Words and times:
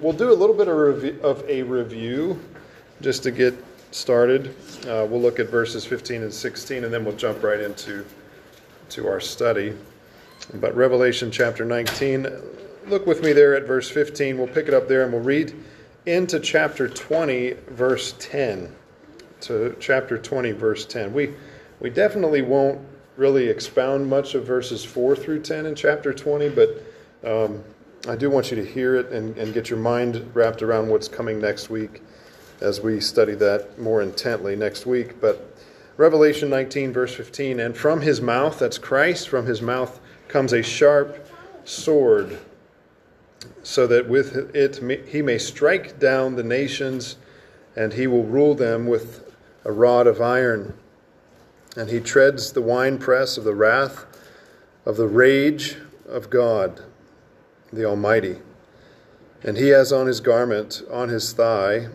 We'll 0.00 0.12
do 0.12 0.32
a 0.32 0.34
little 0.34 0.56
bit 0.56 0.68
of, 0.68 1.04
of 1.24 1.48
a 1.48 1.62
review 1.62 2.40
just 3.00 3.22
to 3.22 3.30
get 3.30 3.54
started. 3.92 4.48
Uh, 4.86 5.06
we'll 5.08 5.20
look 5.20 5.38
at 5.38 5.48
verses 5.48 5.86
15 5.86 6.22
and 6.22 6.34
16, 6.34 6.84
and 6.84 6.92
then 6.92 7.04
we'll 7.04 7.16
jump 7.16 7.42
right 7.42 7.60
into 7.60 8.04
to 8.90 9.06
our 9.06 9.20
study. 9.20 9.74
But 10.54 10.74
Revelation 10.74 11.30
chapter 11.30 11.64
19, 11.64 12.28
look 12.88 13.06
with 13.06 13.22
me 13.22 13.32
there 13.32 13.54
at 13.54 13.66
verse 13.66 13.88
15. 13.88 14.36
We'll 14.36 14.48
pick 14.48 14.66
it 14.66 14.74
up 14.74 14.88
there 14.88 15.04
and 15.04 15.12
we'll 15.12 15.22
read 15.22 15.54
into 16.06 16.40
chapter 16.40 16.88
20, 16.88 17.54
verse 17.68 18.14
10. 18.18 18.74
To 19.42 19.76
chapter 19.78 20.18
20, 20.18 20.52
verse 20.52 20.84
10. 20.86 21.12
We, 21.12 21.34
we 21.80 21.88
definitely 21.88 22.42
won't 22.42 22.80
really 23.16 23.48
expound 23.48 24.08
much 24.08 24.34
of 24.34 24.44
verses 24.44 24.84
4 24.84 25.14
through 25.14 25.42
10 25.42 25.66
in 25.66 25.74
chapter 25.74 26.12
20, 26.12 26.48
but 26.50 26.82
um, 27.24 27.62
I 28.06 28.16
do 28.16 28.28
want 28.28 28.50
you 28.50 28.56
to 28.56 28.64
hear 28.64 28.96
it 28.96 29.12
and, 29.12 29.34
and 29.38 29.54
get 29.54 29.70
your 29.70 29.78
mind 29.78 30.30
wrapped 30.34 30.62
around 30.62 30.88
what's 30.88 31.08
coming 31.08 31.40
next 31.40 31.70
week 31.70 32.02
as 32.60 32.82
we 32.82 33.00
study 33.00 33.34
that 33.36 33.78
more 33.78 34.02
intently 34.02 34.54
next 34.56 34.84
week. 34.84 35.22
But 35.22 35.56
Revelation 35.96 36.50
19, 36.50 36.92
verse 36.92 37.14
15, 37.14 37.60
and 37.60 37.74
from 37.74 38.02
his 38.02 38.20
mouth, 38.20 38.58
that's 38.58 38.76
Christ, 38.76 39.30
from 39.30 39.46
his 39.46 39.62
mouth 39.62 40.00
comes 40.28 40.52
a 40.52 40.62
sharp 40.62 41.26
sword, 41.64 42.38
so 43.62 43.86
that 43.86 44.06
with 44.06 44.54
it 44.54 45.08
he 45.08 45.22
may 45.22 45.38
strike 45.38 45.98
down 45.98 46.36
the 46.36 46.42
nations, 46.42 47.16
and 47.74 47.94
he 47.94 48.06
will 48.06 48.24
rule 48.24 48.54
them 48.54 48.86
with 48.86 49.34
a 49.64 49.72
rod 49.72 50.06
of 50.06 50.20
iron. 50.20 50.76
And 51.74 51.88
he 51.88 52.00
treads 52.00 52.52
the 52.52 52.60
winepress 52.60 53.38
of 53.38 53.44
the 53.44 53.54
wrath 53.54 54.04
of 54.84 54.98
the 54.98 55.08
rage 55.08 55.78
of 56.06 56.28
God 56.28 56.82
the 57.74 57.84
Almighty. 57.84 58.38
And 59.42 59.56
he 59.56 59.68
has 59.68 59.92
on 59.92 60.06
his 60.06 60.20
garment, 60.20 60.82
on 60.90 61.08
his 61.08 61.32
thigh, 61.32 61.88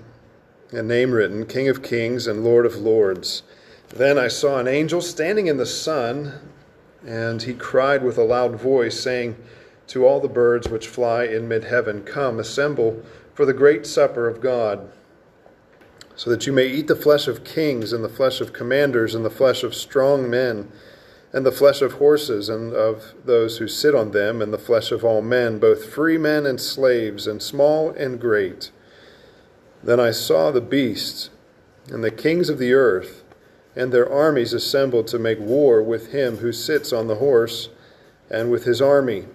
a 0.72 0.84
name 0.84 1.12
written 1.12 1.46
King 1.46 1.68
of 1.68 1.82
Kings 1.82 2.28
and 2.28 2.44
Lord 2.44 2.66
of 2.66 2.76
Lords. 2.76 3.44
Then 3.90 4.20
I 4.20 4.28
saw 4.28 4.60
an 4.60 4.68
angel 4.68 5.02
standing 5.02 5.48
in 5.48 5.58
the 5.58 5.66
sun, 5.66 6.34
and 7.06 7.42
he 7.42 7.54
cried 7.54 8.04
with 8.04 8.18
a 8.18 8.24
loud 8.24 8.56
voice, 8.56 9.00
saying 9.00 9.36
to 9.88 10.06
all 10.06 10.20
the 10.20 10.28
birds 10.28 10.70
which 10.70 10.88
fly 10.88 11.24
in 11.24 11.48
mid 11.48 11.64
heaven, 11.64 12.04
Come, 12.04 12.40
assemble 12.40 13.02
for 13.34 13.46
the 13.46 13.54
great 13.54 13.88
supper 13.88 14.28
of 14.28 14.42
God, 14.42 14.92
so 16.16 16.30
that 16.30 16.46
you 16.46 16.54
may 16.54 16.68
eat 16.68 16.88
the 16.88 16.96
flesh 16.96 17.28
of 17.28 17.44
kings, 17.44 17.92
and 17.92 18.04
the 18.04 18.10
flesh 18.10 18.42
of 18.42 18.54
commanders, 18.54 19.16
and 19.16 19.26
the 19.26 19.30
flesh 19.32 19.64
of 19.64 19.74
strong 19.74 20.30
men 20.30 20.72
and 21.32 21.46
the 21.46 21.52
flesh 21.52 21.82
of 21.82 21.94
horses 21.94 22.50
and 22.50 22.74
of 22.74 23.14
those 23.24 23.58
who 23.58 23.68
sit 23.68 23.94
on 23.94 24.12
them, 24.12 24.42
and 24.42 24.52
the 24.52 24.58
flesh 24.58 24.92
of 24.92 25.04
all 25.04 25.22
men, 25.22 25.60
both 25.60 25.86
free 25.86 26.18
men 26.18 26.46
and 26.46 26.60
slaves, 26.60 27.28
and 27.28 27.42
small 27.42 27.92
and 27.92 28.20
great. 28.20 28.72
Then 29.84 30.00
I 30.00 30.12
saw 30.12 30.52
the 30.52 30.62
beasts 30.62 31.30
and 31.92 32.04
the 32.04 32.12
kings 32.12 32.50
of 32.50 32.58
the 32.58 32.74
earth, 32.74 33.24
and 33.76 33.92
their 33.92 34.12
armies 34.12 34.54
assembled 34.54 35.08
to 35.08 35.20
make 35.20 35.40
war 35.40 35.82
with 35.82 36.12
him 36.12 36.38
who 36.38 36.52
sits 36.52 36.92
on 36.92 37.08
the 37.08 37.16
horse 37.16 37.70
and 38.30 38.52
with 38.52 38.66
his 38.66 38.82
army. 38.82 39.26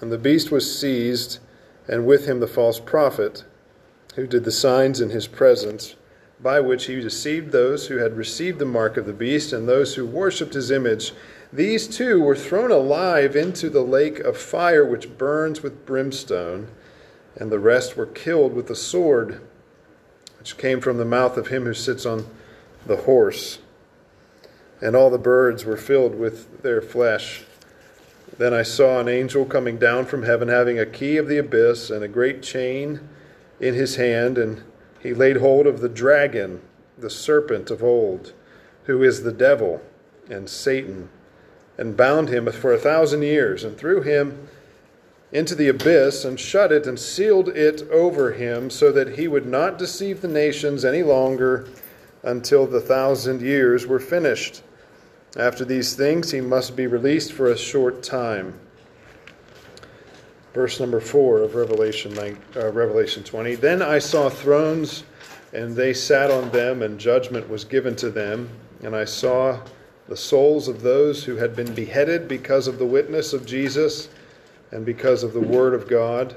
And 0.00 0.12
the 0.12 0.18
beast 0.18 0.50
was 0.50 0.78
seized, 0.78 1.38
and 1.88 2.06
with 2.06 2.26
him 2.26 2.40
the 2.40 2.46
false 2.46 2.78
prophet, 2.78 3.44
who 4.14 4.26
did 4.26 4.44
the 4.44 4.52
signs 4.52 5.00
in 5.00 5.10
his 5.10 5.26
presence 5.26 5.94
by 6.40 6.60
which 6.60 6.86
he 6.86 7.00
deceived 7.00 7.50
those 7.50 7.88
who 7.88 7.96
had 7.96 8.16
received 8.16 8.58
the 8.58 8.64
mark 8.64 8.96
of 8.96 9.06
the 9.06 9.12
beast 9.12 9.52
and 9.52 9.68
those 9.68 9.94
who 9.94 10.06
worshipped 10.06 10.54
his 10.54 10.70
image. 10.70 11.12
These 11.52 11.88
two 11.88 12.20
were 12.20 12.36
thrown 12.36 12.70
alive 12.70 13.34
into 13.34 13.68
the 13.68 13.82
lake 13.82 14.20
of 14.20 14.36
fire 14.36 14.84
which 14.84 15.18
burns 15.18 15.62
with 15.62 15.86
brimstone, 15.86 16.68
and 17.36 17.50
the 17.50 17.58
rest 17.58 17.96
were 17.96 18.06
killed 18.06 18.54
with 18.54 18.68
the 18.68 18.76
sword 18.76 19.40
which 20.38 20.56
came 20.56 20.80
from 20.80 20.98
the 20.98 21.04
mouth 21.04 21.36
of 21.36 21.48
him 21.48 21.64
who 21.64 21.74
sits 21.74 22.06
on 22.06 22.26
the 22.86 22.98
horse. 22.98 23.58
And 24.80 24.94
all 24.94 25.10
the 25.10 25.18
birds 25.18 25.64
were 25.64 25.76
filled 25.76 26.14
with 26.14 26.62
their 26.62 26.80
flesh. 26.80 27.44
Then 28.38 28.54
I 28.54 28.62
saw 28.62 29.00
an 29.00 29.08
angel 29.08 29.44
coming 29.44 29.78
down 29.78 30.06
from 30.06 30.22
heaven, 30.22 30.46
having 30.46 30.78
a 30.78 30.86
key 30.86 31.16
of 31.16 31.26
the 31.26 31.38
abyss 31.38 31.90
and 31.90 32.04
a 32.04 32.08
great 32.08 32.42
chain 32.42 33.00
in 33.58 33.74
his 33.74 33.96
hand, 33.96 34.38
and 34.38 34.62
he 35.00 35.14
laid 35.14 35.36
hold 35.36 35.66
of 35.66 35.80
the 35.80 35.88
dragon, 35.88 36.60
the 36.96 37.10
serpent 37.10 37.70
of 37.70 37.82
old, 37.82 38.32
who 38.84 39.02
is 39.02 39.22
the 39.22 39.32
devil 39.32 39.80
and 40.28 40.48
Satan, 40.48 41.08
and 41.76 41.96
bound 41.96 42.28
him 42.28 42.50
for 42.50 42.72
a 42.72 42.78
thousand 42.78 43.22
years, 43.22 43.64
and 43.64 43.76
threw 43.76 44.02
him 44.02 44.48
into 45.30 45.54
the 45.54 45.68
abyss, 45.68 46.24
and 46.24 46.40
shut 46.40 46.72
it, 46.72 46.86
and 46.86 46.98
sealed 46.98 47.48
it 47.50 47.82
over 47.90 48.32
him, 48.32 48.70
so 48.70 48.90
that 48.90 49.16
he 49.16 49.28
would 49.28 49.46
not 49.46 49.78
deceive 49.78 50.20
the 50.20 50.28
nations 50.28 50.84
any 50.84 51.02
longer 51.02 51.68
until 52.22 52.66
the 52.66 52.80
thousand 52.80 53.42
years 53.42 53.86
were 53.86 54.00
finished. 54.00 54.62
After 55.36 55.64
these 55.64 55.94
things, 55.94 56.30
he 56.30 56.40
must 56.40 56.74
be 56.74 56.86
released 56.86 57.32
for 57.32 57.48
a 57.48 57.58
short 57.58 58.02
time 58.02 58.58
verse 60.54 60.80
number 60.80 61.00
4 61.00 61.40
of 61.40 61.54
Revelation, 61.54 62.14
9, 62.14 62.38
uh, 62.56 62.72
Revelation 62.72 63.22
20. 63.22 63.54
Then 63.56 63.82
I 63.82 63.98
saw 63.98 64.28
thrones, 64.28 65.04
and 65.52 65.74
they 65.74 65.92
sat 65.92 66.30
on 66.30 66.50
them, 66.50 66.82
and 66.82 66.98
judgment 66.98 67.48
was 67.48 67.64
given 67.64 67.96
to 67.96 68.10
them. 68.10 68.48
And 68.82 68.94
I 68.94 69.04
saw 69.04 69.60
the 70.08 70.16
souls 70.16 70.68
of 70.68 70.82
those 70.82 71.24
who 71.24 71.36
had 71.36 71.54
been 71.54 71.74
beheaded 71.74 72.28
because 72.28 72.66
of 72.66 72.78
the 72.78 72.86
witness 72.86 73.32
of 73.32 73.44
Jesus 73.46 74.08
and 74.70 74.84
because 74.84 75.22
of 75.22 75.32
the 75.32 75.40
word 75.40 75.74
of 75.74 75.88
God, 75.88 76.34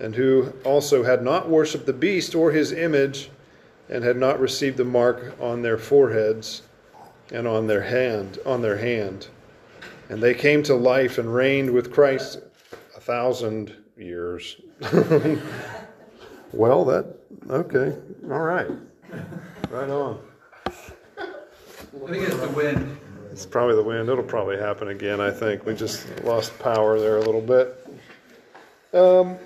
and 0.00 0.14
who 0.14 0.52
also 0.64 1.02
had 1.04 1.22
not 1.22 1.48
worshipped 1.48 1.86
the 1.86 1.92
beast 1.92 2.34
or 2.34 2.50
his 2.50 2.72
image, 2.72 3.30
and 3.88 4.02
had 4.04 4.16
not 4.16 4.40
received 4.40 4.78
the 4.78 4.84
mark 4.84 5.34
on 5.40 5.62
their 5.62 5.76
foreheads 5.76 6.62
and 7.30 7.46
on 7.46 7.66
their 7.66 7.82
hand 7.82 8.38
on 8.44 8.62
their 8.62 8.78
hand. 8.78 9.28
And 10.08 10.22
they 10.22 10.34
came 10.34 10.62
to 10.64 10.74
life 10.74 11.18
and 11.18 11.34
reigned 11.34 11.70
with 11.70 11.92
Christ 11.92 12.40
thousand 13.02 13.76
years. 13.96 14.60
well, 16.52 16.84
that, 16.84 17.16
okay, 17.50 17.96
all 18.30 18.40
right. 18.40 18.68
Right 19.70 19.90
on. 19.90 20.20
I 21.16 22.10
think 22.10 22.28
it's 22.28 22.36
the 22.36 22.48
wind. 22.48 22.98
It's 23.30 23.46
probably 23.46 23.76
the 23.76 23.82
wind. 23.82 24.08
It'll 24.08 24.22
probably 24.22 24.58
happen 24.58 24.88
again, 24.88 25.20
I 25.20 25.30
think. 25.30 25.64
We 25.66 25.74
just 25.74 26.06
lost 26.22 26.56
power 26.58 26.98
there 27.00 27.16
a 27.16 27.22
little 27.22 27.40
bit. 27.40 27.86
Um, 28.92 29.36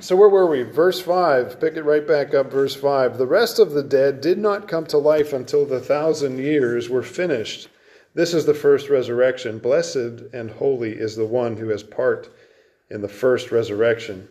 so, 0.00 0.16
where 0.16 0.28
were 0.28 0.46
we? 0.46 0.62
Verse 0.62 1.00
5. 1.00 1.60
Pick 1.60 1.76
it 1.76 1.82
right 1.82 2.06
back 2.06 2.34
up, 2.34 2.50
verse 2.50 2.74
5. 2.74 3.18
The 3.18 3.26
rest 3.26 3.58
of 3.58 3.72
the 3.72 3.82
dead 3.82 4.20
did 4.20 4.38
not 4.38 4.68
come 4.68 4.86
to 4.86 4.98
life 4.98 5.32
until 5.32 5.66
the 5.66 5.80
thousand 5.80 6.38
years 6.38 6.88
were 6.88 7.02
finished. 7.02 7.68
This 8.14 8.32
is 8.34 8.46
the 8.46 8.54
first 8.54 8.88
resurrection. 8.88 9.58
Blessed 9.58 10.22
and 10.32 10.50
holy 10.50 10.92
is 10.92 11.16
the 11.16 11.26
one 11.26 11.56
who 11.56 11.68
has 11.68 11.82
part 11.82 12.28
in 12.92 13.00
the 13.00 13.08
first 13.08 13.50
resurrection. 13.50 14.28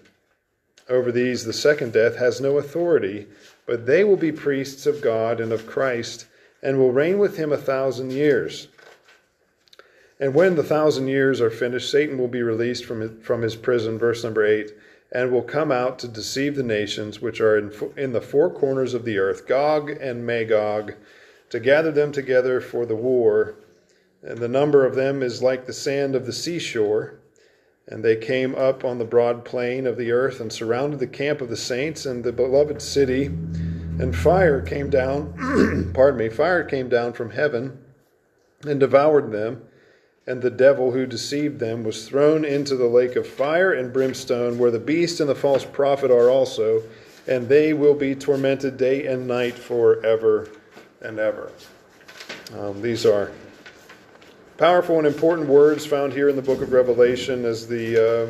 Over 0.88 1.12
these, 1.12 1.44
the 1.44 1.54
second 1.54 1.94
death 1.94 2.18
has 2.18 2.40
no 2.40 2.60
authority, 2.60 3.28
but 3.66 3.88
they 3.88 4.04
will 4.04 4.18
be 4.18 4.32
priests 4.32 4.86
of 4.86 5.02
God 5.02 5.40
and 5.40 5.52
of 5.52 5.66
Christ, 5.66 6.28
and 6.62 6.78
will 6.78 6.92
reign 6.92 7.18
with 7.18 7.38
him 7.38 7.52
a 7.52 7.58
thousand 7.58 8.12
years. 8.12 8.68
And 10.20 10.36
when 10.36 10.56
the 10.56 10.64
thousand 10.64 11.08
years 11.08 11.42
are 11.42 11.50
finished, 11.50 11.90
Satan 11.90 12.20
will 12.20 12.28
be 12.28 12.44
released 12.44 12.86
from 12.86 13.02
his, 13.02 13.12
from 13.24 13.42
his 13.42 13.56
prison, 13.56 13.98
verse 13.98 14.24
number 14.24 14.46
8, 14.46 14.72
and 15.12 15.32
will 15.32 15.42
come 15.42 15.72
out 15.72 15.98
to 16.00 16.08
deceive 16.08 16.56
the 16.56 16.62
nations 16.62 17.20
which 17.20 17.42
are 17.42 17.58
in, 17.58 17.74
in 17.98 18.14
the 18.14 18.22
four 18.22 18.54
corners 18.54 18.94
of 18.94 19.04
the 19.04 19.18
earth, 19.18 19.48
Gog 19.48 19.90
and 19.90 20.24
Magog, 20.24 20.94
to 21.50 21.60
gather 21.60 21.92
them 21.92 22.12
together 22.12 22.62
for 22.62 22.86
the 22.86 22.96
war. 22.96 23.56
And 24.22 24.38
the 24.38 24.48
number 24.48 24.86
of 24.86 24.94
them 24.94 25.24
is 25.24 25.42
like 25.42 25.66
the 25.66 25.74
sand 25.74 26.16
of 26.16 26.28
the 26.28 26.34
seashore. 26.34 27.21
And 27.91 28.03
they 28.03 28.16
came 28.16 28.56
up 28.56 28.85
on 28.85 28.97
the 28.97 29.06
broad 29.06 29.44
plain 29.44 29.85
of 29.85 29.97
the 29.97 30.12
earth 30.12 30.40
and 30.40 30.52
surrounded 30.52 31.02
the 31.02 31.07
camp 31.07 31.41
of 31.41 31.50
the 31.50 31.57
saints 31.57 32.06
and 32.06 32.23
the 32.23 32.32
beloved 32.32 32.82
city. 32.82 33.26
And 33.26 34.16
fire 34.16 34.61
came 34.61 34.90
down, 34.90 35.91
pardon 35.93 36.17
me, 36.17 36.29
fire 36.29 36.64
came 36.64 36.88
down 36.88 37.11
from 37.11 37.32
heaven 37.32 37.78
and 38.66 38.79
devoured 38.79 39.34
them. 39.34 39.64
And 40.26 40.41
the 40.41 40.49
devil 40.49 40.91
who 40.91 41.05
deceived 41.05 41.59
them 41.59 41.84
was 41.84 42.08
thrown 42.08 42.46
into 42.46 42.78
the 42.78 42.88
lake 42.88 43.17
of 43.17 43.28
fire 43.28 43.73
and 43.73 43.91
brimstone, 43.91 44.58
where 44.58 44.72
the 44.72 44.79
beast 44.79 45.20
and 45.20 45.28
the 45.28 45.35
false 45.35 45.66
prophet 45.66 46.11
are 46.11 46.29
also, 46.29 46.84
and 47.28 47.49
they 47.49 47.73
will 47.73 47.96
be 47.96 48.16
tormented 48.16 48.78
day 48.78 49.05
and 49.08 49.28
night 49.28 49.55
forever 49.55 50.47
and 51.02 51.20
ever. 51.20 51.52
Um, 52.58 52.82
these 52.82 53.05
are 53.05 53.32
Powerful 54.61 54.99
and 54.99 55.08
important 55.08 55.47
words 55.49 55.87
found 55.87 56.13
here 56.13 56.29
in 56.29 56.35
the 56.35 56.41
book 56.43 56.61
of 56.61 56.72
Revelation 56.72 57.46
as 57.46 57.66
the 57.66 58.29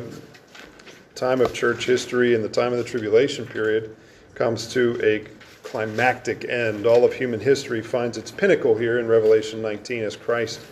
time 1.14 1.42
of 1.42 1.52
church 1.52 1.84
history 1.84 2.34
and 2.34 2.42
the 2.42 2.48
time 2.48 2.72
of 2.72 2.78
the 2.78 2.84
tribulation 2.84 3.44
period 3.44 3.94
comes 4.34 4.66
to 4.68 4.98
a 5.04 5.26
climactic 5.62 6.46
end. 6.48 6.86
All 6.86 7.04
of 7.04 7.12
human 7.12 7.38
history 7.38 7.82
finds 7.82 8.16
its 8.16 8.30
pinnacle 8.30 8.74
here 8.74 8.98
in 8.98 9.08
Revelation 9.08 9.60
19 9.60 10.04
as 10.04 10.16
Christ 10.16 10.62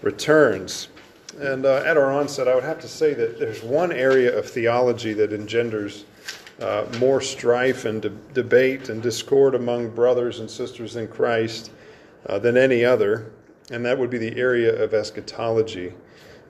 returns. 0.00 0.88
And 1.38 1.66
uh, 1.66 1.82
at 1.84 1.98
our 1.98 2.10
onset, 2.10 2.48
I 2.48 2.54
would 2.54 2.64
have 2.64 2.80
to 2.80 2.88
say 2.88 3.12
that 3.12 3.38
there's 3.38 3.62
one 3.62 3.92
area 3.92 4.34
of 4.34 4.48
theology 4.48 5.12
that 5.12 5.34
engenders 5.34 6.06
uh, 6.62 6.86
more 6.98 7.20
strife 7.20 7.84
and 7.84 8.00
de- 8.00 8.08
debate 8.32 8.88
and 8.88 9.02
discord 9.02 9.54
among 9.54 9.90
brothers 9.90 10.40
and 10.40 10.50
sisters 10.50 10.96
in 10.96 11.08
Christ 11.08 11.72
uh, 12.24 12.38
than 12.38 12.56
any 12.56 12.86
other, 12.86 13.30
and 13.70 13.84
that 13.84 13.98
would 13.98 14.10
be 14.10 14.18
the 14.18 14.36
area 14.38 14.82
of 14.82 14.92
eschatology 14.92 15.92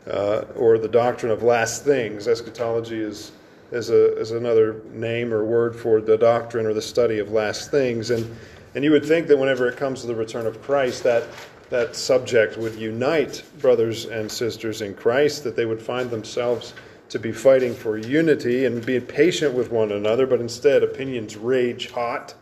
uh, 0.09 0.45
or 0.57 0.79
the 0.79 0.89
doctrine 0.89 1.33
of 1.33 1.43
last 1.43 1.85
things. 1.85 2.29
Eschatology 2.29 3.01
is, 3.01 3.33
is, 3.71 3.91
a, 3.91 4.19
is 4.19 4.33
another 4.33 4.83
name 4.93 5.33
or 5.33 5.45
word 5.45 5.75
for 5.75 6.01
the 6.01 6.17
doctrine 6.17 6.67
or 6.67 6.75
the 6.75 6.83
study 6.83 7.19
of 7.19 7.31
last 7.31 7.71
things. 7.71 8.11
And, 8.11 8.37
and 8.75 8.85
you 8.85 8.91
would 8.91 9.05
think 9.05 9.29
that 9.29 9.37
whenever 9.37 9.69
it 9.69 9.77
comes 9.77 10.01
to 10.03 10.07
the 10.07 10.15
return 10.15 10.47
of 10.47 10.61
Christ, 10.63 11.05
that, 11.05 11.25
that 11.71 11.97
subject 11.97 12.57
would 12.59 12.75
unite 12.75 13.45
brothers 13.61 14.07
and 14.07 14.31
sisters 14.31 14.83
in 14.83 14.95
Christ, 14.95 15.45
that 15.45 15.57
they 15.57 15.67
would 15.67 15.81
find 15.81 16.11
themselves 16.11 16.75
to 17.11 17.19
be 17.19 17.33
fighting 17.33 17.75
for 17.75 17.97
unity 17.97 18.65
and 18.65 18.85
be 18.85 18.99
patient 18.99 19.55
with 19.55 19.71
one 19.71 19.93
another, 19.93 20.27
but 20.27 20.41
instead 20.41 20.83
opinions 20.83 21.37
rage 21.37 21.91
hot. 21.93 22.35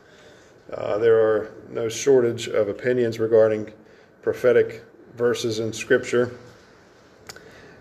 Uh, 0.72 0.96
there 0.96 1.20
are 1.20 1.52
no 1.68 1.88
shortage 1.88 2.48
of 2.48 2.68
opinions 2.68 3.18
regarding 3.18 3.70
prophetic 4.22 4.84
verses 5.16 5.58
in 5.58 5.72
Scripture. 5.72 6.32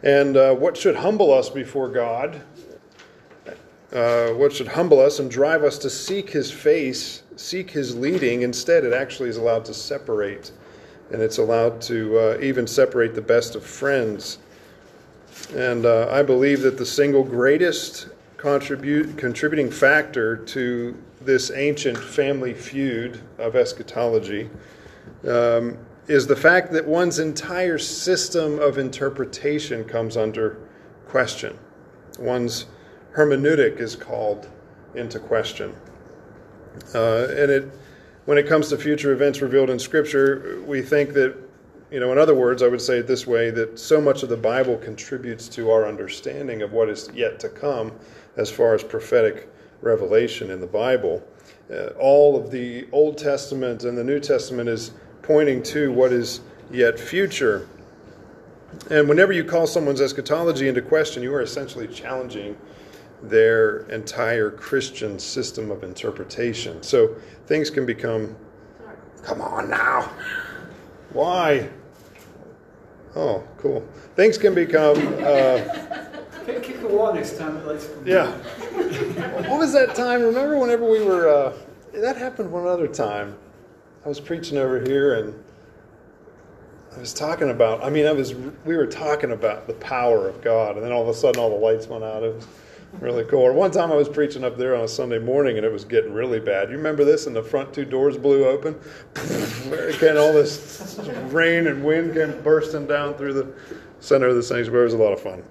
And 0.03 0.35
uh, 0.35 0.55
what 0.55 0.75
should 0.75 0.95
humble 0.95 1.31
us 1.31 1.49
before 1.49 1.88
God, 1.88 2.41
uh, 3.93 4.29
what 4.29 4.51
should 4.51 4.67
humble 4.67 4.99
us 4.99 5.19
and 5.19 5.29
drive 5.29 5.63
us 5.63 5.77
to 5.79 5.89
seek 5.89 6.29
His 6.29 6.51
face, 6.51 7.21
seek 7.35 7.69
His 7.69 7.95
leading, 7.95 8.41
instead, 8.41 8.83
it 8.83 8.93
actually 8.93 9.29
is 9.29 9.38
allowed 9.38 9.65
to 9.65 9.73
separate. 9.73 10.51
And 11.11 11.21
it's 11.21 11.38
allowed 11.38 11.81
to 11.83 12.17
uh, 12.17 12.38
even 12.41 12.65
separate 12.65 13.13
the 13.13 13.21
best 13.21 13.55
of 13.55 13.63
friends. 13.63 14.39
And 15.53 15.85
uh, 15.85 16.09
I 16.09 16.23
believe 16.23 16.61
that 16.61 16.77
the 16.77 16.85
single 16.85 17.23
greatest 17.23 18.07
contribute, 18.38 19.17
contributing 19.17 19.69
factor 19.69 20.38
to 20.38 20.97
this 21.19 21.51
ancient 21.51 21.97
family 21.97 22.53
feud 22.53 23.21
of 23.38 23.55
eschatology 23.55 24.49
um, 25.27 25.77
is 26.07 26.27
the 26.27 26.36
fact 26.36 26.71
that 26.71 26.86
one's 26.86 27.19
entire 27.19 27.77
system 27.77 28.59
of 28.59 28.77
interpretation 28.77 29.83
comes 29.83 30.18
under 30.18 30.57
question. 31.07 31.57
One's 32.19 32.65
hermeneutic 33.13 33.80
is 33.80 33.95
called 33.95 34.50
into 34.95 35.19
question. 35.19 35.75
Uh, 36.95 37.27
and 37.30 37.51
it, 37.51 37.71
when 38.25 38.38
it 38.38 38.48
comes 38.48 38.69
to 38.69 38.77
future 38.77 39.12
events 39.12 39.42
revealed 39.42 39.69
in 39.69 39.80
Scripture, 39.80 40.62
we 40.65 40.81
think 40.81 41.13
that, 41.13 41.36
you 41.92 42.00
know, 42.00 42.12
in 42.12 42.18
other 42.18 42.36
words, 42.36 42.63
I 42.63 42.68
would 42.68 42.81
say 42.81 43.00
it 43.00 43.07
this 43.07 43.27
way 43.27 43.51
that 43.51 43.77
so 43.77 44.00
much 44.00 44.24
of 44.24 44.30
the 44.30 44.38
Bible 44.38 44.77
contributes 44.77 45.48
to 45.50 45.69
our 45.71 45.88
understanding 45.88 46.62
of 46.62 46.71
what 46.71 46.89
is 46.89 47.09
yet 47.13 47.39
to 47.42 47.50
come 47.50 47.92
as 48.38 48.50
far 48.50 48.74
as 48.74 48.83
prophetic 48.83 49.50
revelation 49.81 50.51
in 50.51 50.62
the 50.62 50.68
Bible. 50.68 51.21
Uh, 51.71 51.88
all 52.00 52.38
of 52.38 52.51
the 52.51 52.88
Old 52.92 53.18
Testament 53.18 53.83
and 53.83 53.98
the 53.98 54.03
New 54.03 54.19
Testament 54.19 54.69
is 54.69 54.92
pointing 55.31 55.63
to 55.63 55.93
what 55.93 56.11
is 56.11 56.41
yet 56.71 56.99
future. 56.99 57.69
And 58.89 59.07
whenever 59.07 59.31
you 59.31 59.45
call 59.45 59.65
someone's 59.65 60.01
eschatology 60.01 60.67
into 60.67 60.81
question, 60.81 61.23
you 61.23 61.33
are 61.33 61.41
essentially 61.41 61.87
challenging 61.87 62.57
their 63.23 63.79
entire 63.89 64.51
Christian 64.51 65.17
system 65.17 65.71
of 65.71 65.83
interpretation. 65.83 66.83
So 66.83 67.15
things 67.45 67.69
can 67.69 67.85
become, 67.85 68.35
come 69.23 69.39
on 69.39 69.69
now. 69.69 70.11
Why? 71.13 71.69
Oh, 73.15 73.41
cool. 73.57 73.87
Things 74.17 74.37
can 74.37 74.53
become. 74.53 74.97
Uh, 75.23 75.59
Kick, 76.45 76.81
the 76.81 76.87
wall 76.87 77.13
next 77.13 77.37
time 77.37 77.61
to 77.61 77.79
yeah. 78.03 78.31
what 79.47 79.59
was 79.59 79.71
that 79.71 79.95
time? 79.95 80.23
Remember 80.23 80.57
whenever 80.57 80.85
we 80.85 81.01
were. 81.01 81.29
Uh, 81.29 81.53
that 81.93 82.17
happened 82.17 82.51
one 82.51 82.67
other 82.67 82.87
time. 82.87 83.37
I 84.03 84.09
was 84.09 84.19
preaching 84.19 84.57
over 84.57 84.80
here 84.80 85.15
and 85.15 85.44
I 86.95 87.00
was 87.00 87.13
talking 87.13 87.50
about, 87.50 87.83
I 87.83 87.89
mean, 87.89 88.06
I 88.06 88.12
was, 88.12 88.33
we 88.33 88.75
were 88.75 88.88
talking 88.88 89.31
about 89.31 89.68
the 89.68 89.74
power 89.75 90.27
of 90.27 90.42
God, 90.42 90.75
and 90.75 90.83
then 90.83 90.92
all 90.92 91.03
of 91.03 91.07
a 91.07 91.13
sudden 91.13 91.39
all 91.39 91.50
the 91.50 91.56
lights 91.56 91.88
went 91.88 92.03
out. 92.03 92.21
It 92.21 92.36
was 92.36 92.48
really 93.00 93.24
cool. 93.25 93.39
Or 93.39 93.53
one 93.53 93.71
time 93.71 93.92
I 93.92 93.95
was 93.95 94.09
preaching 94.09 94.44
up 94.44 94.57
there 94.57 94.75
on 94.75 94.83
a 94.83 94.88
Sunday 94.88 95.19
morning 95.19 95.57
and 95.57 95.65
it 95.65 95.71
was 95.71 95.86
getting 95.86 96.13
really 96.13 96.39
bad. 96.39 96.69
You 96.69 96.77
remember 96.77 97.06
this? 97.06 97.27
And 97.27 97.36
the 97.36 97.44
front 97.44 97.74
two 97.74 97.86
doors 97.86 98.18
blew 98.18 98.45
open. 98.45 98.77
and 99.15 100.18
all 100.18 100.33
this 100.33 101.00
rain 101.27 101.68
and 101.68 101.83
wind 101.83 102.13
came 102.13 102.42
bursting 102.42 102.88
down 102.88 103.13
through 103.13 103.33
the 103.33 103.53
center 104.01 104.27
of 104.27 104.36
the 104.36 104.44
sanctuary. 104.44 104.81
It 104.81 104.86
was 104.86 104.94
a 104.95 104.98
lot 104.98 105.13
of 105.13 105.21
fun. 105.21 105.44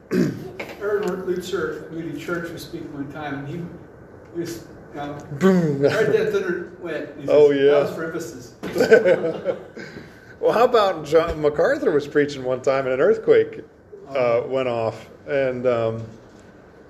Erwin 0.83 1.23
Lutzer 1.23 1.91
Moody 1.91 2.21
Church 2.21 2.51
was 2.51 2.63
speaking 2.63 2.93
one 2.93 3.11
time, 3.13 3.39
and 3.39 3.49
he 3.49 4.39
was, 4.39 4.67
Boom. 4.93 5.83
right 5.83 6.07
there, 6.07 6.31
thunder 6.31 6.73
went. 6.81 7.11
He 7.17 7.27
says, 7.27 7.31
Oh, 7.31 7.51
yeah. 7.51 7.71
That 7.73 7.83
was 7.83 7.95
for 7.95 8.05
emphasis. 8.05 8.55
Well, 10.41 10.53
how 10.53 10.65
about 10.65 11.05
John 11.05 11.43
MacArthur 11.43 11.91
was 11.91 12.09
preaching 12.09 12.43
one 12.45 12.63
time 12.63 12.87
and 12.87 12.95
an 12.95 13.01
earthquake 13.01 13.61
uh, 14.09 14.43
went 14.47 14.69
off, 14.69 15.11
and 15.29 15.67
um, 15.67 16.03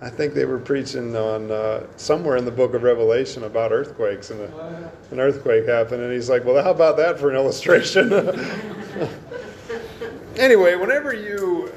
I 0.00 0.08
think 0.08 0.35
they 0.35 0.44
were 0.44 0.61
preaching 0.61 1.17
on 1.17 1.50
uh, 1.50 1.85
somewhere 1.97 2.37
in 2.37 2.44
the 2.44 2.52
Book 2.52 2.75
of 2.75 2.85
Revelation 2.85 3.43
about 3.43 3.73
earthquakes, 3.73 4.31
and 4.31 4.41
a, 4.41 4.91
an 5.11 5.19
earthquake 5.19 5.67
happened, 5.67 6.00
and 6.00 6.12
he's 6.12 6.31
like, 6.31 6.44
"Well, 6.44 6.62
how 6.62 6.70
about 6.70 6.97
that 6.99 7.19
for 7.19 7.29
an 7.29 7.35
illustration?" 7.35 8.12
anyway, 10.37 10.76
whenever 10.76 11.12
you 11.12 11.73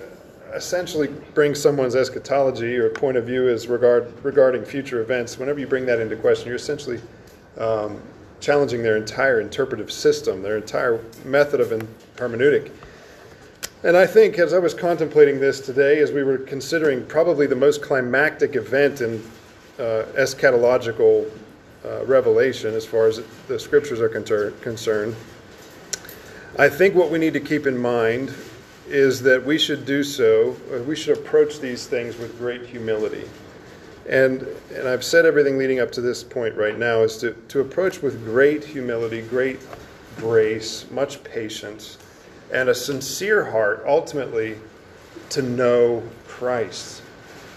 essentially 0.53 1.07
bring 1.33 1.55
someone's 1.55 1.95
eschatology 1.95 2.77
or 2.77 2.89
point 2.89 3.17
of 3.17 3.25
view 3.25 3.49
as 3.49 3.67
regard 3.67 4.13
regarding 4.23 4.63
future 4.63 5.01
events, 5.01 5.37
whenever 5.37 5.59
you 5.59 5.67
bring 5.67 5.85
that 5.85 5.99
into 5.99 6.15
question, 6.15 6.47
you're 6.47 6.55
essentially 6.55 7.01
um, 7.57 7.99
challenging 8.39 8.83
their 8.83 8.97
entire 8.97 9.39
interpretive 9.39 9.91
system, 9.91 10.41
their 10.41 10.57
entire 10.57 10.99
method 11.25 11.59
of 11.59 11.69
hermeneutic. 12.15 12.71
And 13.83 13.97
I 13.97 14.05
think 14.05 14.39
as 14.39 14.53
I 14.53 14.59
was 14.59 14.73
contemplating 14.73 15.39
this 15.39 15.59
today, 15.59 15.99
as 15.99 16.11
we 16.11 16.23
were 16.23 16.37
considering 16.37 17.05
probably 17.05 17.47
the 17.47 17.55
most 17.55 17.81
climactic 17.81 18.55
event 18.55 19.01
in 19.01 19.21
uh, 19.77 20.05
eschatological 20.15 21.29
uh, 21.83 22.05
revelation 22.05 22.73
as 22.75 22.85
far 22.85 23.07
as 23.07 23.21
the 23.47 23.59
scriptures 23.59 23.99
are 23.99 24.07
concerned, 24.09 25.15
I 26.57 26.69
think 26.69 26.95
what 26.95 27.09
we 27.09 27.17
need 27.17 27.33
to 27.33 27.39
keep 27.39 27.65
in 27.65 27.77
mind 27.77 28.33
is 28.87 29.21
that 29.21 29.45
we 29.45 29.57
should 29.57 29.85
do 29.85 30.03
so, 30.03 30.55
uh, 30.73 30.79
we 30.83 30.95
should 30.95 31.17
approach 31.17 31.59
these 31.59 31.87
things 31.87 32.17
with 32.17 32.37
great 32.37 32.65
humility. 32.65 33.23
And, 34.07 34.45
and 34.75 34.87
I've 34.87 35.03
said 35.03 35.25
everything 35.25 35.57
leading 35.57 35.79
up 35.79 35.91
to 35.93 36.01
this 36.01 36.23
point 36.23 36.55
right 36.55 36.77
now 36.77 37.01
is 37.01 37.17
to, 37.19 37.33
to 37.49 37.61
approach 37.61 38.01
with 38.01 38.25
great 38.25 38.63
humility, 38.63 39.21
great 39.21 39.59
grace, 40.17 40.85
much 40.91 41.23
patience, 41.23 41.97
and 42.51 42.69
a 42.69 42.75
sincere 42.75 43.43
heart, 43.45 43.83
ultimately, 43.87 44.57
to 45.29 45.41
know 45.41 46.03
Christ. 46.27 47.01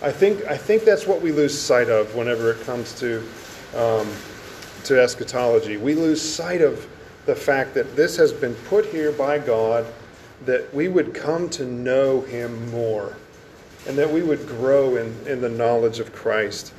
I 0.03 0.13
think, 0.13 0.45
I 0.45 0.57
think 0.57 0.85
that's 0.85 1.07
what 1.07 1.21
we 1.21 1.33
lose 1.33 1.59
sight 1.59 1.89
of 1.89 2.15
whenever 2.15 2.53
it 2.53 2.61
comes 2.63 2.93
to, 3.01 3.27
um, 3.75 4.09
to 4.85 5.01
eschatology. 5.03 5.77
We 5.77 5.95
lose 5.95 6.23
sight 6.23 6.61
of 6.61 6.87
the 7.27 7.35
fact 7.35 7.75
that 7.75 7.97
this 7.97 8.17
has 8.17 8.33
been 8.33 8.55
put 8.67 8.87
here 8.87 9.11
by 9.11 9.39
God, 9.39 9.85
that 10.45 10.73
we 10.75 10.89
would 10.89 11.15
come 11.15 11.49
to 11.51 11.65
know 11.65 12.21
Him 12.21 12.71
more 12.71 13.17
and 13.87 13.97
that 13.97 14.11
we 14.11 14.23
would 14.23 14.47
grow 14.47 14.97
in, 14.97 15.15
in 15.27 15.41
the 15.41 15.49
knowledge 15.49 16.01
of 16.01 16.13
Christ. 16.13 16.73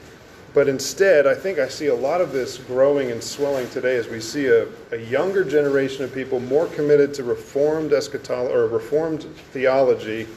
But 0.54 0.68
instead, 0.68 1.28
I 1.28 1.36
think 1.36 1.60
I 1.60 1.68
see 1.68 1.88
a 1.88 1.96
lot 1.96 2.20
of 2.20 2.32
this 2.32 2.58
growing 2.58 3.12
and 3.12 3.24
swelling 3.24 3.70
today 3.70 3.96
as 3.96 4.08
we 4.08 4.20
see 4.20 4.48
a, 4.48 4.68
a 4.92 4.98
younger 4.98 5.44
generation 5.44 6.04
of 6.04 6.14
people 6.14 6.40
more 6.40 6.68
committed 6.68 7.14
to 7.16 7.24
reformed 7.24 7.94
eschatology 7.94 8.54
or 8.54 8.68
reformed 8.68 9.24
theology. 9.52 10.28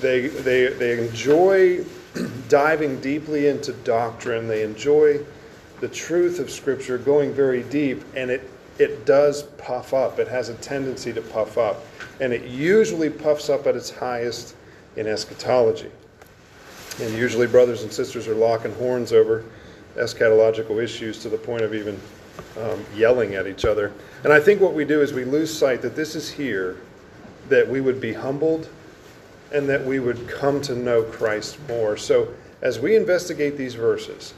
They, 0.00 0.28
they, 0.28 0.68
they 0.68 1.04
enjoy 1.06 1.84
diving 2.48 3.00
deeply 3.00 3.48
into 3.48 3.72
doctrine. 3.72 4.46
They 4.46 4.62
enjoy 4.62 5.20
the 5.80 5.88
truth 5.88 6.38
of 6.38 6.50
Scripture 6.50 6.98
going 6.98 7.32
very 7.32 7.62
deep, 7.64 8.04
and 8.14 8.30
it, 8.30 8.48
it 8.80 9.04
does 9.04 9.42
puff 9.42 9.92
up. 9.92 10.18
It 10.18 10.26
has 10.28 10.48
a 10.48 10.54
tendency 10.54 11.12
to 11.12 11.20
puff 11.20 11.58
up. 11.58 11.84
And 12.18 12.32
it 12.32 12.46
usually 12.46 13.10
puffs 13.10 13.50
up 13.50 13.66
at 13.66 13.76
its 13.76 13.90
highest 13.90 14.56
in 14.96 15.06
eschatology. 15.06 15.90
And 17.00 17.14
usually, 17.14 17.46
brothers 17.46 17.82
and 17.82 17.92
sisters 17.92 18.26
are 18.26 18.34
locking 18.34 18.74
horns 18.74 19.12
over 19.12 19.44
eschatological 19.96 20.82
issues 20.82 21.18
to 21.18 21.28
the 21.28 21.36
point 21.36 21.62
of 21.62 21.74
even 21.74 22.00
um, 22.58 22.84
yelling 22.96 23.34
at 23.34 23.46
each 23.46 23.66
other. 23.66 23.92
And 24.24 24.32
I 24.32 24.40
think 24.40 24.60
what 24.60 24.72
we 24.72 24.86
do 24.86 25.02
is 25.02 25.12
we 25.12 25.24
lose 25.24 25.56
sight 25.56 25.82
that 25.82 25.94
this 25.94 26.16
is 26.16 26.30
here, 26.30 26.78
that 27.50 27.68
we 27.68 27.82
would 27.82 28.00
be 28.00 28.14
humbled, 28.14 28.68
and 29.52 29.68
that 29.68 29.84
we 29.84 30.00
would 30.00 30.26
come 30.26 30.62
to 30.62 30.74
know 30.74 31.02
Christ 31.02 31.58
more. 31.68 31.96
So, 31.96 32.32
as 32.62 32.78
we 32.78 32.96
investigate 32.96 33.56
these 33.56 33.74
verses, 33.74 34.34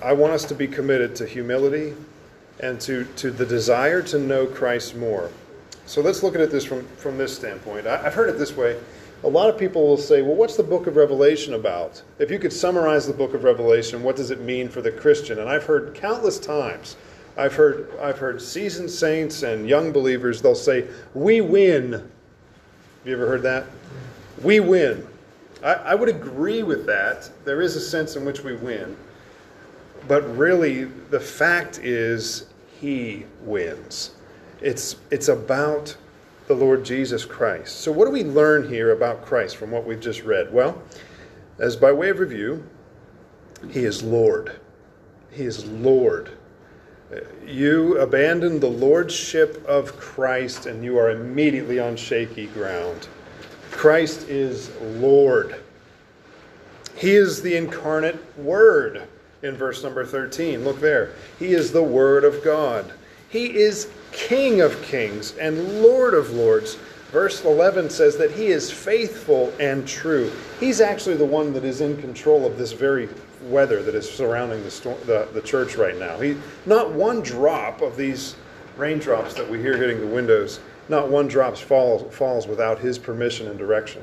I 0.00 0.12
want 0.12 0.32
us 0.32 0.44
to 0.46 0.54
be 0.54 0.68
committed 0.68 1.16
to 1.16 1.26
humility 1.26 1.94
and 2.60 2.80
to, 2.82 3.04
to 3.16 3.30
the 3.30 3.46
desire 3.46 4.02
to 4.02 4.18
know 4.18 4.46
Christ 4.46 4.96
more. 4.96 5.30
So 5.86 6.00
let's 6.00 6.22
look 6.22 6.36
at 6.36 6.50
this 6.50 6.64
from, 6.64 6.86
from 6.96 7.18
this 7.18 7.34
standpoint. 7.34 7.86
I, 7.86 8.06
I've 8.06 8.14
heard 8.14 8.28
it 8.28 8.38
this 8.38 8.56
way 8.56 8.78
a 9.24 9.28
lot 9.28 9.48
of 9.48 9.56
people 9.56 9.86
will 9.86 9.96
say, 9.96 10.20
well, 10.20 10.34
what's 10.34 10.56
the 10.56 10.62
book 10.62 10.86
of 10.86 10.96
Revelation 10.96 11.54
about? 11.54 12.02
If 12.18 12.30
you 12.30 12.38
could 12.38 12.52
summarize 12.52 13.06
the 13.06 13.12
book 13.12 13.34
of 13.34 13.44
Revelation, 13.44 14.02
what 14.02 14.16
does 14.16 14.30
it 14.30 14.40
mean 14.40 14.68
for 14.68 14.82
the 14.82 14.90
Christian? 14.90 15.38
And 15.38 15.48
I've 15.48 15.64
heard 15.64 15.94
countless 15.94 16.38
times, 16.38 16.96
I've 17.36 17.54
heard, 17.54 17.88
I've 18.00 18.18
heard 18.18 18.42
seasoned 18.42 18.90
saints 18.90 19.44
and 19.44 19.68
young 19.68 19.92
believers, 19.92 20.42
they'll 20.42 20.54
say, 20.54 20.88
we 21.14 21.40
win. 21.40 21.92
Have 21.92 22.10
you 23.04 23.14
ever 23.14 23.26
heard 23.26 23.42
that? 23.42 23.66
We 24.42 24.58
win. 24.58 25.06
I, 25.62 25.74
I 25.74 25.94
would 25.94 26.08
agree 26.08 26.64
with 26.64 26.84
that. 26.86 27.30
There 27.44 27.62
is 27.62 27.76
a 27.76 27.80
sense 27.80 28.16
in 28.16 28.24
which 28.24 28.42
we 28.42 28.56
win. 28.56 28.96
But 30.12 30.36
really, 30.36 30.84
the 30.84 31.18
fact 31.18 31.78
is, 31.78 32.44
he 32.82 33.24
wins. 33.44 34.10
It's, 34.60 34.96
it's 35.10 35.28
about 35.28 35.96
the 36.48 36.54
Lord 36.54 36.84
Jesus 36.84 37.24
Christ. 37.24 37.80
So, 37.80 37.90
what 37.90 38.04
do 38.04 38.10
we 38.10 38.22
learn 38.22 38.68
here 38.68 38.92
about 38.92 39.24
Christ 39.24 39.56
from 39.56 39.70
what 39.70 39.86
we've 39.86 40.02
just 40.02 40.22
read? 40.22 40.52
Well, 40.52 40.82
as 41.58 41.76
by 41.76 41.92
way 41.92 42.10
of 42.10 42.18
review, 42.18 42.62
He 43.70 43.86
is 43.86 44.02
Lord. 44.02 44.60
He 45.30 45.44
is 45.44 45.64
Lord. 45.64 46.32
You 47.46 47.96
abandon 47.96 48.60
the 48.60 48.68
lordship 48.68 49.64
of 49.66 49.96
Christ 49.96 50.66
and 50.66 50.84
you 50.84 50.98
are 50.98 51.12
immediately 51.12 51.80
on 51.80 51.96
shaky 51.96 52.48
ground. 52.48 53.08
Christ 53.70 54.28
is 54.28 54.70
Lord. 54.98 55.58
He 56.96 57.12
is 57.12 57.40
the 57.40 57.56
incarnate 57.56 58.18
Word 58.36 59.08
in 59.42 59.56
verse 59.56 59.82
number 59.82 60.04
13. 60.04 60.64
Look 60.64 60.80
there. 60.80 61.10
He 61.38 61.54
is 61.54 61.72
the 61.72 61.82
Word 61.82 62.24
of 62.24 62.42
God. 62.44 62.92
He 63.28 63.58
is 63.58 63.90
King 64.12 64.60
of 64.60 64.80
kings 64.82 65.36
and 65.38 65.82
Lord 65.82 66.14
of 66.14 66.30
lords. 66.32 66.76
Verse 67.10 67.44
11 67.44 67.90
says 67.90 68.16
that 68.16 68.30
he 68.30 68.46
is 68.46 68.70
faithful 68.70 69.52
and 69.60 69.86
true. 69.86 70.32
He's 70.60 70.80
actually 70.80 71.16
the 71.16 71.26
one 71.26 71.52
that 71.52 71.64
is 71.64 71.82
in 71.82 72.00
control 72.00 72.46
of 72.46 72.56
this 72.56 72.72
very 72.72 73.08
weather 73.42 73.82
that 73.82 73.94
is 73.94 74.10
surrounding 74.10 74.62
the, 74.62 74.70
storm, 74.70 74.98
the, 75.04 75.28
the 75.34 75.42
church 75.42 75.76
right 75.76 75.98
now. 75.98 76.18
He, 76.20 76.36
not 76.64 76.92
one 76.92 77.20
drop 77.20 77.82
of 77.82 77.96
these 77.96 78.36
raindrops 78.78 79.34
that 79.34 79.48
we 79.48 79.58
hear 79.58 79.76
hitting 79.76 80.00
the 80.00 80.06
windows, 80.06 80.60
not 80.88 81.10
one 81.10 81.28
drop 81.28 81.56
falls, 81.56 82.14
falls 82.14 82.46
without 82.46 82.78
his 82.78 82.98
permission 82.98 83.48
and 83.48 83.58
direction. 83.58 84.02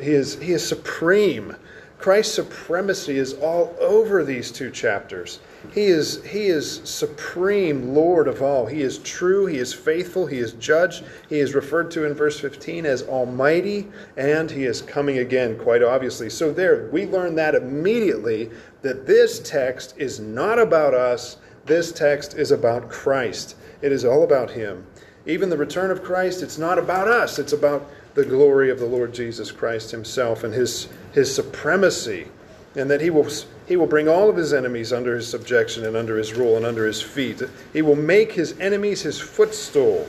He 0.00 0.12
is, 0.12 0.40
he 0.40 0.52
is 0.52 0.66
supreme. 0.66 1.54
Christ's 2.02 2.34
supremacy 2.34 3.16
is 3.16 3.34
all 3.34 3.74
over 3.78 4.24
these 4.24 4.50
two 4.50 4.72
chapters. 4.72 5.38
He 5.72 5.84
is, 5.84 6.22
he 6.24 6.46
is 6.46 6.80
supreme 6.82 7.94
Lord 7.94 8.26
of 8.26 8.42
all. 8.42 8.66
He 8.66 8.82
is 8.82 8.98
true, 8.98 9.46
He 9.46 9.58
is 9.58 9.72
faithful, 9.72 10.26
He 10.26 10.38
is 10.38 10.52
judge. 10.54 11.04
He 11.28 11.38
is 11.38 11.54
referred 11.54 11.92
to 11.92 12.04
in 12.04 12.12
verse 12.12 12.40
15 12.40 12.84
as 12.86 13.04
Almighty, 13.04 13.88
and 14.16 14.50
He 14.50 14.64
is 14.64 14.82
coming 14.82 15.18
again, 15.18 15.56
quite 15.56 15.82
obviously. 15.82 16.28
So, 16.28 16.52
there, 16.52 16.88
we 16.92 17.06
learn 17.06 17.36
that 17.36 17.54
immediately 17.54 18.50
that 18.82 19.06
this 19.06 19.38
text 19.38 19.94
is 19.96 20.18
not 20.18 20.58
about 20.58 20.94
us, 20.94 21.36
this 21.66 21.92
text 21.92 22.34
is 22.34 22.50
about 22.50 22.90
Christ. 22.90 23.54
It 23.80 23.92
is 23.92 24.04
all 24.04 24.24
about 24.24 24.50
Him. 24.50 24.84
Even 25.24 25.48
the 25.48 25.56
return 25.56 25.92
of 25.92 26.02
Christ, 26.02 26.42
it's 26.42 26.58
not 26.58 26.80
about 26.80 27.06
us, 27.06 27.38
it's 27.38 27.52
about 27.52 27.88
the 28.14 28.24
glory 28.24 28.70
of 28.70 28.80
the 28.80 28.86
Lord 28.86 29.14
Jesus 29.14 29.52
Christ 29.52 29.92
Himself 29.92 30.42
and 30.42 30.52
His, 30.52 30.88
his 31.12 31.34
supremacy, 31.34 32.28
and 32.74 32.90
that 32.90 33.00
He 33.00 33.10
will 33.10 33.28
he 33.66 33.76
will 33.76 33.86
bring 33.86 34.08
all 34.08 34.28
of 34.28 34.36
his 34.36 34.52
enemies 34.52 34.92
under 34.92 35.14
his 35.14 35.28
subjection 35.28 35.84
and 35.84 35.96
under 35.96 36.18
his 36.18 36.34
rule 36.34 36.56
and 36.56 36.66
under 36.66 36.84
his 36.86 37.00
feet. 37.00 37.40
He 37.72 37.80
will 37.80 37.96
make 37.96 38.32
his 38.32 38.58
enemies 38.58 39.02
his 39.02 39.20
footstool. 39.20 40.08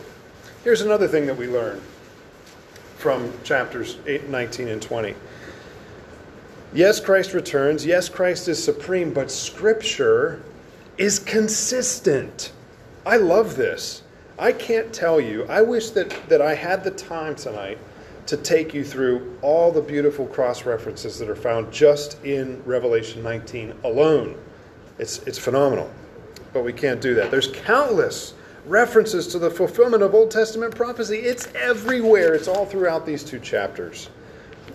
Here's 0.64 0.82
another 0.82 1.08
thing 1.08 1.28
that 1.28 1.38
we 1.38 1.48
learn 1.48 1.80
from 2.98 3.32
chapters 3.44 3.98
8, 4.08 4.28
19, 4.30 4.68
and 4.70 4.82
20. 4.82 5.14
Yes, 6.74 7.00
Christ 7.00 7.34
returns. 7.34 7.86
Yes, 7.86 8.10
Christ 8.10 8.48
is 8.48 8.62
supreme, 8.62 9.14
but 9.14 9.30
Scripture 9.30 10.42
is 10.98 11.20
consistent. 11.20 12.52
I 13.06 13.18
love 13.18 13.56
this. 13.56 14.02
I 14.40 14.52
can't 14.52 14.92
tell 14.92 15.22
you. 15.22 15.46
I 15.46 15.62
wish 15.62 15.92
that, 15.92 16.10
that 16.30 16.42
I 16.42 16.56
had 16.56 16.84
the 16.84 16.92
time 16.92 17.36
tonight 17.36 17.78
to 18.28 18.38
take 18.38 18.74
you 18.74 18.84
through 18.84 19.38
all 19.42 19.72
the 19.72 19.82
beautiful 19.82 20.26
cross 20.28 20.66
references 20.66 21.20
that 21.20 21.30
are 21.30 21.36
found 21.36 21.72
just 21.72 22.24
in 22.24 22.64
Revelation 22.66 23.22
19 23.24 23.74
alone. 23.84 24.38
It's, 25.00 25.20
it's 25.24 25.38
phenomenal. 25.38 25.92
But 26.54 26.64
we 26.64 26.74
can't 26.74 27.02
do 27.02 27.16
that. 27.16 27.32
There's 27.32 27.52
countless 27.52 28.34
references 28.66 29.28
to 29.28 29.40
the 29.40 29.50
fulfillment 29.50 30.04
of 30.04 30.14
Old 30.14 30.32
Testament 30.32 30.76
prophecy. 30.76 31.18
It's 31.18 31.48
everywhere, 31.56 32.34
it's 32.34 32.48
all 32.48 32.66
throughout 32.66 33.06
these 33.06 33.24
two 33.24 33.40
chapters. 33.40 34.10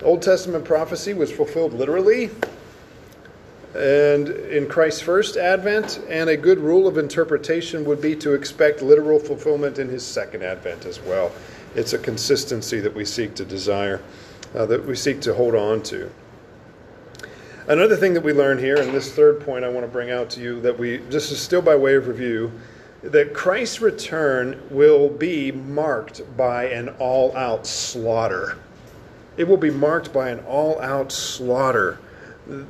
Old 0.02 0.22
Testament 0.22 0.64
prophecy 0.64 1.14
was 1.14 1.32
fulfilled 1.32 1.72
literally 1.72 2.30
and 3.74 4.28
in 4.28 4.66
Christ's 4.68 5.02
first 5.02 5.36
advent, 5.36 6.00
and 6.08 6.30
a 6.30 6.36
good 6.36 6.58
rule 6.58 6.88
of 6.88 6.96
interpretation 6.96 7.84
would 7.84 8.00
be 8.00 8.16
to 8.16 8.32
expect 8.32 8.82
literal 8.82 9.18
fulfillment 9.18 9.78
in 9.78 9.88
his 9.88 10.04
second 10.04 10.42
advent 10.42 10.86
as 10.86 11.00
well. 11.00 11.30
It's 11.74 11.92
a 11.92 11.98
consistency 11.98 12.80
that 12.80 12.94
we 12.94 13.04
seek 13.04 13.34
to 13.36 13.44
desire, 13.44 14.02
uh, 14.54 14.66
that 14.66 14.86
we 14.86 14.96
seek 14.96 15.20
to 15.22 15.34
hold 15.34 15.54
on 15.54 15.82
to. 15.84 16.10
Another 17.68 17.96
thing 17.96 18.14
that 18.14 18.24
we 18.24 18.32
learn 18.32 18.58
here, 18.58 18.76
and 18.76 18.94
this 18.94 19.12
third 19.12 19.40
point 19.40 19.64
I 19.64 19.68
want 19.68 19.84
to 19.84 19.92
bring 19.92 20.10
out 20.10 20.30
to 20.30 20.40
you, 20.40 20.60
that 20.62 20.78
we, 20.78 20.96
this 20.96 21.30
is 21.30 21.38
still 21.38 21.60
by 21.60 21.76
way 21.76 21.96
of 21.96 22.08
review, 22.08 22.50
that 23.02 23.34
Christ's 23.34 23.82
return 23.82 24.60
will 24.70 25.08
be 25.08 25.52
marked 25.52 26.22
by 26.36 26.64
an 26.64 26.88
all 26.98 27.36
out 27.36 27.66
slaughter. 27.66 28.56
It 29.36 29.46
will 29.46 29.58
be 29.58 29.70
marked 29.70 30.12
by 30.12 30.30
an 30.30 30.40
all 30.40 30.80
out 30.80 31.12
slaughter. 31.12 31.98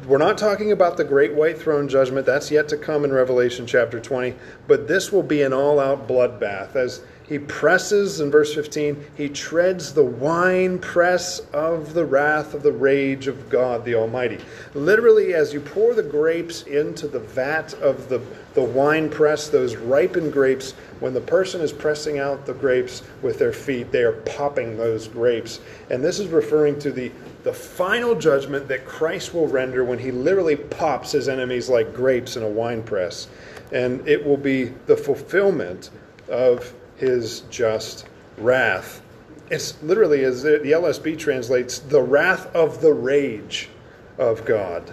We're 0.06 0.18
not 0.18 0.36
talking 0.36 0.72
about 0.72 0.96
the 0.96 1.04
great 1.04 1.32
white 1.32 1.56
throne 1.56 1.88
judgment, 1.88 2.26
that's 2.26 2.50
yet 2.50 2.68
to 2.70 2.76
come 2.76 3.04
in 3.04 3.12
Revelation 3.12 3.66
chapter 3.66 4.00
20, 4.00 4.34
but 4.66 4.88
this 4.88 5.12
will 5.12 5.22
be 5.22 5.42
an 5.42 5.52
all 5.52 5.78
out 5.78 6.08
bloodbath. 6.08 6.74
As 6.74 7.02
he 7.28 7.38
presses, 7.38 8.20
in 8.20 8.30
verse 8.30 8.54
15, 8.54 9.04
he 9.14 9.28
treads 9.28 9.92
the 9.92 10.04
wine 10.04 10.78
press 10.78 11.40
of 11.52 11.92
the 11.92 12.06
wrath 12.06 12.54
of 12.54 12.62
the 12.62 12.72
rage 12.72 13.26
of 13.26 13.50
God 13.50 13.84
the 13.84 13.94
Almighty. 13.94 14.38
Literally, 14.72 15.34
as 15.34 15.52
you 15.52 15.60
pour 15.60 15.92
the 15.92 16.02
grapes 16.02 16.62
into 16.62 17.06
the 17.06 17.18
vat 17.18 17.74
of 17.74 18.08
the, 18.08 18.22
the 18.54 18.62
wine 18.62 19.10
press, 19.10 19.48
those 19.48 19.76
ripened 19.76 20.32
grapes, 20.32 20.72
when 21.00 21.12
the 21.12 21.20
person 21.20 21.60
is 21.60 21.70
pressing 21.70 22.18
out 22.18 22.46
the 22.46 22.54
grapes 22.54 23.02
with 23.20 23.38
their 23.38 23.52
feet, 23.52 23.92
they 23.92 24.04
are 24.04 24.12
popping 24.12 24.78
those 24.78 25.06
grapes. 25.06 25.60
And 25.90 26.02
this 26.02 26.18
is 26.18 26.28
referring 26.28 26.78
to 26.78 26.90
the, 26.90 27.12
the 27.44 27.52
final 27.52 28.14
judgment 28.14 28.68
that 28.68 28.86
Christ 28.86 29.34
will 29.34 29.46
render 29.46 29.84
when 29.84 29.98
he 29.98 30.10
literally 30.10 30.56
pops 30.56 31.12
his 31.12 31.28
enemies 31.28 31.68
like 31.68 31.92
grapes 31.92 32.36
in 32.38 32.42
a 32.42 32.48
wine 32.48 32.82
press. 32.82 33.28
And 33.70 34.06
it 34.08 34.24
will 34.24 34.38
be 34.38 34.72
the 34.86 34.96
fulfillment 34.96 35.90
of 36.30 36.72
his 36.98 37.40
just 37.50 38.06
wrath. 38.36 39.02
It's 39.50 39.82
literally, 39.82 40.24
as 40.24 40.42
the 40.42 40.58
LSB 40.58 41.18
translates, 41.18 41.78
the 41.78 42.02
wrath 42.02 42.54
of 42.54 42.80
the 42.80 42.92
rage 42.92 43.70
of 44.18 44.44
God. 44.44 44.92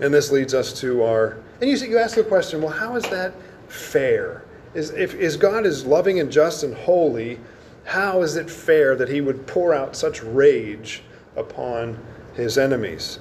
And 0.00 0.12
this 0.12 0.32
leads 0.32 0.54
us 0.54 0.72
to 0.80 1.04
our. 1.04 1.38
And 1.60 1.70
you, 1.70 1.76
you 1.76 1.98
ask 1.98 2.16
the 2.16 2.24
question, 2.24 2.62
well, 2.62 2.72
how 2.72 2.96
is 2.96 3.04
that 3.04 3.34
fair? 3.68 4.42
Is, 4.74 4.90
if 4.90 5.14
is 5.14 5.36
God 5.36 5.66
is 5.66 5.84
loving 5.84 6.20
and 6.20 6.32
just 6.32 6.64
and 6.64 6.74
holy, 6.74 7.38
how 7.84 8.22
is 8.22 8.36
it 8.36 8.50
fair 8.50 8.96
that 8.96 9.08
he 9.08 9.20
would 9.20 9.46
pour 9.46 9.74
out 9.74 9.94
such 9.94 10.22
rage 10.22 11.02
upon 11.36 11.98
his 12.34 12.56
enemies? 12.56 13.20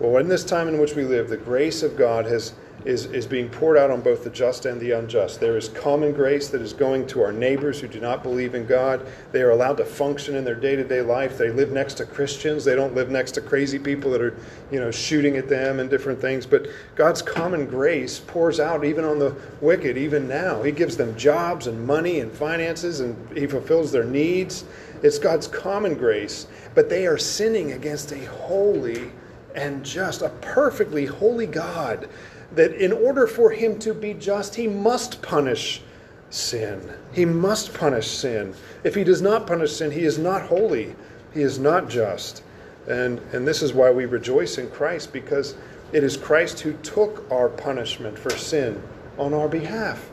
Well, 0.00 0.16
in 0.18 0.28
this 0.28 0.44
time 0.44 0.68
in 0.68 0.78
which 0.78 0.94
we 0.94 1.04
live, 1.04 1.28
the 1.28 1.36
grace 1.36 1.82
of 1.82 1.96
God 1.96 2.24
has 2.26 2.54
is, 2.84 3.06
is 3.06 3.26
being 3.26 3.48
poured 3.48 3.78
out 3.78 3.90
on 3.90 4.02
both 4.02 4.24
the 4.24 4.30
just 4.30 4.66
and 4.66 4.80
the 4.80 4.90
unjust. 4.92 5.40
There 5.40 5.56
is 5.56 5.68
common 5.70 6.12
grace 6.12 6.48
that 6.48 6.60
is 6.60 6.72
going 6.72 7.06
to 7.08 7.22
our 7.22 7.32
neighbors 7.32 7.80
who 7.80 7.88
do 7.88 7.98
not 8.00 8.22
believe 8.22 8.54
in 8.54 8.66
God. 8.66 9.06
They 9.32 9.42
are 9.42 9.50
allowed 9.50 9.78
to 9.78 9.84
function 9.84 10.34
in 10.34 10.44
their 10.44 10.54
day 10.54 10.76
to 10.76 10.84
day 10.84 11.00
life. 11.00 11.38
They 11.38 11.50
live 11.50 11.72
next 11.72 11.94
to 11.94 12.06
Christians. 12.06 12.64
They 12.64 12.74
don't 12.74 12.94
live 12.94 13.10
next 13.10 13.32
to 13.32 13.40
crazy 13.40 13.78
people 13.78 14.10
that 14.10 14.20
are, 14.20 14.36
you 14.70 14.80
know, 14.80 14.90
shooting 14.90 15.36
at 15.36 15.48
them 15.48 15.80
and 15.80 15.88
different 15.88 16.20
things. 16.20 16.44
But 16.44 16.66
God's 16.94 17.22
common 17.22 17.66
grace 17.66 18.18
pours 18.18 18.60
out 18.60 18.84
even 18.84 19.04
on 19.04 19.18
the 19.18 19.34
wicked, 19.60 19.96
even 19.96 20.28
now. 20.28 20.62
He 20.62 20.72
gives 20.72 20.96
them 20.96 21.16
jobs 21.16 21.66
and 21.66 21.86
money 21.86 22.20
and 22.20 22.30
finances, 22.30 23.00
and 23.00 23.16
He 23.36 23.46
fulfills 23.46 23.92
their 23.92 24.04
needs. 24.04 24.64
It's 25.02 25.18
God's 25.18 25.48
common 25.48 25.94
grace. 25.94 26.46
But 26.74 26.90
they 26.90 27.06
are 27.06 27.18
sinning 27.18 27.72
against 27.72 28.12
a 28.12 28.24
holy 28.26 29.10
and 29.54 29.84
just, 29.84 30.22
a 30.22 30.30
perfectly 30.40 31.06
holy 31.06 31.46
God 31.46 32.08
that 32.54 32.72
in 32.72 32.92
order 32.92 33.26
for 33.26 33.50
him 33.50 33.78
to 33.80 33.94
be 33.94 34.14
just, 34.14 34.54
he 34.54 34.68
must 34.68 35.22
punish 35.22 35.82
sin. 36.30 36.80
He 37.12 37.24
must 37.24 37.74
punish 37.74 38.08
sin. 38.08 38.54
If 38.82 38.94
he 38.94 39.04
does 39.04 39.22
not 39.22 39.46
punish 39.46 39.72
sin, 39.76 39.90
he 39.90 40.04
is 40.04 40.18
not 40.18 40.42
holy. 40.42 40.94
He 41.32 41.42
is 41.42 41.58
not 41.58 41.88
just. 41.88 42.42
And, 42.88 43.20
and 43.32 43.46
this 43.46 43.62
is 43.62 43.72
why 43.72 43.90
we 43.90 44.04
rejoice 44.06 44.58
in 44.58 44.70
Christ, 44.70 45.12
because 45.12 45.56
it 45.92 46.04
is 46.04 46.16
Christ 46.16 46.60
who 46.60 46.72
took 46.82 47.30
our 47.30 47.48
punishment 47.48 48.18
for 48.18 48.30
sin 48.30 48.82
on 49.18 49.32
our 49.32 49.48
behalf. 49.48 50.10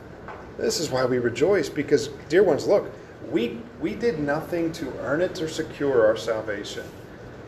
This 0.58 0.80
is 0.80 0.90
why 0.90 1.04
we 1.04 1.18
rejoice, 1.18 1.68
because, 1.68 2.08
dear 2.28 2.44
ones, 2.44 2.66
look, 2.66 2.90
We, 3.30 3.58
we 3.80 3.94
did 3.94 4.18
nothing 4.18 4.72
to 4.72 4.92
earn 5.00 5.22
it 5.22 5.40
or 5.40 5.48
secure 5.48 6.04
our 6.06 6.16
salvation. 6.16 6.84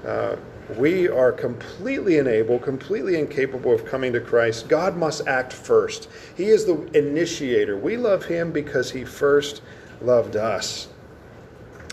Uh, 0.06 0.36
we 0.76 1.09
are 1.09 1.30
completely 1.30 2.18
unable, 2.18 2.59
completely 2.59 3.18
incapable 3.18 3.73
of 3.73 3.85
coming 3.85 4.12
to 4.14 4.21
Christ. 4.21 4.68
God 4.68 4.97
must 4.97 5.26
act 5.26 5.52
first. 5.52 6.09
He 6.37 6.44
is 6.44 6.64
the 6.64 6.80
initiator. 6.97 7.76
We 7.76 7.97
love 7.97 8.25
Him 8.25 8.50
because 8.50 8.90
He 8.90 9.04
first 9.04 9.62
loved 10.00 10.37
us. 10.37 10.88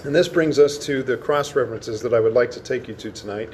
And 0.04 0.16
this 0.16 0.28
brings 0.28 0.58
us 0.58 0.78
to 0.86 1.04
the 1.04 1.18
cross 1.18 1.54
references 1.56 2.02
that 2.02 2.14
I 2.14 2.20
would 2.20 2.34
like 2.34 2.50
to 2.52 2.60
take 2.60 2.88
you 2.88 2.96
to 2.96 3.12
tonight. 3.12 3.50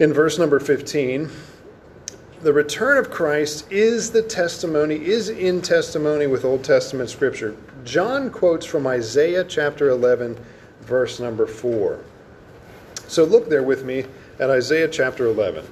In 0.00 0.12
verse 0.12 0.38
number 0.38 0.60
15, 0.60 1.30
the 2.42 2.52
return 2.52 2.98
of 2.98 3.10
Christ 3.10 3.70
is 3.70 4.10
the 4.10 4.22
testimony, 4.22 4.96
is 4.96 5.30
in 5.30 5.62
testimony 5.62 6.26
with 6.26 6.44
Old 6.44 6.62
Testament 6.62 7.08
scripture. 7.08 7.56
John 7.84 8.30
quotes 8.30 8.66
from 8.66 8.86
Isaiah 8.86 9.44
chapter 9.44 9.88
11, 9.88 10.38
verse 10.82 11.18
number 11.18 11.46
4. 11.46 11.98
So 13.08 13.24
look 13.24 13.48
there 13.48 13.62
with 13.62 13.84
me 13.84 14.04
at 14.38 14.50
Isaiah 14.50 14.88
chapter 14.88 15.26
11. 15.26 15.64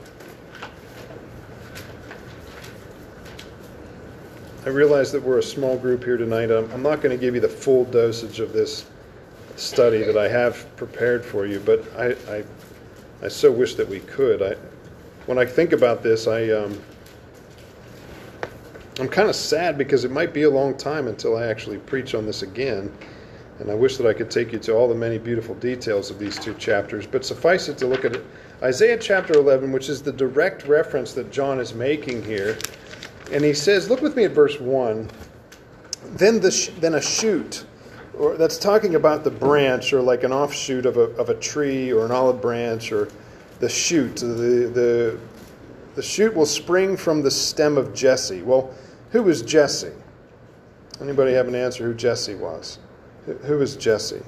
I 4.64 4.68
realize 4.68 5.12
that 5.12 5.22
we're 5.22 5.38
a 5.38 5.42
small 5.42 5.76
group 5.76 6.04
here 6.04 6.16
tonight. 6.16 6.50
I'm 6.50 6.82
not 6.82 7.02
going 7.02 7.14
to 7.14 7.20
give 7.20 7.34
you 7.34 7.40
the 7.40 7.48
full 7.48 7.84
dosage 7.84 8.40
of 8.40 8.52
this 8.52 8.86
study 9.56 10.02
that 10.04 10.16
I 10.16 10.28
have 10.28 10.74
prepared 10.76 11.24
for 11.24 11.44
you, 11.44 11.60
but 11.60 11.84
I, 11.98 12.12
I, 12.32 12.44
I 13.22 13.28
so 13.28 13.52
wish 13.52 13.74
that 13.74 13.88
we 13.88 14.00
could. 14.00 14.42
I, 14.42 14.56
when 15.26 15.38
I 15.38 15.44
think 15.44 15.72
about 15.72 16.02
this, 16.02 16.26
I, 16.26 16.50
um, 16.50 16.80
I'm 18.98 19.08
kind 19.08 19.28
of 19.28 19.36
sad 19.36 19.76
because 19.76 20.04
it 20.04 20.10
might 20.10 20.32
be 20.32 20.44
a 20.44 20.50
long 20.50 20.76
time 20.76 21.08
until 21.08 21.36
I 21.36 21.46
actually 21.46 21.78
preach 21.78 22.14
on 22.14 22.24
this 22.24 22.42
again. 22.42 22.90
And 23.60 23.70
I 23.70 23.74
wish 23.74 23.96
that 23.98 24.06
I 24.06 24.12
could 24.12 24.30
take 24.30 24.52
you 24.52 24.58
to 24.60 24.72
all 24.72 24.88
the 24.88 24.94
many 24.94 25.16
beautiful 25.16 25.54
details 25.54 26.10
of 26.10 26.18
these 26.18 26.38
two 26.38 26.54
chapters. 26.54 27.06
But 27.06 27.24
suffice 27.24 27.68
it 27.68 27.78
to 27.78 27.86
look 27.86 28.04
at 28.04 28.16
it. 28.16 28.24
Isaiah 28.62 28.98
chapter 28.98 29.34
11, 29.34 29.70
which 29.70 29.88
is 29.88 30.02
the 30.02 30.12
direct 30.12 30.66
reference 30.66 31.12
that 31.12 31.30
John 31.30 31.60
is 31.60 31.72
making 31.74 32.24
here. 32.24 32.58
And 33.30 33.44
he 33.44 33.54
says, 33.54 33.88
look 33.88 34.00
with 34.00 34.16
me 34.16 34.24
at 34.24 34.32
verse 34.32 34.58
1. 34.58 35.08
Then, 36.16 36.40
the 36.40 36.50
sh- 36.50 36.70
then 36.80 36.94
a 36.94 37.00
shoot, 37.00 37.64
or 38.18 38.36
that's 38.36 38.58
talking 38.58 38.96
about 38.96 39.24
the 39.24 39.30
branch, 39.30 39.92
or 39.92 40.02
like 40.02 40.24
an 40.24 40.32
offshoot 40.32 40.84
of 40.84 40.96
a, 40.96 41.02
of 41.16 41.30
a 41.30 41.34
tree, 41.34 41.92
or 41.92 42.04
an 42.04 42.10
olive 42.10 42.42
branch, 42.42 42.92
or 42.92 43.08
the 43.60 43.68
shoot. 43.68 44.16
The, 44.16 44.26
the, 44.26 45.18
the 45.94 46.02
shoot 46.02 46.34
will 46.34 46.46
spring 46.46 46.96
from 46.96 47.22
the 47.22 47.30
stem 47.30 47.78
of 47.78 47.94
Jesse. 47.94 48.42
Well, 48.42 48.74
who 49.10 49.22
was 49.22 49.42
Jesse? 49.42 49.92
Anybody 51.00 51.32
have 51.32 51.48
an 51.48 51.54
answer 51.54 51.84
who 51.84 51.94
Jesse 51.94 52.34
was? 52.34 52.78
Who 53.26 53.60
is 53.60 53.76
Jesse? 53.76 54.22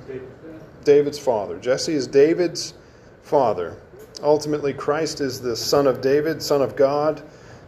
David's 0.84 1.18
father. 1.18 1.58
Jesse 1.58 1.94
is 1.94 2.06
David's 2.06 2.74
father. 3.22 3.76
Ultimately, 4.22 4.72
Christ 4.72 5.20
is 5.20 5.40
the 5.40 5.56
son 5.56 5.86
of 5.86 6.00
David, 6.00 6.42
son 6.42 6.62
of 6.62 6.76
God. 6.76 7.22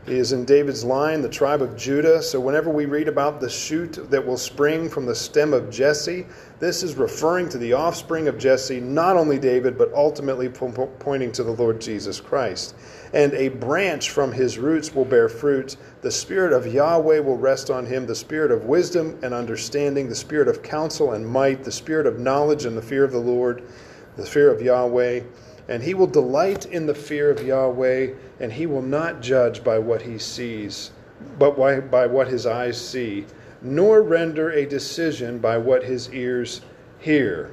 He 0.08 0.16
is 0.16 0.32
in 0.32 0.46
David's 0.46 0.84
line, 0.84 1.20
the 1.20 1.28
tribe 1.28 1.60
of 1.60 1.76
Judah. 1.76 2.22
So, 2.22 2.40
whenever 2.40 2.70
we 2.70 2.86
read 2.86 3.08
about 3.08 3.40
the 3.40 3.50
shoot 3.50 3.98
that 4.10 4.26
will 4.26 4.38
spring 4.38 4.88
from 4.88 5.04
the 5.04 5.14
stem 5.14 5.52
of 5.52 5.68
Jesse, 5.68 6.24
this 6.60 6.82
is 6.82 6.94
referring 6.94 7.50
to 7.50 7.58
the 7.58 7.74
offspring 7.74 8.26
of 8.26 8.38
Jesse, 8.38 8.80
not 8.80 9.16
only 9.16 9.38
David, 9.38 9.76
but 9.76 9.92
ultimately 9.92 10.48
pointing 10.48 11.30
to 11.32 11.42
the 11.42 11.50
Lord 11.50 11.78
Jesus 11.78 12.22
Christ. 12.22 12.74
And 13.12 13.34
a 13.34 13.48
branch 13.48 14.08
from 14.08 14.32
his 14.32 14.58
roots 14.58 14.94
will 14.94 15.04
bear 15.04 15.28
fruit. 15.28 15.76
The 16.00 16.10
Spirit 16.10 16.54
of 16.54 16.66
Yahweh 16.66 17.18
will 17.18 17.36
rest 17.36 17.68
on 17.68 17.84
him 17.84 18.06
the 18.06 18.14
Spirit 18.14 18.50
of 18.50 18.64
wisdom 18.64 19.18
and 19.22 19.34
understanding, 19.34 20.08
the 20.08 20.14
Spirit 20.14 20.48
of 20.48 20.62
counsel 20.62 21.12
and 21.12 21.26
might, 21.26 21.64
the 21.64 21.72
Spirit 21.72 22.06
of 22.06 22.18
knowledge 22.18 22.64
and 22.64 22.78
the 22.78 22.82
fear 22.82 23.04
of 23.04 23.12
the 23.12 23.18
Lord, 23.18 23.62
the 24.16 24.24
fear 24.24 24.50
of 24.50 24.62
Yahweh 24.62 25.20
and 25.68 25.82
he 25.82 25.94
will 25.94 26.06
delight 26.06 26.64
in 26.66 26.86
the 26.86 26.94
fear 26.94 27.30
of 27.30 27.44
Yahweh, 27.44 28.08
and 28.40 28.52
he 28.52 28.66
will 28.66 28.82
not 28.82 29.20
judge 29.20 29.62
by 29.62 29.78
what 29.78 30.02
he 30.02 30.18
sees, 30.18 30.90
but 31.38 31.56
by 31.90 32.06
what 32.06 32.28
his 32.28 32.46
eyes 32.46 32.80
see, 32.80 33.26
nor 33.60 34.02
render 34.02 34.50
a 34.50 34.64
decision 34.64 35.38
by 35.38 35.58
what 35.58 35.84
his 35.84 36.10
ears 36.12 36.62
hear. 36.98 37.50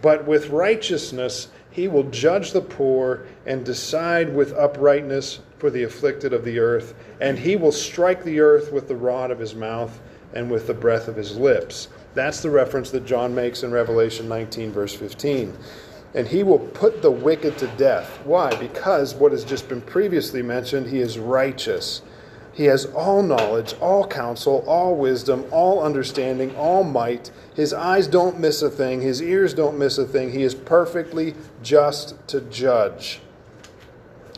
But 0.00 0.26
with 0.26 0.50
righteousness 0.50 1.48
he 1.70 1.88
will 1.88 2.04
judge 2.04 2.52
the 2.52 2.60
poor 2.60 3.26
and 3.46 3.64
decide 3.64 4.34
with 4.34 4.54
uprightness 4.54 5.40
for 5.58 5.70
the 5.70 5.82
afflicted 5.82 6.32
of 6.32 6.44
the 6.44 6.58
earth, 6.58 6.94
and 7.20 7.38
he 7.38 7.56
will 7.56 7.72
strike 7.72 8.22
the 8.24 8.40
earth 8.40 8.72
with 8.72 8.88
the 8.88 8.96
rod 8.96 9.30
of 9.30 9.38
his 9.38 9.54
mouth 9.54 10.00
and 10.34 10.50
with 10.50 10.66
the 10.66 10.74
breath 10.74 11.08
of 11.08 11.16
his 11.16 11.36
lips. 11.36 11.88
That's 12.14 12.40
the 12.40 12.50
reference 12.50 12.90
that 12.90 13.04
John 13.04 13.34
makes 13.34 13.64
in 13.64 13.72
Revelation 13.72 14.28
19, 14.28 14.72
verse 14.72 14.94
15 14.94 15.56
and 16.14 16.28
he 16.28 16.42
will 16.42 16.58
put 16.58 17.02
the 17.02 17.10
wicked 17.10 17.58
to 17.58 17.66
death. 17.76 18.20
Why? 18.24 18.54
Because 18.56 19.14
what 19.14 19.32
has 19.32 19.44
just 19.44 19.68
been 19.68 19.80
previously 19.82 20.42
mentioned, 20.42 20.86
he 20.86 21.00
is 21.00 21.18
righteous. 21.18 22.02
He 22.52 22.66
has 22.66 22.86
all 22.86 23.22
knowledge, 23.22 23.74
all 23.80 24.06
counsel, 24.06 24.64
all 24.66 24.94
wisdom, 24.94 25.44
all 25.50 25.82
understanding, 25.82 26.54
all 26.54 26.84
might. 26.84 27.32
His 27.54 27.72
eyes 27.72 28.06
don't 28.06 28.38
miss 28.38 28.62
a 28.62 28.70
thing, 28.70 29.00
his 29.00 29.20
ears 29.20 29.54
don't 29.54 29.76
miss 29.76 29.98
a 29.98 30.06
thing. 30.06 30.30
He 30.30 30.44
is 30.44 30.54
perfectly 30.54 31.34
just 31.62 32.14
to 32.28 32.40
judge. 32.42 33.20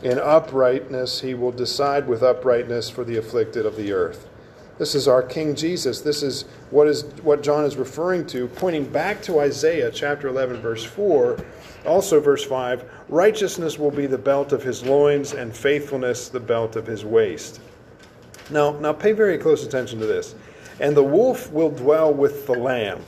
In 0.01 0.17
uprightness, 0.19 1.21
he 1.21 1.35
will 1.35 1.51
decide 1.51 2.07
with 2.07 2.23
uprightness 2.23 2.89
for 2.89 3.03
the 3.03 3.17
afflicted 3.17 3.65
of 3.65 3.75
the 3.75 3.91
earth. 3.91 4.27
This 4.77 4.93
is 4.93 5.07
our 5.07 5.23
King 5.23 5.55
Jesus. 5.55 6.01
This 6.01 6.21
is 6.21 6.43
what 6.69 6.87
is 6.87 7.03
what 7.23 7.41
John 7.41 7.65
is 7.65 7.77
referring 7.77 8.27
to, 8.27 8.47
pointing 8.47 8.85
back 8.85 9.21
to 9.23 9.39
Isaiah 9.39 9.89
chapter 9.91 10.27
11 10.27 10.61
verse 10.61 10.83
4 10.83 11.37
also, 11.85 12.19
verse 12.19 12.43
5 12.43 12.83
righteousness 13.09 13.79
will 13.79 13.91
be 13.91 14.05
the 14.05 14.17
belt 14.17 14.51
of 14.51 14.63
his 14.63 14.83
loins, 14.83 15.33
and 15.33 15.55
faithfulness 15.55 16.29
the 16.29 16.39
belt 16.39 16.75
of 16.75 16.85
his 16.85 17.05
waist. 17.05 17.61
Now, 18.49 18.71
now 18.79 18.93
pay 18.93 19.11
very 19.11 19.37
close 19.37 19.65
attention 19.65 19.99
to 19.99 20.05
this. 20.05 20.35
And 20.79 20.95
the 20.95 21.03
wolf 21.03 21.51
will 21.51 21.71
dwell 21.71 22.13
with 22.13 22.45
the 22.45 22.53
lamb, 22.53 23.01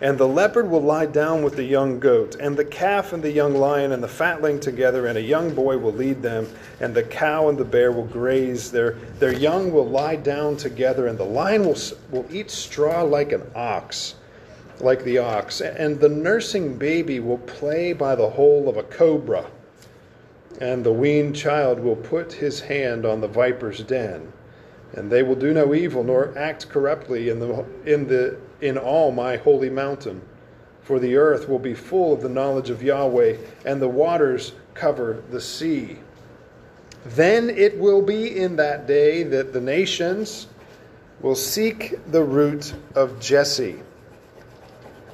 and 0.00 0.16
the 0.16 0.26
leopard 0.26 0.68
will 0.68 0.82
lie 0.82 1.06
down 1.06 1.42
with 1.42 1.56
the 1.56 1.64
young 1.64 2.00
goat, 2.00 2.36
and 2.40 2.56
the 2.56 2.64
calf 2.64 3.12
and 3.12 3.22
the 3.22 3.30
young 3.30 3.54
lion 3.54 3.92
and 3.92 4.02
the 4.02 4.08
fatling 4.08 4.58
together, 4.58 5.06
and 5.06 5.16
a 5.16 5.22
young 5.22 5.54
boy 5.54 5.78
will 5.78 5.92
lead 5.92 6.22
them, 6.22 6.48
and 6.80 6.94
the 6.94 7.02
cow 7.02 7.48
and 7.48 7.58
the 7.58 7.64
bear 7.64 7.92
will 7.92 8.06
graze. 8.06 8.72
Their, 8.72 8.92
their 9.18 9.32
young 9.32 9.72
will 9.72 9.88
lie 9.88 10.16
down 10.16 10.56
together, 10.56 11.06
and 11.06 11.18
the 11.18 11.24
lion 11.24 11.64
will, 11.64 11.78
will 12.10 12.26
eat 12.30 12.50
straw 12.50 13.02
like 13.02 13.32
an 13.32 13.42
ox 13.54 14.16
like 14.80 15.04
the 15.04 15.18
ox, 15.18 15.60
and 15.60 16.00
the 16.00 16.08
nursing 16.08 16.76
baby 16.76 17.20
will 17.20 17.38
play 17.38 17.92
by 17.92 18.14
the 18.14 18.30
hole 18.30 18.68
of 18.68 18.76
a 18.76 18.82
cobra, 18.82 19.46
and 20.60 20.84
the 20.84 20.92
weaned 20.92 21.36
child 21.36 21.80
will 21.80 21.96
put 21.96 22.32
his 22.32 22.60
hand 22.60 23.04
on 23.04 23.20
the 23.20 23.28
viper's 23.28 23.82
den, 23.84 24.32
and 24.94 25.10
they 25.10 25.22
will 25.22 25.34
do 25.34 25.52
no 25.52 25.74
evil 25.74 26.02
nor 26.02 26.36
act 26.36 26.68
corruptly 26.68 27.28
in 27.28 27.38
the 27.38 27.64
in 27.84 28.06
the 28.08 28.36
in 28.60 28.76
all 28.76 29.12
my 29.12 29.36
holy 29.36 29.70
mountain. 29.70 30.20
For 30.82 30.98
the 30.98 31.16
earth 31.16 31.48
will 31.48 31.58
be 31.58 31.74
full 31.74 32.12
of 32.12 32.20
the 32.20 32.28
knowledge 32.28 32.70
of 32.70 32.82
Yahweh, 32.82 33.36
and 33.64 33.80
the 33.80 33.88
waters 33.88 34.52
cover 34.74 35.22
the 35.30 35.40
sea. 35.40 35.98
Then 37.04 37.48
it 37.48 37.78
will 37.78 38.02
be 38.02 38.36
in 38.36 38.56
that 38.56 38.86
day 38.86 39.22
that 39.22 39.52
the 39.52 39.60
nations 39.60 40.48
will 41.20 41.36
seek 41.36 41.98
the 42.10 42.24
root 42.24 42.74
of 42.94 43.20
Jesse 43.20 43.80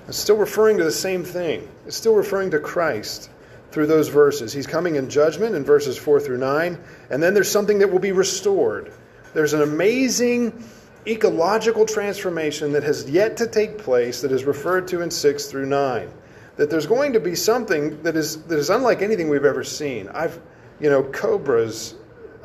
it's 0.09 0.19
still 0.19 0.37
referring 0.37 0.79
to 0.79 0.85
the 0.85 0.93
same 0.93 1.25
thing. 1.25 1.69
It's 1.87 1.97
still 1.97 2.15
referring 2.15 2.51
to 2.53 2.59
Christ 2.59 3.31
through 3.71 3.87
those 3.87 4.09
verses. 4.09 4.53
He's 4.53 4.67
coming 4.67 4.97
in 4.97 5.11
judgment 5.11 5.55
in 5.55 5.65
verses 5.65 5.99
4 5.99 6.21
through 6.21 6.39
9, 6.39 6.79
and 7.11 7.23
then 7.23 7.35
there's 7.35 7.51
something 7.51 7.79
that 7.81 7.91
will 7.91 7.99
be 7.99 8.13
restored. 8.13 8.93
There's 9.35 9.53
an 9.53 9.63
amazing 9.63 10.65
ecological 11.07 11.87
transformation 11.87 12.73
that 12.73 12.83
has 12.83 13.09
yet 13.09 13.37
to 13.39 13.47
take 13.47 13.79
place 13.79 14.21
that 14.23 14.33
is 14.33 14.45
referred 14.45 14.89
to 14.89 15.03
in 15.03 15.11
6 15.11 15.47
through 15.47 15.67
9. 15.67 16.11
That 16.57 16.71
there's 16.71 16.87
going 16.87 17.13
to 17.13 17.21
be 17.21 17.35
something 17.35 18.03
that 18.03 18.17
is 18.17 18.43
that 18.45 18.59
is 18.59 18.71
unlike 18.71 19.03
anything 19.03 19.29
we've 19.29 19.45
ever 19.45 19.63
seen. 19.63 20.09
I've 20.09 20.41
you 20.81 20.89
know, 20.89 21.03
cobras 21.03 21.95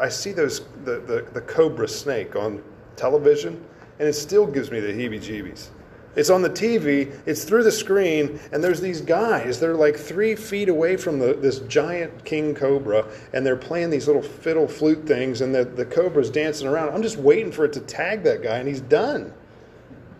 I 0.01 0.09
see 0.09 0.31
those 0.31 0.61
the, 0.83 0.99
the, 0.99 1.27
the 1.31 1.41
cobra 1.41 1.87
snake 1.87 2.35
on 2.35 2.63
television, 2.95 3.63
and 3.99 4.07
it 4.07 4.13
still 4.13 4.47
gives 4.47 4.71
me 4.71 4.79
the 4.79 4.91
heebie 4.91 5.21
jeebies. 5.21 5.67
It's 6.15 6.29
on 6.29 6.41
the 6.41 6.49
TV, 6.49 7.17
it's 7.25 7.45
through 7.45 7.63
the 7.63 7.71
screen, 7.71 8.39
and 8.51 8.63
there's 8.63 8.81
these 8.81 8.99
guys. 8.99 9.59
They're 9.59 9.75
like 9.75 9.95
three 9.95 10.35
feet 10.35 10.67
away 10.67 10.97
from 10.97 11.19
the, 11.19 11.33
this 11.33 11.59
giant 11.59 12.25
king 12.25 12.53
cobra, 12.53 13.05
and 13.33 13.45
they're 13.45 13.55
playing 13.55 13.91
these 13.91 14.07
little 14.07 14.21
fiddle 14.21 14.67
flute 14.67 15.05
things, 15.05 15.39
and 15.39 15.55
the, 15.55 15.63
the 15.63 15.85
cobra's 15.85 16.29
dancing 16.29 16.67
around. 16.67 16.93
I'm 16.93 17.01
just 17.01 17.17
waiting 17.17 17.51
for 17.51 17.63
it 17.63 17.73
to 17.73 17.79
tag 17.79 18.23
that 18.23 18.43
guy, 18.43 18.57
and 18.57 18.67
he's 18.67 18.81
done. 18.81 19.33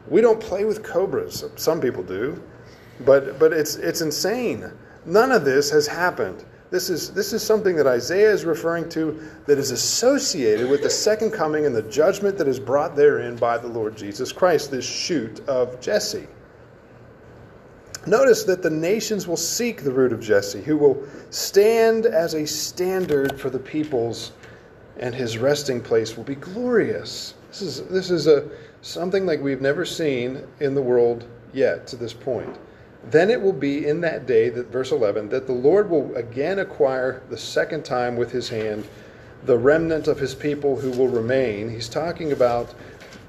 We 0.08 0.22
don't 0.22 0.40
play 0.40 0.64
with 0.64 0.82
cobras. 0.82 1.44
Some 1.58 1.82
people 1.82 2.04
do, 2.04 2.42
but, 3.02 3.38
but 3.38 3.52
it's, 3.52 3.76
it's 3.76 4.02
insane. 4.02 4.72
None 5.06 5.32
of 5.32 5.44
this 5.44 5.72
has 5.72 5.88
happened. 5.88 6.46
This 6.72 6.90
is, 6.90 7.12
this 7.12 7.34
is 7.34 7.44
something 7.44 7.76
that 7.76 7.86
Isaiah 7.86 8.32
is 8.32 8.46
referring 8.46 8.88
to 8.90 9.22
that 9.46 9.60
is 9.60 9.72
associated 9.72 10.70
with 10.70 10.82
the 10.82 10.90
second 10.90 11.32
coming 11.32 11.66
and 11.66 11.76
the 11.76 11.82
judgment 11.84 12.38
that 12.38 12.48
is 12.48 12.62
brought 12.62 12.96
therein 12.96 13.36
by 13.36 13.58
the 13.58 13.68
Lord 13.68 13.98
Jesus 13.98 14.32
Christ, 14.32 14.72
this 14.72 14.86
shoot 14.86 15.42
of 15.50 15.82
Jesse. 15.82 16.28
Notice 18.08 18.46
that 18.46 18.64
the 18.64 18.70
nations 18.70 19.28
will 19.28 19.38
seek 19.38 19.84
the 19.84 19.92
root 19.92 20.14
of 20.14 20.22
Jesse, 20.22 20.62
who 20.62 20.78
will 20.78 21.06
stand 21.30 22.06
as 22.06 22.34
a 22.34 22.48
standard 22.48 23.40
for 23.40 23.50
the 23.50 23.60
peoples, 23.60 24.32
and 24.98 25.14
his 25.14 25.38
resting 25.38 25.82
place 25.82 26.16
will 26.16 26.24
be 26.24 26.36
glorious. 26.36 27.34
This 27.50 27.62
is, 27.62 27.84
this 27.88 28.10
is 28.10 28.28
a, 28.28 28.50
something 28.82 29.26
like 29.26 29.42
we've 29.42 29.62
never 29.62 29.84
seen 29.84 30.42
in 30.62 30.74
the 30.74 30.82
world 30.82 31.26
yet 31.54 31.86
to 31.88 31.98
this 31.98 32.14
point. 32.14 32.58
Then 33.04 33.32
it 33.32 33.42
will 33.42 33.54
be 33.54 33.88
in 33.88 34.02
that 34.02 34.28
day, 34.28 34.50
that 34.50 34.68
verse 34.68 34.92
11, 34.92 35.30
that 35.30 35.48
the 35.48 35.54
Lord 35.54 35.90
will 35.90 36.16
again 36.16 36.60
acquire 36.60 37.22
the 37.30 37.38
second 37.38 37.84
time 37.84 38.16
with 38.16 38.32
his 38.32 38.50
hand 38.50 38.88
the 39.46 39.58
remnant 39.58 40.08
of 40.08 40.20
his 40.20 40.36
people 40.36 40.80
who 40.80 40.92
will 40.92 41.08
remain. 41.08 41.70
He's 41.70 41.90
talking 41.90 42.32
about 42.32 42.76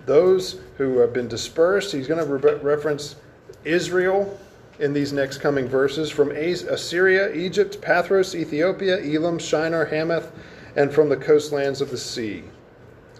those 0.05 0.61
who 0.77 0.99
have 0.99 1.15
been 1.15 1.29
dispersed. 1.29 1.93
He's 1.93 2.07
going 2.07 2.25
to 2.25 2.35
re- 2.35 2.55
reference 2.57 3.17
Israel 3.65 4.39
in 4.79 4.93
these 4.93 5.13
next 5.13 5.39
coming 5.39 5.67
verses 5.67 6.11
from 6.11 6.33
Assyria, 6.33 7.33
Egypt, 7.33 7.81
Pathros, 7.81 8.35
Ethiopia, 8.35 8.99
Elam, 9.03 9.39
Shinar, 9.39 9.87
Hamath, 9.87 10.33
and 10.77 10.93
from 10.93 11.09
the 11.09 11.17
coastlands 11.17 11.81
of 11.81 11.91
the 11.91 11.99
sea. 11.99 12.45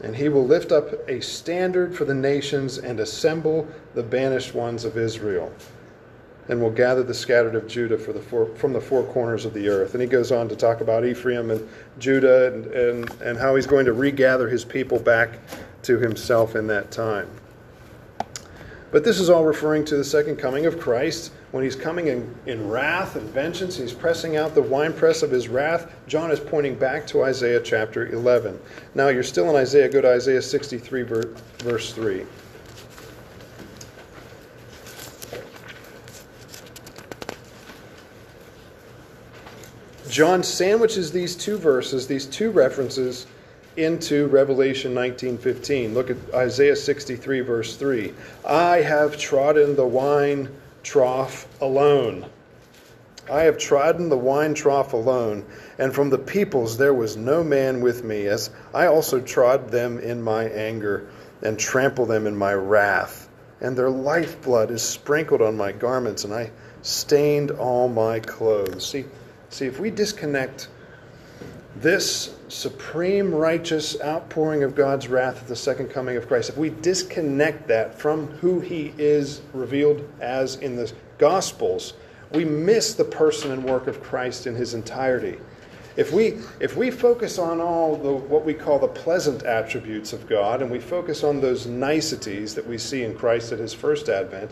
And 0.03 0.17
he 0.17 0.29
will 0.29 0.45
lift 0.45 0.73
up 0.73 1.09
a 1.09 1.21
standard 1.21 1.95
for 1.95 2.05
the 2.05 2.15
nations 2.15 2.79
and 2.79 2.99
assemble 2.99 3.69
the 3.95 4.03
banished 4.03 4.55
ones 4.55 4.85
of 4.85 4.99
Israel 4.99 5.53
and 6.49 6.61
will 6.61 6.71
gather 6.71 7.03
the 7.03 7.15
scattered 7.15 7.55
of 7.55 7.69
Judah 7.69 7.97
the 7.97 8.21
four, 8.21 8.47
from 8.57 8.73
the 8.73 8.81
four 8.81 9.05
corners 9.05 9.45
of 9.45 9.55
the 9.55 9.69
earth. 9.69 9.95
And 9.95 10.03
he 10.03 10.09
goes 10.09 10.33
on 10.33 10.49
to 10.49 10.57
talk 10.57 10.81
about 10.81 11.05
Ephraim 11.05 11.51
and 11.51 11.69
Judah 11.99 12.53
and, 12.53 12.67
and, 12.67 13.11
and 13.21 13.39
how 13.39 13.55
he's 13.55 13.67
going 13.67 13.87
to 13.87 13.93
regather 13.93 14.49
his 14.49 14.65
people 14.65 14.99
back 14.99 15.39
to 15.83 15.99
himself 15.99 16.57
in 16.57 16.67
that 16.69 16.91
time. 16.91 17.29
But 18.91 19.05
this 19.05 19.19
is 19.19 19.31
all 19.31 19.45
referring 19.45 19.87
to 19.87 19.97
the 19.97 20.05
second 20.05 20.37
coming 20.37 20.67
of 20.67 20.79
Christ 20.79 21.33
when 21.53 21.65
he's 21.65 21.75
coming 21.75 22.09
in, 22.09 22.35
in 22.45 22.69
wrath 22.69 23.17
and 23.17 23.27
vengeance. 23.31 23.79
He's 23.79 23.93
pressing 23.93 24.37
out 24.37 24.55
the 24.55 24.63
winepress 24.63 25.23
of 25.23 25.31
his 25.31 25.49
wrath. 25.49 25.91
John 26.07 26.31
is 26.31 26.39
pointing 26.39 26.75
back 26.75 27.07
to 27.07 27.23
Isaiah 27.23 27.61
chapter 27.61 28.09
11. 28.09 28.59
Now 28.95 29.09
you're 29.09 29.23
still 29.23 29.49
in 29.49 29.57
Isaiah. 29.57 29.89
Go 29.89 30.03
to 30.03 30.11
Isaiah 30.13 30.43
63, 30.43 31.03
verse 31.03 31.95
3. 31.95 32.27
John 40.13 40.43
sandwiches 40.43 41.11
these 41.11 41.35
two 41.35 41.57
verses, 41.57 42.07
these 42.07 42.27
two 42.27 42.51
references, 42.51 43.27
into 43.79 44.27
Revelation 44.27 44.93
19:15. 44.93 45.95
Look 45.95 46.11
at 46.11 46.19
Isaiah 46.35 46.77
63 46.77 47.41
verse 47.41 47.77
3. 47.77 48.13
I 48.45 48.83
have 48.83 49.17
trodden 49.17 49.75
the 49.75 49.87
wine 49.87 50.51
trough 50.83 51.47
alone. 51.63 52.27
I 53.31 53.45
have 53.45 53.57
trodden 53.57 54.11
the 54.11 54.19
wine 54.19 54.53
trough 54.53 54.93
alone, 54.93 55.47
and 55.79 55.95
from 55.95 56.11
the 56.11 56.19
peoples 56.19 56.77
there 56.77 56.93
was 56.93 57.17
no 57.17 57.43
man 57.43 57.81
with 57.81 58.05
me, 58.05 58.27
as 58.27 58.51
I 58.75 58.89
also 58.89 59.19
trod 59.19 59.71
them 59.71 59.99
in 59.99 60.21
my 60.21 60.45
anger 60.45 61.05
and 61.43 61.59
trample 61.59 62.05
them 62.05 62.27
in 62.27 62.37
my 62.37 62.53
wrath. 62.53 63.31
And 63.63 63.79
their 63.79 63.89
lifeblood 63.89 64.71
is 64.71 64.83
sprinkled 64.83 65.41
on 65.41 65.57
my 65.57 65.73
garments, 65.73 66.25
and 66.25 66.35
I 66.35 66.51
stained 66.83 67.51
all 67.51 67.89
my 67.89 68.21
clothes. 68.21 68.85
See, 68.85 69.07
See, 69.53 69.67
if 69.67 69.79
we 69.79 69.91
disconnect 69.91 70.69
this 71.77 72.35
supreme 72.49 73.35
righteous 73.35 74.01
outpouring 74.01 74.63
of 74.63 74.75
God's 74.75 75.09
wrath 75.09 75.43
at 75.43 75.47
the 75.47 75.55
second 75.55 75.89
coming 75.89 76.17
of 76.17 76.27
Christ, 76.27 76.49
if 76.49 76.57
we 76.57 76.71
disconnect 76.71 77.69
that 77.69 77.95
from 77.95 78.29
who 78.29 78.61
he 78.61 78.95
is 78.97 79.43
revealed 79.53 80.09
as 80.23 80.57
in 80.57 80.75
the 80.75 80.91
Gospels, 81.19 81.93
we 82.33 82.47
miss 82.47 82.95
the 82.95 83.05
person 83.05 83.51
and 83.51 83.63
work 83.63 83.89
of 83.89 84.03
Christ 84.03 84.47
in 84.47 84.55
his 84.55 84.73
entirety. 84.73 85.39
If 85.97 86.15
we, 86.15 86.39
if 86.59 86.75
we 86.75 86.91
focus 86.91 87.39
on 87.39 87.61
all 87.61 87.95
the, 87.97 88.11
what 88.11 88.47
we 88.47 88.55
call 88.55 88.79
the 88.79 88.89
pleasant 88.89 89.43
attributes 89.43 90.15
of 90.15 90.27
God 90.27 90.63
and 90.63 90.71
we 90.71 90.81
focus 90.81 91.23
on 91.23 91.43
those 91.43 91.67
niceties 91.67 92.55
that 92.55 92.67
we 92.67 92.79
see 92.79 93.05
in 93.05 93.15
Christ 93.15 93.53
at 93.53 93.59
his 93.59 93.75
first 93.75 94.09
advent, 94.09 94.51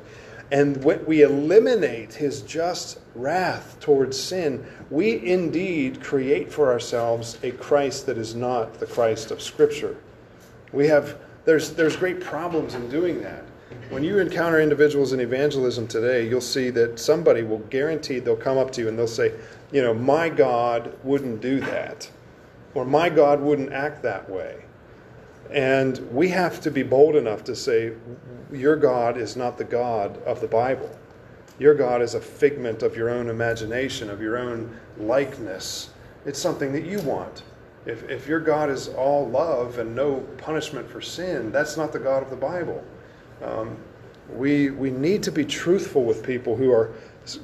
and 0.53 0.83
when 0.83 1.05
we 1.07 1.23
eliminate 1.23 2.15
his 2.15 2.43
just 2.43 2.99
wrath 3.15 3.79
towards 3.79 4.19
sin, 4.19 4.67
we 4.91 5.25
indeed 5.25 6.03
create 6.03 6.53
for 6.53 6.73
ourselves 6.73 7.39
a 7.43 7.53
Christ 7.53 8.07
that 8.07 8.19
is 8.19 8.35
not 8.35 8.81
the 8.81 8.87
Christ 8.87 9.31
of 9.31 9.41
Scripture. 9.41 9.97
We 10.73 10.89
have 10.89 11.19
there's 11.45 11.71
there's 11.73 11.97
great 11.97 12.21
problems 12.21 12.75
in 12.75 12.89
doing 12.89 13.23
that. 13.23 13.45
When 13.91 14.03
you 14.03 14.19
encounter 14.19 14.61
individuals 14.61 15.13
in 15.13 15.21
evangelism 15.21 15.87
today, 15.87 16.29
you'll 16.29 16.41
see 16.41 16.71
that 16.71 16.99
somebody 16.99 17.43
will 17.43 17.59
guarantee 17.71 18.19
they'll 18.19 18.37
come 18.37 18.59
up 18.59 18.73
to 18.73 18.83
you 18.83 18.89
and 18.89 18.99
they'll 18.99 19.07
say, 19.07 19.33
you 19.73 19.83
know, 19.83 19.95
my 19.95 20.29
God 20.29 20.97
wouldn't 21.05 21.41
do 21.41 21.61
that, 21.61 22.11
or 22.75 22.85
my 22.85 23.09
God 23.09 23.41
wouldn't 23.41 23.73
act 23.73 24.03
that 24.03 24.29
way. 24.29 24.65
And 25.51 25.99
we 26.13 26.29
have 26.29 26.61
to 26.61 26.71
be 26.71 26.83
bold 26.83 27.17
enough 27.17 27.43
to 27.45 27.57
say, 27.57 27.93
Your 28.53 28.77
God 28.77 29.17
is 29.17 29.37
not 29.37 29.59
the 29.59 29.65
God 29.65 30.23
of 30.23 30.41
the 30.41 30.47
Bible. 30.47 30.91
Your 31.59 31.75
God 31.75 32.03
is 32.03 32.15
a 32.15 32.21
figment 32.21 32.83
of 32.83 32.97
your 32.97 33.11
own 33.11 33.29
imagination, 33.29 34.09
of 34.11 34.21
your 34.21 34.39
own 34.39 34.79
likeness. 34.97 35.91
It's 36.25 36.39
something 36.39 36.73
that 36.73 36.85
you 36.85 37.01
want. 37.01 37.43
If, 37.85 38.09
if 38.09 38.27
your 38.27 38.41
God 38.41 38.71
is 38.71 38.89
all 38.89 39.29
love 39.29 39.79
and 39.79 39.95
no 39.95 40.21
punishment 40.39 40.89
for 40.89 41.01
sin, 41.01 41.51
that's 41.51 41.77
not 41.77 41.93
the 41.93 41.99
God 41.99 42.23
of 42.23 42.31
the 42.31 42.37
Bible. 42.37 42.85
Um, 43.43 43.77
we, 44.33 44.71
we 44.71 44.91
need 44.91 45.23
to 45.25 45.33
be 45.33 45.45
truthful 45.45 46.05
with 46.05 46.23
people 46.23 46.57
who 46.57 46.73
are 46.73 46.93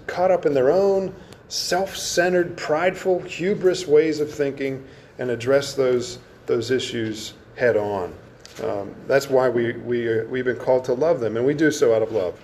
caught 0.07 0.31
up 0.31 0.47
in 0.47 0.55
their 0.55 0.71
own 0.71 1.14
self 1.49 1.97
centered, 1.97 2.57
prideful, 2.57 3.21
hubris 3.21 3.87
ways 3.87 4.21
of 4.21 4.31
thinking 4.31 4.87
and 5.19 5.31
address 5.31 5.75
those, 5.75 6.19
those 6.47 6.71
issues 6.71 7.35
head 7.57 7.77
on. 7.77 8.14
Um, 8.62 8.95
that's 9.07 9.29
why 9.29 9.49
we, 9.49 9.73
we, 9.73 10.21
uh, 10.21 10.25
we've 10.25 10.45
been 10.45 10.57
called 10.57 10.85
to 10.85 10.95
love 10.95 11.21
them, 11.21 11.37
and 11.37 11.45
we 11.45 11.55
do 11.55 11.71
so 11.71 11.95
out 11.95 12.03
of 12.03 12.12
love. 12.12 12.40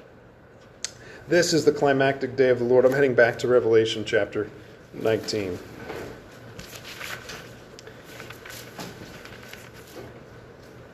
This 1.29 1.53
is 1.53 1.64
the 1.64 1.72
climactic 1.72 2.37
day 2.37 2.48
of 2.48 2.59
the 2.59 2.64
Lord. 2.64 2.85
I'm 2.85 2.92
heading 2.92 3.14
back 3.14 3.38
to 3.40 3.48
Revelation 3.48 4.05
chapter 4.05 4.51
19. 4.94 5.59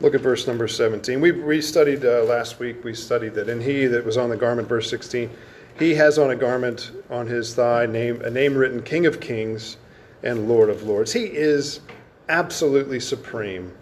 Look 0.00 0.14
at 0.14 0.20
verse 0.20 0.46
number 0.46 0.68
17. 0.68 1.20
We, 1.20 1.32
we 1.32 1.60
studied 1.60 2.04
uh, 2.04 2.22
last 2.22 2.60
week, 2.60 2.84
we 2.84 2.94
studied 2.94 3.34
that 3.34 3.48
in 3.48 3.60
he 3.60 3.86
that 3.86 4.04
was 4.04 4.16
on 4.16 4.30
the 4.30 4.36
garment, 4.36 4.68
verse 4.68 4.88
16, 4.88 5.28
he 5.76 5.94
has 5.94 6.18
on 6.18 6.30
a 6.30 6.36
garment 6.36 6.92
on 7.10 7.26
his 7.26 7.54
thigh 7.54 7.86
name, 7.86 8.20
a 8.22 8.30
name 8.30 8.54
written 8.56 8.82
King 8.82 9.06
of 9.06 9.20
Kings 9.20 9.76
and 10.22 10.48
Lord 10.48 10.70
of 10.70 10.84
Lords. 10.84 11.12
He 11.12 11.24
is 11.24 11.80
absolutely 12.28 13.00
supreme 13.00 13.72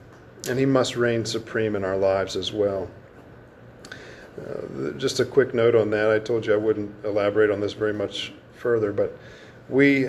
and 0.49 0.59
He 0.59 0.67
must 0.67 0.97
reign 0.97 1.25
supreme 1.25 1.77
in 1.77 1.85
our 1.85 1.97
lives 1.97 2.37
as 2.37 2.53
well. 2.53 2.89
Uh, 4.39 4.91
just 4.99 5.21
a 5.21 5.25
quick 5.25 5.55
note 5.55 5.75
on 5.75 5.91
that. 5.91 6.11
I 6.11 6.19
told 6.19 6.45
you 6.47 6.53
I 6.53 6.59
wouldn't 6.59 6.93
elaborate 7.05 7.51
on 7.51 7.61
this 7.61 7.73
very 7.73 7.95
much 7.95 8.33
further, 8.55 8.93
but 8.93 9.17
we 9.69 10.09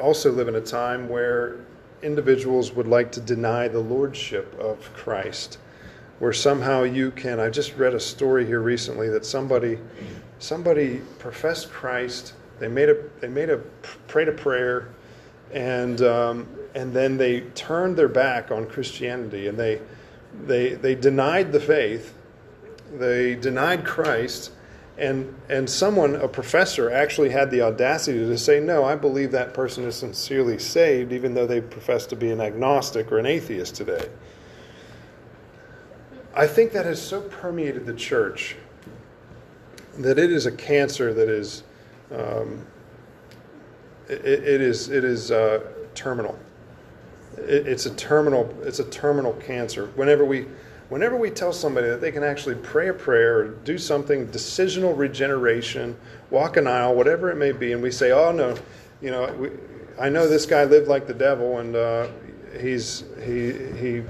also 0.00 0.32
live 0.32 0.48
in 0.48 0.54
a 0.54 0.60
time 0.60 1.08
where 1.08 1.56
individuals 2.02 2.72
would 2.72 2.86
like 2.86 3.12
to 3.12 3.20
deny 3.20 3.68
the 3.68 3.80
lordship 3.80 4.58
of 4.58 4.92
Christ. 4.94 5.58
Where 6.18 6.32
somehow 6.32 6.84
you 6.84 7.10
can. 7.10 7.38
I 7.38 7.50
just 7.50 7.76
read 7.76 7.92
a 7.92 8.00
story 8.00 8.46
here 8.46 8.60
recently 8.60 9.10
that 9.10 9.26
somebody, 9.26 9.78
somebody 10.38 11.02
professed 11.18 11.70
Christ. 11.70 12.32
They 12.58 12.68
made 12.68 12.88
a, 12.88 12.96
they 13.20 13.28
made 13.28 13.50
a, 13.50 13.58
prayed 14.08 14.28
a 14.28 14.32
prayer, 14.32 14.88
and 15.52 16.00
um, 16.00 16.48
and 16.76 16.92
then 16.92 17.16
they 17.16 17.40
turned 17.40 17.96
their 17.96 18.06
back 18.06 18.50
on 18.50 18.66
Christianity 18.66 19.48
and 19.48 19.58
they, 19.58 19.80
they, 20.44 20.74
they 20.74 20.94
denied 20.94 21.50
the 21.50 21.58
faith, 21.58 22.14
they 22.92 23.34
denied 23.34 23.86
Christ, 23.86 24.52
and, 24.98 25.34
and 25.48 25.68
someone, 25.68 26.16
a 26.16 26.28
professor, 26.28 26.90
actually 26.90 27.30
had 27.30 27.50
the 27.50 27.62
audacity 27.62 28.18
to 28.18 28.36
say, 28.36 28.60
No, 28.60 28.84
I 28.84 28.94
believe 28.94 29.32
that 29.32 29.54
person 29.54 29.84
is 29.84 29.96
sincerely 29.96 30.58
saved, 30.58 31.12
even 31.12 31.32
though 31.32 31.46
they 31.46 31.62
profess 31.62 32.06
to 32.06 32.16
be 32.16 32.30
an 32.30 32.42
agnostic 32.42 33.10
or 33.10 33.18
an 33.18 33.26
atheist 33.26 33.74
today. 33.74 34.10
I 36.34 36.46
think 36.46 36.72
that 36.72 36.84
has 36.84 37.00
so 37.00 37.22
permeated 37.22 37.86
the 37.86 37.94
church 37.94 38.56
that 39.98 40.18
it 40.18 40.30
is 40.30 40.44
a 40.44 40.52
cancer 40.52 41.14
that 41.14 41.28
is, 41.30 41.62
um, 42.12 42.66
it, 44.08 44.24
it 44.26 44.60
is, 44.60 44.90
it 44.90 45.04
is 45.04 45.30
uh, 45.30 45.60
terminal 45.94 46.38
it's 47.36 47.86
a 47.86 47.94
terminal 47.94 48.54
it's 48.62 48.78
a 48.78 48.84
terminal 48.90 49.32
cancer. 49.34 49.86
Whenever 49.94 50.24
we 50.24 50.46
whenever 50.88 51.16
we 51.16 51.30
tell 51.30 51.52
somebody 51.52 51.88
that 51.88 52.00
they 52.00 52.12
can 52.12 52.22
actually 52.22 52.54
pray 52.56 52.88
a 52.88 52.94
prayer 52.94 53.38
or 53.38 53.48
do 53.48 53.78
something 53.78 54.28
decisional 54.28 54.96
regeneration, 54.96 55.96
walk 56.30 56.56
an 56.56 56.66
aisle, 56.66 56.94
whatever 56.94 57.30
it 57.30 57.36
may 57.36 57.52
be, 57.52 57.72
and 57.72 57.82
we 57.82 57.90
say, 57.90 58.12
"Oh 58.12 58.32
no, 58.32 58.56
you 59.00 59.10
know, 59.10 59.32
we, 59.34 59.50
I 59.98 60.08
know 60.08 60.28
this 60.28 60.46
guy 60.46 60.64
lived 60.64 60.88
like 60.88 61.06
the 61.06 61.14
devil, 61.14 61.58
and 61.58 61.74
uh, 61.74 62.08
he's 62.60 63.04
he 63.24 63.52
he 63.76 64.02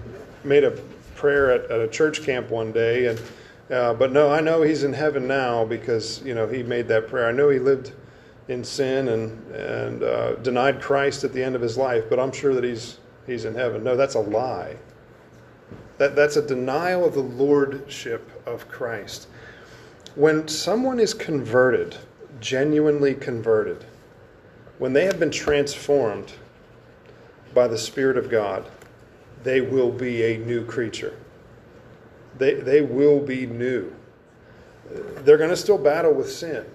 made 0.45 0.65
a 0.65 0.73
prayer 1.15 1.51
at, 1.51 1.71
at, 1.71 1.81
a 1.81 1.89
church 1.89 2.23
camp 2.23 2.51
one 2.51 2.73
day, 2.73 3.07
and 3.07 3.21
Uh, 3.69 3.93
but 3.93 4.13
no, 4.13 4.31
I 4.31 4.41
know 4.41 4.63
he's 4.63 4.85
in 4.85 4.93
heaven 4.93 5.27
now 5.27 5.65
because 5.65 6.23
you 6.25 6.35
know 6.35 6.47
he 6.47 6.63
made 6.63 6.87
that 6.89 7.09
prayer. 7.09 7.27
I 7.27 7.33
know 7.33 7.49
he 7.51 7.59
lived 7.59 7.93
in 8.47 8.63
sin 8.63 9.09
and 9.09 9.53
and 9.53 10.03
uh, 10.03 10.35
denied 10.37 10.81
Christ 10.81 11.25
at 11.25 11.33
the 11.33 11.43
end 11.43 11.57
of 11.57 11.63
his 11.63 11.77
life, 11.77 12.05
but 12.09 12.21
I'm 12.21 12.31
sure 12.33 12.55
that 12.55 12.63
he's 12.63 12.99
he's 13.27 13.45
in 13.45 13.55
heaven. 13.55 13.85
No, 13.85 13.97
that's 13.97 14.15
a 14.15 14.21
lie. 14.21 14.77
That 15.99 16.15
that's 16.15 16.37
a 16.37 16.47
denial 16.47 17.05
of 17.05 17.15
the 17.15 17.21
lordship 17.21 18.31
of 18.47 18.69
Christ. 18.69 19.29
When 20.15 20.49
someone 20.49 21.01
is 21.01 21.15
converted, 21.15 21.97
genuinely 22.41 23.15
converted, 23.15 23.85
when 24.79 24.93
they 24.93 25.05
have 25.05 25.19
been 25.19 25.31
transformed 25.31 26.33
by 27.55 27.67
the 27.67 27.79
Spirit 27.79 28.19
of 28.19 28.31
God, 28.31 28.67
they 29.43 29.61
will 29.61 29.91
be 29.91 30.23
a 30.23 30.39
new 30.39 30.65
creature. 30.65 31.17
They, 32.39 32.55
they 32.55 32.83
will 32.83 33.21
be 33.21 33.47
new. 33.47 33.95
They're 34.91 35.39
going 35.39 35.51
to 35.51 35.57
still 35.57 35.79
battle 35.79 36.13
with 36.13 36.31
sin, 36.31 36.67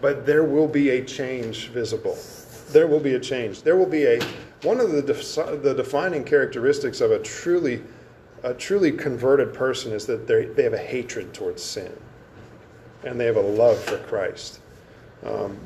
but 0.00 0.26
there 0.26 0.44
will 0.44 0.68
be 0.68 0.90
a 0.90 1.04
change 1.04 1.68
visible. 1.68 2.16
There 2.70 2.86
will 2.86 3.00
be 3.00 3.14
a 3.14 3.20
change. 3.20 3.62
There 3.62 3.76
will 3.76 3.86
be 3.86 4.04
a 4.06 4.20
one 4.64 4.80
of 4.80 4.90
the 4.90 5.02
the 5.62 5.74
defining 5.74 6.24
characteristics 6.24 7.00
of 7.00 7.10
a 7.10 7.18
truly 7.20 7.82
a 8.42 8.52
truly 8.54 8.92
converted 8.92 9.54
person 9.54 9.92
is 9.92 10.06
that 10.06 10.26
they 10.26 10.46
they 10.46 10.64
have 10.64 10.74
a 10.74 10.78
hatred 10.78 11.32
towards 11.32 11.62
sin, 11.62 11.92
and 13.04 13.20
they 13.20 13.26
have 13.26 13.36
a 13.36 13.40
love 13.40 13.78
for 13.78 13.98
Christ. 13.98 14.60
Um, 15.24 15.58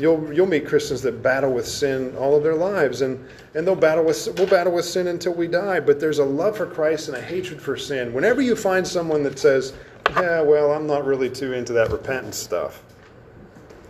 You'll, 0.00 0.32
you'll 0.32 0.46
meet 0.46 0.66
Christians 0.66 1.02
that 1.02 1.22
battle 1.22 1.52
with 1.52 1.68
sin 1.68 2.16
all 2.16 2.36
of 2.36 2.42
their 2.42 2.56
lives, 2.56 3.02
and, 3.02 3.24
and 3.54 3.64
they'll 3.64 3.76
battle 3.76 4.02
with, 4.04 4.28
we'll 4.36 4.48
battle 4.48 4.72
with 4.72 4.84
sin 4.84 5.06
until 5.06 5.34
we 5.34 5.46
die. 5.46 5.78
But 5.78 6.00
there's 6.00 6.18
a 6.18 6.24
love 6.24 6.56
for 6.56 6.66
Christ 6.66 7.06
and 7.06 7.16
a 7.16 7.20
hatred 7.20 7.62
for 7.62 7.76
sin. 7.76 8.12
Whenever 8.12 8.42
you 8.42 8.56
find 8.56 8.84
someone 8.84 9.22
that 9.22 9.38
says, 9.38 9.72
yeah, 10.16 10.40
well, 10.40 10.72
I'm 10.72 10.88
not 10.88 11.06
really 11.06 11.30
too 11.30 11.52
into 11.52 11.72
that 11.74 11.92
repentance 11.92 12.36
stuff, 12.36 12.82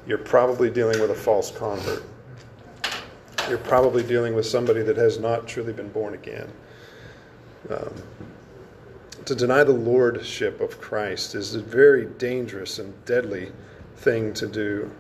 you're 0.07 0.19
probably 0.19 0.69
dealing 0.69 1.01
with 1.01 1.11
a 1.11 1.15
false 1.15 1.51
convert. 1.51 2.03
You're 3.49 3.59
probably 3.59 4.03
dealing 4.03 4.35
with 4.35 4.47
somebody 4.47 4.83
that 4.83 4.97
has 4.97 5.19
not 5.19 5.47
truly 5.47 5.73
been 5.73 5.91
born 5.91 6.15
again. 6.15 6.51
Um, 7.69 7.93
to 9.27 9.35
deny 9.35 9.65
the 9.65 9.73
lordship 9.73 10.61
of 10.61 10.81
Christ 10.81 11.35
is 11.35 11.55
a 11.55 11.61
very 11.61 12.07
dangerous 12.07 12.79
and 12.79 13.05
deadly 13.05 13.53
thing 13.97 14.33
to 14.35 14.47
do. 14.47 14.91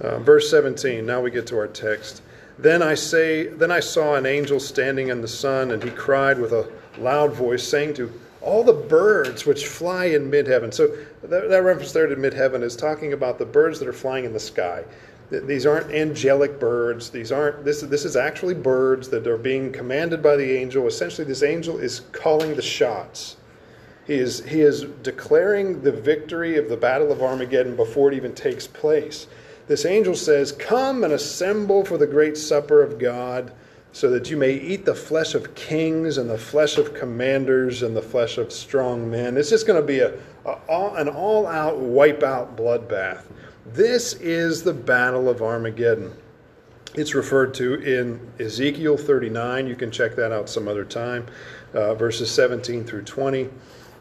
Uh, 0.00 0.18
verse 0.18 0.50
17, 0.50 1.04
now 1.04 1.20
we 1.20 1.30
get 1.30 1.46
to 1.46 1.56
our 1.56 1.66
text. 1.66 2.22
Then 2.58 2.82
I 2.82 2.94
say, 2.94 3.46
then 3.46 3.70
I 3.70 3.80
saw 3.80 4.16
an 4.16 4.26
angel 4.26 4.60
standing 4.60 5.08
in 5.08 5.22
the 5.22 5.28
sun, 5.28 5.70
and 5.70 5.82
he 5.82 5.90
cried 5.90 6.38
with 6.38 6.52
a 6.52 6.70
loud 6.98 7.32
voice, 7.32 7.66
saying 7.66 7.94
to 7.94 8.12
all 8.42 8.64
the 8.64 8.72
birds 8.72 9.46
which 9.46 9.66
fly 9.66 10.06
in 10.06 10.28
mid-heaven. 10.28 10.72
So 10.72 10.96
that, 11.22 11.48
that 11.48 11.62
reference 11.62 11.92
there 11.92 12.06
to 12.06 12.16
mid-heaven 12.16 12.62
is 12.62 12.76
talking 12.76 13.12
about 13.12 13.38
the 13.38 13.46
birds 13.46 13.78
that 13.78 13.88
are 13.88 13.92
flying 13.92 14.24
in 14.24 14.32
the 14.32 14.40
sky. 14.40 14.84
These 15.32 15.66
aren't 15.66 15.90
angelic 15.90 16.60
birds. 16.60 17.10
These 17.10 17.32
aren't. 17.32 17.64
This 17.64 17.80
this 17.82 18.04
is 18.04 18.16
actually 18.16 18.54
birds 18.54 19.08
that 19.08 19.26
are 19.26 19.38
being 19.38 19.72
commanded 19.72 20.22
by 20.22 20.36
the 20.36 20.56
angel. 20.56 20.86
Essentially, 20.86 21.26
this 21.26 21.42
angel 21.42 21.78
is 21.78 22.00
calling 22.12 22.54
the 22.54 22.62
shots. 22.62 23.36
He 24.06 24.14
is 24.14 24.44
he 24.44 24.60
is 24.60 24.82
declaring 25.02 25.82
the 25.82 25.92
victory 25.92 26.58
of 26.58 26.68
the 26.68 26.76
battle 26.76 27.10
of 27.12 27.22
Armageddon 27.22 27.76
before 27.76 28.12
it 28.12 28.16
even 28.16 28.34
takes 28.34 28.66
place 28.66 29.26
this 29.68 29.86
angel 29.86 30.14
says, 30.14 30.52
Come 30.52 31.04
and 31.04 31.12
assemble 31.12 31.84
for 31.84 31.96
the 31.96 32.06
great 32.06 32.36
supper 32.36 32.82
of 32.82 32.98
God, 32.98 33.52
so 33.92 34.10
that 34.10 34.30
you 34.30 34.36
may 34.36 34.52
eat 34.52 34.84
the 34.84 34.94
flesh 34.94 35.34
of 35.34 35.54
kings 35.54 36.18
and 36.18 36.28
the 36.28 36.38
flesh 36.38 36.78
of 36.78 36.94
commanders 36.94 37.82
and 37.82 37.96
the 37.96 38.02
flesh 38.02 38.38
of 38.38 38.52
strong 38.52 39.10
men. 39.10 39.36
It's 39.36 39.50
just 39.50 39.66
going 39.66 39.80
to 39.80 39.86
be 39.86 40.00
a, 40.00 40.14
a 40.44 40.92
an 40.96 41.08
all 41.08 41.46
out 41.46 41.78
wipe 41.78 42.22
out 42.22 42.56
bloodbath. 42.56 43.24
This 43.66 44.14
is 44.14 44.64
the 44.64 44.74
battle 44.74 45.28
of 45.28 45.40
Armageddon. 45.40 46.12
It's 46.94 47.14
referred 47.14 47.54
to 47.54 47.74
in 47.74 48.20
Ezekiel 48.40 48.96
39. 48.96 49.68
You 49.68 49.76
can 49.76 49.92
check 49.92 50.16
that 50.16 50.32
out 50.32 50.48
some 50.48 50.66
other 50.66 50.84
time, 50.84 51.26
uh, 51.72 51.94
verses 51.94 52.28
17 52.28 52.82
through 52.82 53.04
20. 53.04 53.48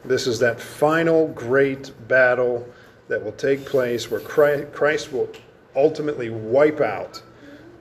This 0.04 0.26
is 0.26 0.40
that 0.40 0.60
final 0.60 1.28
great 1.28 1.92
battle 2.08 2.68
that 3.08 3.24
will 3.24 3.34
take 3.34 3.64
place 3.64 4.10
where 4.10 4.20
Christ 4.20 5.14
will 5.14 5.30
ultimately 5.76 6.32
wipe 6.32 6.82
out 6.82 7.22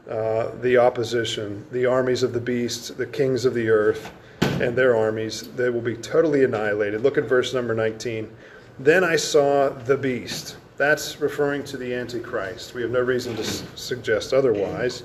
uh, 0.09 0.51
the 0.61 0.77
opposition, 0.77 1.65
the 1.73 1.87
armies 1.87 2.23
of 2.23 2.35
the 2.35 2.41
beast, 2.41 2.99
the 2.99 3.07
kings 3.07 3.47
of 3.47 3.55
the 3.55 3.71
earth, 3.71 4.13
and 4.43 4.77
their 4.77 4.95
armies. 4.95 5.49
They 5.57 5.71
will 5.71 5.81
be 5.81 5.97
totally 5.97 6.45
annihilated. 6.45 7.01
Look 7.01 7.17
at 7.17 7.25
verse 7.25 7.55
number 7.55 7.75
19. 7.75 8.31
Then 8.79 9.03
I 9.03 9.17
saw 9.17 9.71
the 9.71 9.97
beast. 9.97 10.59
That's 10.81 11.21
referring 11.21 11.65
to 11.65 11.77
the 11.77 11.93
Antichrist. 11.93 12.73
We 12.73 12.81
have 12.81 12.91
no 12.91 13.01
reason 13.01 13.37
to 13.37 13.43
s- 13.43 13.65
suggest 13.75 14.33
otherwise. 14.33 15.03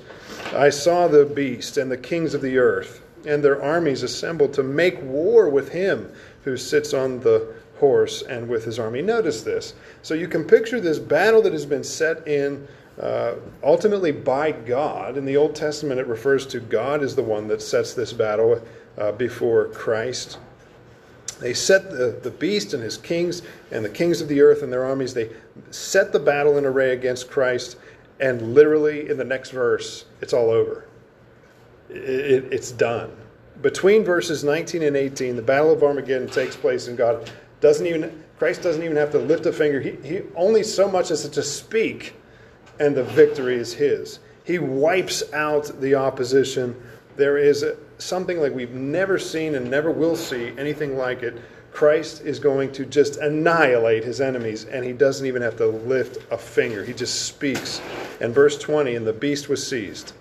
I 0.54 0.70
saw 0.70 1.06
the 1.06 1.26
beast 1.26 1.76
and 1.76 1.92
the 1.92 1.98
kings 1.98 2.32
of 2.32 2.40
the 2.40 2.56
earth 2.56 3.02
and 3.26 3.44
their 3.44 3.62
armies 3.62 4.02
assembled 4.02 4.54
to 4.54 4.62
make 4.62 4.98
war 5.02 5.50
with 5.50 5.68
him 5.68 6.10
who 6.44 6.56
sits 6.56 6.94
on 6.94 7.20
the 7.20 7.52
horse 7.78 8.22
and 8.22 8.48
with 8.48 8.64
his 8.64 8.78
army. 8.78 9.02
Notice 9.02 9.42
this. 9.42 9.74
So 10.00 10.14
you 10.14 10.28
can 10.28 10.44
picture 10.44 10.80
this 10.80 10.98
battle 10.98 11.42
that 11.42 11.52
has 11.52 11.66
been 11.66 11.84
set 11.84 12.26
in 12.26 12.66
uh, 12.98 13.34
ultimately 13.62 14.12
by 14.12 14.52
God. 14.52 15.18
In 15.18 15.26
the 15.26 15.36
Old 15.36 15.54
Testament, 15.54 16.00
it 16.00 16.06
refers 16.06 16.46
to 16.46 16.60
God 16.60 17.02
as 17.02 17.14
the 17.14 17.22
one 17.22 17.48
that 17.48 17.60
sets 17.60 17.92
this 17.92 18.14
battle 18.14 18.62
uh, 18.96 19.12
before 19.12 19.66
Christ. 19.66 20.38
They 21.40 21.54
set 21.54 21.90
the, 21.90 22.18
the 22.22 22.30
beast 22.30 22.72
and 22.72 22.82
his 22.82 22.96
kings 22.96 23.42
and 23.70 23.84
the 23.84 23.90
kings 23.90 24.20
of 24.20 24.28
the 24.28 24.40
earth 24.40 24.62
and 24.62 24.72
their 24.72 24.84
armies, 24.84 25.14
they 25.14 25.30
set 25.70 26.12
the 26.12 26.18
battle 26.18 26.56
in 26.56 26.64
array 26.64 26.92
against 26.92 27.30
Christ, 27.30 27.76
and 28.20 28.54
literally 28.54 29.10
in 29.10 29.18
the 29.18 29.24
next 29.24 29.50
verse, 29.50 30.06
it's 30.22 30.32
all 30.32 30.50
over. 30.50 30.86
It, 31.90 31.96
it, 31.96 32.52
it's 32.52 32.72
done. 32.72 33.14
Between 33.60 34.04
verses 34.04 34.44
19 34.44 34.82
and 34.82 34.96
18, 34.96 35.36
the 35.36 35.42
Battle 35.42 35.72
of 35.72 35.82
Armageddon 35.82 36.28
takes 36.28 36.56
place, 36.56 36.88
and 36.88 36.96
God 36.96 37.30
doesn't 37.60 37.86
even, 37.86 38.24
Christ 38.38 38.62
doesn't 38.62 38.82
even 38.82 38.96
have 38.96 39.10
to 39.12 39.18
lift 39.18 39.46
a 39.46 39.52
finger. 39.52 39.80
He, 39.80 39.92
he 40.02 40.22
only 40.34 40.62
so 40.62 40.90
much 40.90 41.10
as 41.10 41.28
to 41.28 41.42
speak 41.42 42.14
and 42.78 42.94
the 42.94 43.04
victory 43.04 43.56
is 43.56 43.72
his. 43.72 44.20
He 44.44 44.58
wipes 44.58 45.22
out 45.32 45.80
the 45.80 45.94
opposition. 45.94 46.80
There 47.16 47.38
is 47.38 47.64
something 47.98 48.40
like 48.40 48.54
we've 48.54 48.74
never 48.74 49.18
seen 49.18 49.54
and 49.54 49.70
never 49.70 49.90
will 49.90 50.16
see 50.16 50.52
anything 50.58 50.96
like 50.96 51.22
it. 51.22 51.40
Christ 51.72 52.22
is 52.22 52.38
going 52.38 52.72
to 52.72 52.86
just 52.86 53.16
annihilate 53.18 54.02
his 54.02 54.20
enemies, 54.20 54.64
and 54.64 54.84
he 54.84 54.92
doesn't 54.92 55.26
even 55.26 55.42
have 55.42 55.56
to 55.58 55.66
lift 55.66 56.24
a 56.32 56.38
finger. 56.38 56.84
He 56.84 56.94
just 56.94 57.26
speaks. 57.26 57.82
And 58.20 58.34
verse 58.34 58.58
20, 58.58 58.94
and 58.94 59.06
the 59.06 59.12
beast 59.12 59.48
was 59.48 59.66
seized. 59.66 60.12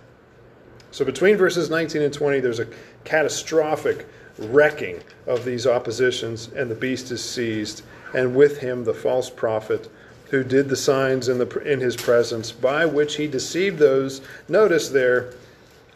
So 0.91 1.05
between 1.05 1.37
verses 1.37 1.69
19 1.69 2.01
and 2.01 2.13
20, 2.13 2.39
there's 2.41 2.59
a 2.59 2.67
catastrophic 3.05 4.05
wrecking 4.37 5.01
of 5.27 5.45
these 5.45 5.65
oppositions, 5.65 6.49
and 6.55 6.69
the 6.69 6.75
beast 6.75 7.11
is 7.11 7.23
seized, 7.23 7.83
and 8.13 8.35
with 8.35 8.59
him 8.59 8.83
the 8.83 8.93
false 8.93 9.29
prophet 9.29 9.89
who 10.31 10.43
did 10.43 10.67
the 10.69 10.75
signs 10.75 11.29
in, 11.29 11.37
the, 11.37 11.59
in 11.59 11.79
his 11.79 11.95
presence 11.95 12.51
by 12.51 12.85
which 12.85 13.15
he 13.15 13.27
deceived 13.27 13.77
those. 13.77 14.21
Notice 14.49 14.89
there, 14.89 15.33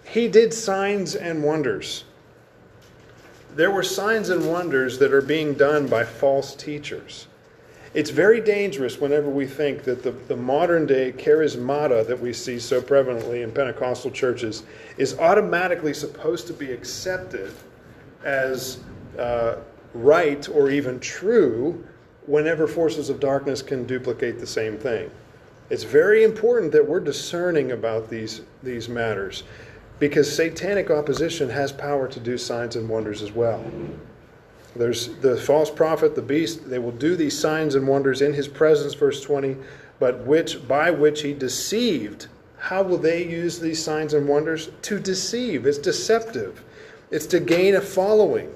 he 0.10 0.28
did 0.28 0.54
signs 0.54 1.16
and 1.16 1.44
wonders. 1.44 2.04
There 3.56 3.70
were 3.70 3.84
signs 3.84 4.30
and 4.30 4.50
wonders 4.50 4.98
that 5.00 5.14
are 5.14 5.22
being 5.22 5.54
done 5.54 5.88
by 5.88 6.04
false 6.04 6.56
teachers. 6.56 7.28
It's 7.94 8.10
very 8.10 8.42
dangerous 8.42 9.00
whenever 9.00 9.30
we 9.30 9.46
think 9.46 9.84
that 9.84 10.04
the, 10.04 10.12
the 10.12 10.36
modern 10.36 10.86
day 10.86 11.12
charismata 11.12 12.06
that 12.08 12.20
we 12.20 12.34
see 12.34 12.60
so 12.60 12.82
prevalently 12.82 13.44
in 13.44 13.52
Pentecostal 13.52 14.12
churches 14.12 14.64
is 14.98 15.18
automatically 15.20 15.94
supposed 15.94 16.48
to 16.48 16.54
be 16.54 16.72
accepted 16.72 17.52
as 18.24 18.80
uh, 19.18 19.58
right 19.94 20.48
or 20.50 20.70
even 20.70 21.00
true 21.00 21.84
whenever 22.26 22.68
forces 22.68 23.10
of 23.10 23.20
darkness 23.20 23.62
can 23.62 23.86
duplicate 23.86 24.40
the 24.40 24.48
same 24.48 24.78
thing. 24.78 25.10
It's 25.72 25.84
very 25.84 26.24
important 26.24 26.72
that 26.72 26.88
we're 26.88 27.00
discerning 27.00 27.72
about 27.72 28.10
these, 28.10 28.42
these 28.64 28.90
matters 28.90 29.44
because 30.00 30.34
satanic 30.34 30.90
opposition 30.90 31.50
has 31.50 31.72
power 31.72 32.08
to 32.08 32.20
do 32.20 32.38
signs 32.38 32.76
and 32.76 32.90
wonders 32.90 33.22
as 33.22 33.32
well. 33.32 33.64
There's 34.76 35.08
the 35.18 35.36
false 35.36 35.70
prophet, 35.70 36.16
the 36.16 36.22
beast, 36.22 36.70
they 36.70 36.80
will 36.80 36.92
do 36.92 37.16
these 37.16 37.38
signs 37.38 37.76
and 37.76 37.88
wonders 37.88 38.22
in 38.22 38.34
his 38.34 38.48
presence, 38.48 38.94
verse 38.94 39.22
20, 39.22 39.58
but 40.00 40.26
which 40.26 40.68
by 40.68 40.92
which 40.92 41.22
he 41.22 41.34
deceived. 41.34 42.28
How 42.58 42.84
will 42.84 42.98
they 42.98 43.26
use 43.26 43.60
these 43.60 43.84
signs 43.84 44.14
and 44.14 44.28
wonders? 44.28 44.70
To 44.84 45.00
deceive. 45.00 45.66
It's 45.66 45.78
deceptive. 45.78 46.64
It's 47.12 47.26
to 47.28 47.40
gain 47.40 47.76
a 47.76 47.82
following 47.82 48.54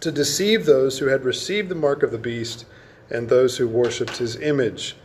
to 0.00 0.12
deceive 0.12 0.66
those 0.66 0.98
who 0.98 1.06
had 1.06 1.24
received 1.24 1.68
the 1.68 1.74
mark 1.74 2.02
of 2.02 2.10
the 2.10 2.18
beast 2.18 2.66
and 3.10 3.28
those 3.28 3.56
who 3.56 3.66
worshipped 3.66 4.18
his 4.18 4.36
image. 4.36 4.96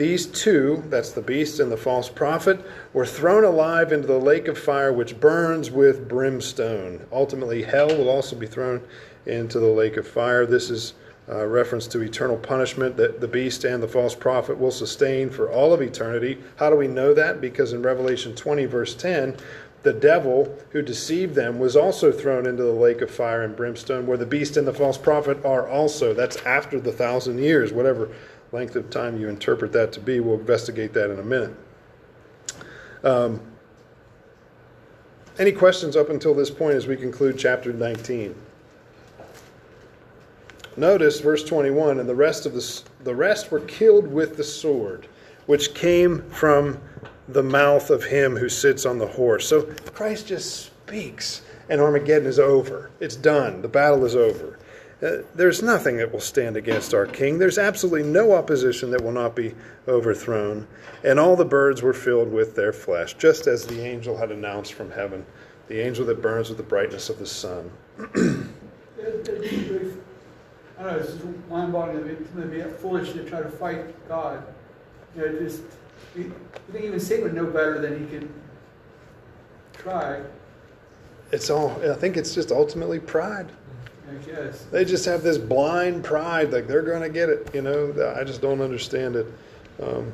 These 0.00 0.28
two, 0.28 0.82
that's 0.88 1.10
the 1.10 1.20
beast 1.20 1.60
and 1.60 1.70
the 1.70 1.76
false 1.76 2.08
prophet, 2.08 2.64
were 2.94 3.04
thrown 3.04 3.44
alive 3.44 3.92
into 3.92 4.06
the 4.06 4.18
lake 4.18 4.48
of 4.48 4.56
fire 4.56 4.90
which 4.94 5.20
burns 5.20 5.70
with 5.70 6.08
brimstone. 6.08 7.06
Ultimately, 7.12 7.64
hell 7.64 7.88
will 7.88 8.08
also 8.08 8.34
be 8.34 8.46
thrown 8.46 8.80
into 9.26 9.60
the 9.60 9.66
lake 9.66 9.98
of 9.98 10.08
fire. 10.08 10.46
This 10.46 10.70
is 10.70 10.94
uh, 11.28 11.44
reference 11.44 11.86
to 11.88 12.00
eternal 12.00 12.38
punishment 12.38 12.96
that 12.96 13.20
the 13.20 13.28
beast 13.28 13.64
and 13.64 13.82
the 13.82 13.88
false 13.88 14.14
prophet 14.14 14.58
will 14.58 14.70
sustain 14.70 15.28
for 15.28 15.52
all 15.52 15.74
of 15.74 15.82
eternity. 15.82 16.38
How 16.56 16.70
do 16.70 16.76
we 16.76 16.88
know 16.88 17.12
that? 17.12 17.42
Because 17.42 17.74
in 17.74 17.82
Revelation 17.82 18.34
20, 18.34 18.64
verse 18.64 18.94
10, 18.94 19.36
the 19.82 19.92
devil 19.92 20.58
who 20.70 20.80
deceived 20.80 21.34
them 21.34 21.58
was 21.58 21.76
also 21.76 22.10
thrown 22.10 22.46
into 22.46 22.62
the 22.62 22.72
lake 22.72 23.02
of 23.02 23.10
fire 23.10 23.42
and 23.42 23.54
brimstone, 23.54 24.06
where 24.06 24.16
the 24.16 24.24
beast 24.24 24.56
and 24.56 24.66
the 24.66 24.72
false 24.72 24.96
prophet 24.96 25.44
are 25.44 25.68
also. 25.68 26.14
That's 26.14 26.38
after 26.38 26.80
the 26.80 26.92
thousand 26.92 27.38
years, 27.38 27.70
whatever 27.70 28.10
length 28.52 28.76
of 28.76 28.90
time 28.90 29.18
you 29.20 29.28
interpret 29.28 29.72
that 29.72 29.92
to 29.92 30.00
be. 30.00 30.20
We'll 30.20 30.38
investigate 30.38 30.92
that 30.94 31.10
in 31.10 31.18
a 31.18 31.24
minute. 31.24 31.54
Um, 33.04 33.40
any 35.38 35.52
questions 35.52 35.96
up 35.96 36.10
until 36.10 36.34
this 36.34 36.50
point 36.50 36.74
as 36.74 36.86
we 36.86 36.96
conclude 36.96 37.38
chapter 37.38 37.72
19? 37.72 38.34
Notice 40.76 41.20
verse 41.20 41.44
21 41.44 42.00
and 42.00 42.08
the 42.08 42.14
rest 42.14 42.46
of 42.46 42.52
the, 42.52 42.82
the 43.04 43.14
rest 43.14 43.50
were 43.50 43.60
killed 43.60 44.06
with 44.06 44.36
the 44.36 44.44
sword, 44.44 45.08
which 45.46 45.74
came 45.74 46.22
from 46.30 46.80
the 47.28 47.42
mouth 47.42 47.90
of 47.90 48.04
him 48.04 48.36
who 48.36 48.48
sits 48.48 48.86
on 48.86 48.98
the 48.98 49.06
horse. 49.06 49.48
So 49.48 49.62
Christ 49.94 50.26
just 50.26 50.66
speaks, 50.66 51.42
and 51.68 51.80
Armageddon 51.80 52.26
is 52.26 52.38
over. 52.38 52.90
It's 53.00 53.16
done. 53.16 53.62
The 53.62 53.68
battle 53.68 54.04
is 54.04 54.16
over. 54.16 54.58
Uh, 55.02 55.22
there's 55.34 55.62
nothing 55.62 55.96
that 55.96 56.12
will 56.12 56.20
stand 56.20 56.56
against 56.56 56.92
our 56.92 57.06
king. 57.06 57.38
There's 57.38 57.56
absolutely 57.56 58.02
no 58.02 58.32
opposition 58.32 58.90
that 58.90 59.02
will 59.02 59.12
not 59.12 59.34
be 59.34 59.54
overthrown. 59.88 60.66
And 61.04 61.18
all 61.18 61.36
the 61.36 61.44
birds 61.44 61.80
were 61.80 61.94
filled 61.94 62.30
with 62.30 62.54
their 62.54 62.72
flesh, 62.72 63.14
just 63.14 63.46
as 63.46 63.66
the 63.66 63.80
angel 63.80 64.16
had 64.16 64.30
announced 64.30 64.74
from 64.74 64.90
heaven, 64.90 65.24
the 65.68 65.80
angel 65.80 66.04
that 66.04 66.20
burns 66.20 66.50
with 66.50 66.58
the 66.58 66.64
brightness 66.64 67.08
of 67.08 67.18
the 67.18 67.26
sun. 67.26 67.70
I 67.98 68.12
don't 70.82 70.92
know, 70.92 70.98
it's 70.98 71.12
just 71.12 71.24
mind-boggling 71.48 72.04
to 72.04 72.36
me, 72.36 72.42
to 72.42 72.46
be 72.48 72.62
foolish 72.76 73.12
to 73.12 73.24
try 73.24 73.42
to 73.42 73.50
fight 73.50 74.08
God. 74.08 74.42
You 75.16 75.26
know, 75.26 75.38
just, 75.38 75.62
you 76.14 76.34
think 76.72 76.84
even 76.84 77.00
Satan 77.00 77.24
would 77.24 77.34
know 77.34 77.46
better 77.46 77.80
than 77.80 77.98
he 78.00 78.06
can 78.06 78.32
try. 79.72 80.20
It's 81.32 81.48
all, 81.48 81.70
I 81.88 81.94
think 81.94 82.16
it's 82.16 82.34
just 82.34 82.50
ultimately 82.50 82.98
pride. 82.98 83.50
I. 84.10 84.50
They 84.70 84.84
just 84.84 85.04
have 85.04 85.22
this 85.22 85.38
blind 85.38 86.04
pride, 86.04 86.52
like 86.52 86.66
they're 86.66 86.82
going 86.82 87.02
to 87.02 87.08
get 87.08 87.28
it. 87.28 87.54
You 87.54 87.62
know, 87.62 88.14
I 88.16 88.24
just 88.24 88.40
don't 88.40 88.60
understand 88.60 89.16
it. 89.16 89.26
Um, 89.82 90.12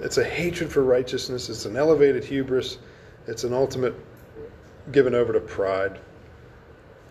it's 0.00 0.18
a 0.18 0.24
hatred 0.24 0.70
for 0.70 0.82
righteousness. 0.82 1.48
It's 1.48 1.66
an 1.66 1.76
elevated 1.76 2.24
hubris. 2.24 2.78
It's 3.26 3.44
an 3.44 3.52
ultimate 3.52 3.94
given 4.92 5.14
over 5.14 5.32
to 5.32 5.40
pride. 5.40 5.98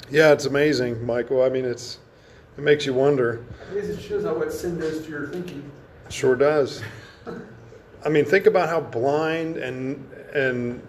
Yeah, 0.10 0.32
it's 0.32 0.46
amazing, 0.46 1.06
Michael. 1.06 1.44
I 1.44 1.50
mean, 1.50 1.66
it's 1.66 2.00
it 2.58 2.64
makes 2.64 2.86
you 2.86 2.94
wonder. 2.94 3.46
I 3.72 3.76
guess 3.76 3.86
it 3.86 4.02
shows 4.02 4.24
how 4.24 4.34
what 4.34 4.52
sin 4.52 4.80
does 4.80 5.04
to 5.04 5.10
your 5.10 5.28
thinking. 5.28 5.72
Sure 6.10 6.36
does. 6.36 6.82
I 8.06 8.10
mean, 8.10 8.26
think 8.26 8.48
about 8.48 8.70
how 8.70 8.82
blind 8.82 9.58
and 9.58 10.12
and 10.34 10.82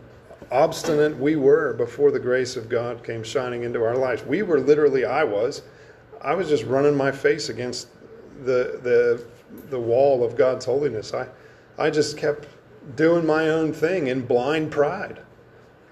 obstinate 0.51 1.17
we 1.17 1.37
were 1.37 1.75
before 1.75 2.11
the 2.11 2.19
grace 2.19 2.57
of 2.57 2.69
God 2.69 3.05
came 3.05 3.23
shining 3.23 3.63
into 3.63 3.85
our 3.85 3.97
lives. 3.97 4.25
We 4.25 4.43
were 4.43 4.61
literally, 4.61 5.05
I 5.05 5.25
was, 5.25 5.63
I 6.21 6.35
was 6.35 6.49
just 6.49 6.65
running 6.65 6.97
my 6.97 7.13
face 7.13 7.49
against 7.49 7.89
the 8.45 8.81
the 8.83 9.25
the 9.69 9.81
wall 9.81 10.25
of 10.25 10.37
God's 10.37 10.65
holiness. 10.65 11.15
I 11.15 11.27
I 11.79 11.91
just 11.91 12.17
kept 12.17 12.47
doing 12.97 13.27
my 13.27 13.49
own 13.49 13.73
thing 13.73 14.09
in 14.09 14.27
blind 14.27 14.71
pride. 14.71 15.21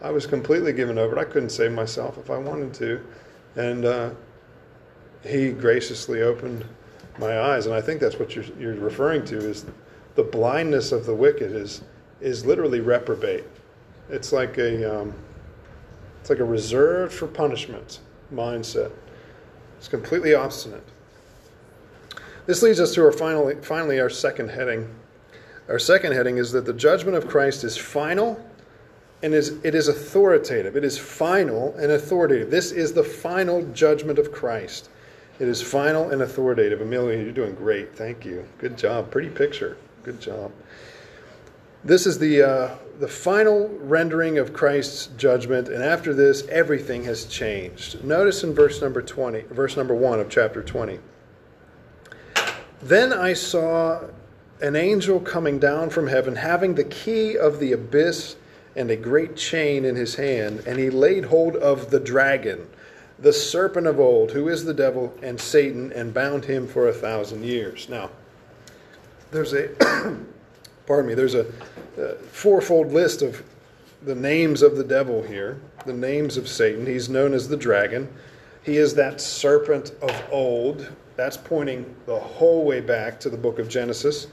I 0.01 0.11
was 0.11 0.27
completely 0.27 0.73
given 0.73 0.99
over. 0.99 1.19
I 1.19 1.25
couldn't 1.25 1.51
save 1.51 1.73
myself 1.73 2.19
if 2.19 2.31
I 2.31 2.39
wanted 2.39 2.73
to, 2.75 3.05
and 3.57 3.85
uh, 3.85 4.11
He 5.25 5.51
graciously 5.51 6.23
opened 6.23 6.65
my 7.19 7.41
eyes. 7.41 7.67
And 7.67 7.75
I 7.75 7.81
think 7.81 8.01
that's 8.01 8.19
what 8.19 8.37
you're, 8.37 8.45
you're 8.59 8.75
referring 8.75 9.25
to 9.27 9.39
is 9.39 9.67
the 10.15 10.23
blindness 10.23 10.93
of 10.93 11.07
the 11.07 11.15
wicked 11.15 11.53
is 11.53 11.83
is 12.21 12.45
literally 12.45 12.81
reprobate. 12.81 13.45
It's 14.11 14.33
like 14.33 14.59
a 14.59 15.01
um, 15.01 15.15
it's 16.21 16.31
like 16.31 16.39
a 16.41 16.45
reserved 16.45 17.13
for 17.13 17.27
punishment 17.27 18.01
mindset. 18.33 18.93
It's 19.79 19.89
completely 19.89 20.35
obstinate. 20.35 20.85
This 22.47 22.63
leads 22.63 22.81
us 22.81 22.95
to 22.95 23.05
our 23.05 23.13
finally, 23.13 23.57
finally 23.63 24.01
our 24.01 24.11
second 24.11 24.51
heading. 24.51 24.89
Our 25.69 25.79
second 25.79 26.13
heading 26.13 26.39
is 26.39 26.51
that 26.53 26.65
the 26.65 26.73
judgment 26.73 27.17
of 27.17 27.29
Christ 27.29 27.63
is 27.63 27.77
final 27.77 28.43
and 29.23 29.35
is 29.35 29.63
it 29.65 29.75
is 29.75 29.89
authoritative. 29.89 30.77
It 30.77 30.85
is 30.85 30.97
final 30.97 31.75
and 31.77 31.93
authoritative. 31.93 32.51
This 32.51 32.73
is 32.73 32.93
the 32.93 33.05
final 33.05 33.63
judgment 33.73 34.19
of 34.19 34.33
Christ. 34.33 34.89
It 35.39 35.47
is 35.47 35.63
final 35.63 36.11
and 36.11 36.23
authoritative. 36.23 36.81
Amelia, 36.81 37.23
you're 37.23 37.33
doing 37.33 37.55
great. 37.55 37.95
Thank 37.95 38.25
you. 38.25 38.47
Good 38.59 38.77
job. 38.77 39.11
Pretty 39.11 39.29
picture. 39.29 39.77
Good 40.03 40.21
job. 40.21 40.51
This 41.85 42.07
is 42.07 42.19
the 42.19 42.43
uh, 42.43 42.75
the 42.99 43.09
final 43.09 43.69
rendering 43.79 44.39
of 44.39 44.53
Christ's 44.53 45.07
judgment, 45.17 45.69
and 45.69 45.85
after 45.85 46.13
this, 46.13 46.47
everything 46.49 47.05
has 47.05 47.27
changed. 47.27 48.03
Notice 48.03 48.43
in 48.43 48.55
verse 48.55 48.83
number 48.83 49.01
20, 49.01 49.43
verse 49.43 49.77
number 49.77 49.95
1 49.95 50.19
of 50.19 50.29
chapter 50.29 50.63
20. 50.63 50.99
Then 52.83 53.13
I 53.13 53.35
saw 53.35 54.03
an 54.61 54.75
angel 54.75 55.21
coming 55.21 55.61
down 55.61 55.91
from 55.91 56.09
heaven, 56.09 56.35
having 56.35 56.75
the 56.75 56.85
key 56.85 57.39
of 57.39 57.61
the 57.61 57.73
abyss 57.73 58.35
and 58.75 58.91
a 58.91 58.97
great 58.97 59.37
chain 59.37 59.85
in 59.85 59.95
his 59.95 60.17
hand, 60.17 60.65
and 60.67 60.79
he 60.79 60.91
laid 60.91 61.27
hold 61.27 61.55
of 61.55 61.91
the 61.91 62.01
dragon, 62.01 62.69
the 63.19 63.33
serpent 63.33 63.87
of 63.87 64.01
old, 64.01 64.33
who 64.33 64.49
is 64.49 64.65
the 64.65 64.75
devil 64.75 65.15
and 65.23 65.41
Satan, 65.41 65.93
and 65.93 66.13
bound 66.13 66.45
him 66.45 66.67
for 66.67 66.89
a 66.89 66.93
thousand 66.93 67.45
years. 67.45 67.89
Now, 67.89 68.11
there's 69.31 69.53
a 69.53 69.69
pardon 70.89 71.07
me, 71.07 71.15
there's 71.15 71.35
a, 71.35 71.45
a 71.99 72.15
fourfold 72.15 72.93
list 72.93 73.21
of 73.21 73.45
the 74.03 74.15
names 74.15 74.63
of 74.63 74.77
the 74.77 74.83
devil 74.83 75.23
here, 75.23 75.61
the 75.85 75.93
names 75.93 76.39
of 76.39 76.49
Satan. 76.49 76.87
He's 76.87 77.11
known 77.11 77.35
as 77.35 77.47
the 77.47 77.59
dragon. 77.59 78.09
He 78.63 78.79
is 78.79 78.95
that 78.95 79.21
serpent 79.21 79.93
of 80.01 80.11
old. 80.33 80.91
That's 81.15 81.37
pointing 81.37 81.95
the 82.07 82.19
whole 82.19 82.65
way 82.65 82.81
back 82.81 83.21
to 83.21 83.29
the 83.29 83.37
book 83.37 83.59
of 83.59 83.69
Genesis. 83.69 84.29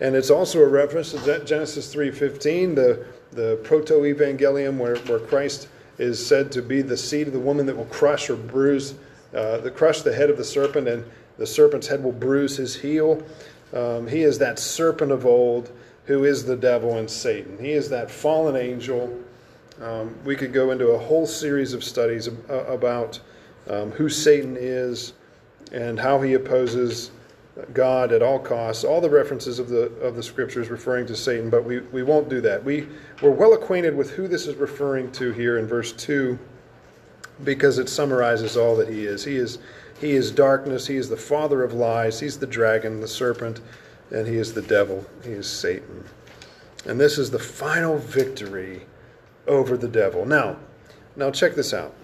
And 0.00 0.14
it's 0.14 0.30
also 0.30 0.60
a 0.60 0.68
reference 0.68 1.10
to 1.10 1.44
Genesis 1.44 1.92
3:15, 1.92 2.76
the, 2.76 3.04
the 3.32 3.58
proto-evangelium 3.64 4.78
where, 4.78 4.96
where 4.96 5.18
Christ 5.18 5.68
is 5.98 6.24
said 6.24 6.52
to 6.52 6.62
be 6.62 6.82
the 6.82 6.96
seed 6.96 7.26
of 7.26 7.32
the 7.32 7.40
woman 7.40 7.66
that 7.66 7.76
will 7.76 7.86
crush 7.86 8.30
or 8.30 8.36
bruise, 8.36 8.94
uh, 9.34 9.58
the 9.58 9.70
crush 9.70 10.02
the 10.02 10.14
head 10.14 10.30
of 10.30 10.36
the 10.36 10.44
serpent, 10.44 10.86
and 10.86 11.04
the 11.38 11.46
serpent's 11.46 11.88
head 11.88 12.04
will 12.04 12.12
bruise 12.12 12.56
his 12.56 12.76
heel. 12.76 13.22
Um, 13.72 14.06
he 14.06 14.22
is 14.22 14.38
that 14.38 14.58
serpent 14.58 15.10
of 15.10 15.26
old 15.26 15.72
who 16.06 16.24
is 16.24 16.44
the 16.44 16.56
devil 16.56 16.98
and 16.98 17.10
Satan. 17.10 17.58
He 17.58 17.72
is 17.72 17.88
that 17.90 18.10
fallen 18.10 18.56
angel. 18.56 19.18
Um, 19.82 20.14
we 20.24 20.36
could 20.36 20.52
go 20.52 20.70
into 20.70 20.88
a 20.88 20.98
whole 20.98 21.26
series 21.26 21.74
of 21.74 21.84
studies 21.84 22.28
about 22.48 23.20
um, 23.68 23.90
who 23.90 24.08
Satan 24.08 24.56
is 24.58 25.12
and 25.72 25.98
how 25.98 26.20
he 26.20 26.34
opposes 26.34 27.10
God 27.72 28.12
at 28.12 28.22
all 28.22 28.38
costs. 28.38 28.84
All 28.84 29.00
the 29.00 29.10
references 29.10 29.58
of 29.58 29.68
the 29.68 29.90
of 30.00 30.14
the 30.14 30.22
scriptures 30.22 30.68
referring 30.68 31.06
to 31.06 31.16
Satan, 31.16 31.50
but 31.50 31.64
we, 31.64 31.80
we 31.80 32.02
won't 32.02 32.28
do 32.28 32.40
that. 32.42 32.62
We 32.62 32.86
we're 33.20 33.30
well 33.30 33.54
acquainted 33.54 33.96
with 33.96 34.10
who 34.10 34.28
this 34.28 34.46
is 34.46 34.54
referring 34.56 35.10
to 35.12 35.32
here 35.32 35.58
in 35.58 35.66
verse 35.66 35.92
two, 35.92 36.38
because 37.44 37.78
it 37.78 37.88
summarizes 37.88 38.56
all 38.56 38.76
that 38.76 38.88
he 38.88 39.06
is. 39.06 39.24
He 39.24 39.36
is 39.36 39.58
he 40.00 40.12
is 40.12 40.30
darkness. 40.30 40.86
He 40.86 40.96
is 40.96 41.08
the 41.08 41.16
father 41.16 41.64
of 41.64 41.72
lies. 41.72 42.20
He's 42.20 42.38
the 42.38 42.46
dragon, 42.46 43.00
the 43.00 43.08
serpent 43.08 43.60
and 44.10 44.26
he 44.26 44.36
is 44.36 44.52
the 44.52 44.62
devil, 44.62 45.04
he 45.22 45.30
is 45.30 45.48
Satan. 45.48 46.04
And 46.84 47.00
this 47.00 47.18
is 47.18 47.30
the 47.30 47.38
final 47.38 47.98
victory 47.98 48.82
over 49.46 49.76
the 49.76 49.88
devil. 49.88 50.24
Now, 50.24 50.56
now 51.16 51.30
check 51.30 51.54
this 51.54 51.74
out. 51.74 51.94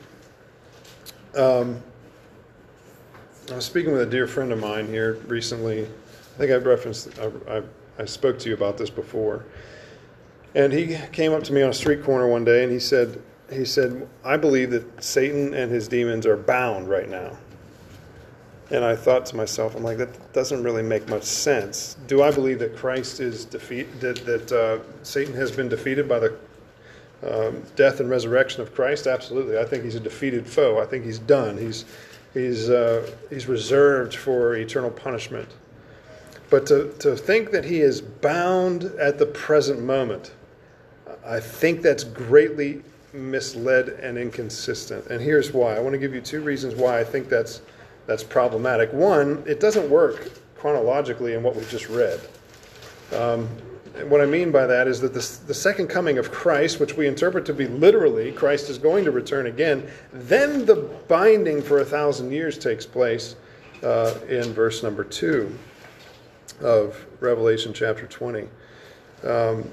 Um, 1.37 1.81
I 3.51 3.55
was 3.55 3.65
speaking 3.65 3.93
with 3.93 4.03
a 4.03 4.07
dear 4.07 4.27
friend 4.27 4.53
of 4.53 4.59
mine 4.59 4.87
here 4.87 5.15
recently. 5.27 5.85
I 5.85 6.39
think 6.39 6.53
I've 6.53 6.67
referenced, 6.67 7.19
I, 7.19 7.59
I, 7.59 7.63
I 7.99 8.05
spoke 8.05 8.39
to 8.41 8.49
you 8.49 8.55
about 8.55 8.79
this 8.79 8.91
before. 8.91 9.45
And 10.55 10.73
he 10.73 10.99
came 11.13 11.33
up 11.33 11.43
to 11.45 11.53
me 11.53 11.63
on 11.63 11.71
a 11.71 11.75
street 11.75 12.03
corner 12.03 12.29
one 12.29 12.45
day 12.45 12.63
and 12.63 12.73
he 12.73 12.79
said, 12.79 13.23
he 13.51 13.65
said, 13.65 14.09
I 14.25 14.37
believe 14.37 14.71
that 14.71 15.03
Satan 15.03 15.55
and 15.55 15.71
his 15.71 15.89
demons 15.89 16.27
are 16.27 16.37
bound 16.37 16.89
right 16.89 17.09
now. 17.09 17.37
And 18.73 18.83
I 18.85 18.97
thought 18.97 19.27
to 19.27 19.37
myself, 19.37 19.75
I'm 19.75 19.85
like, 19.85 19.99
that 19.99 20.33
doesn't 20.33 20.63
really 20.63 20.83
make 20.83 21.07
much 21.07 21.25
sense. 21.25 21.97
Do 22.07 22.23
I 22.23 22.31
believe 22.31 22.59
that 22.61 22.75
Christ 22.75 23.21
is 23.21 23.45
defeat 23.45 24.01
that 24.01 24.25
that 24.25 24.51
uh, 24.51 24.79
Satan 25.05 25.35
has 25.35 25.53
been 25.53 25.69
defeated 25.69 26.09
by 26.09 26.19
the 26.19 26.35
um, 27.23 27.63
death 27.77 28.01
and 28.01 28.09
resurrection 28.09 28.63
of 28.63 28.75
Christ? 28.75 29.07
Absolutely. 29.07 29.59
I 29.59 29.65
think 29.67 29.85
he's 29.85 29.95
a 29.95 30.01
defeated 30.01 30.47
foe. 30.47 30.81
I 30.81 30.87
think 30.87 31.05
he's 31.05 31.19
done. 31.19 31.59
He's 31.59 31.85
he's 32.33 32.71
uh, 32.71 33.09
he's 33.29 33.47
reserved 33.47 34.17
for 34.17 34.57
eternal 34.57 34.91
punishment. 34.91 35.51
But 36.49 36.67
to, 36.67 36.93
to 36.99 37.17
think 37.17 37.51
that 37.51 37.65
he 37.65 37.81
is 37.81 38.01
bound 38.03 38.85
at 39.01 39.19
the 39.19 39.27
present 39.27 39.83
moment, 39.83 40.35
I 41.25 41.41
think 41.41 41.81
that's 41.81 42.05
greatly 42.05 42.83
misled 43.13 43.89
and 43.89 44.19
inconsistent. 44.19 45.07
And 45.07 45.21
here's 45.21 45.53
why. 45.53 45.77
I 45.77 45.81
want 45.81 45.93
to 45.95 45.99
give 45.99 46.15
you 46.15 46.21
two 46.21 46.43
reasons 46.43 46.75
why 46.75 47.01
I 47.01 47.05
think 47.05 47.29
that's 47.29 47.63
that's 48.07 48.25
problematic. 48.25 48.93
One, 48.93 49.43
it 49.47 49.61
doesn't 49.61 49.89
work 49.89 50.31
chronologically 50.57 51.35
in 51.35 51.43
what 51.43 51.57
we 51.57 51.65
just 51.67 51.89
read. 51.89 52.21
Um, 53.15 53.49
what 54.09 54.21
I 54.21 54.27
mean 54.27 54.51
by 54.51 54.67
that 54.67 54.89
is 54.89 55.01
that 55.01 55.13
the 55.13 55.21
second 55.55 55.89
coming 55.89 56.17
of 56.17 56.31
Christ, 56.31 56.81
which 56.81 56.97
we 56.97 57.07
interpret 57.07 57.45
to 57.47 57.55
be 57.55 57.67
literally, 57.67 58.33
Christ 58.33 58.71
is 58.71 58.79
going 58.79 59.05
to 59.05 59.11
return 59.11 59.47
again, 59.47 59.87
then 60.13 60.65
the 60.65 60.77
binding 61.09 61.61
for 61.61 61.81
a 61.81 61.85
thousand 61.85 62.33
years 62.33 62.57
takes 62.59 62.87
place 62.87 63.37
uh, 63.83 64.15
in 64.29 64.53
verse 64.55 64.83
number 64.83 65.05
2 65.05 65.59
of 66.63 67.05
Revelation 67.21 67.73
chapter 67.75 68.07
20. 68.07 68.49
Um, 69.25 69.69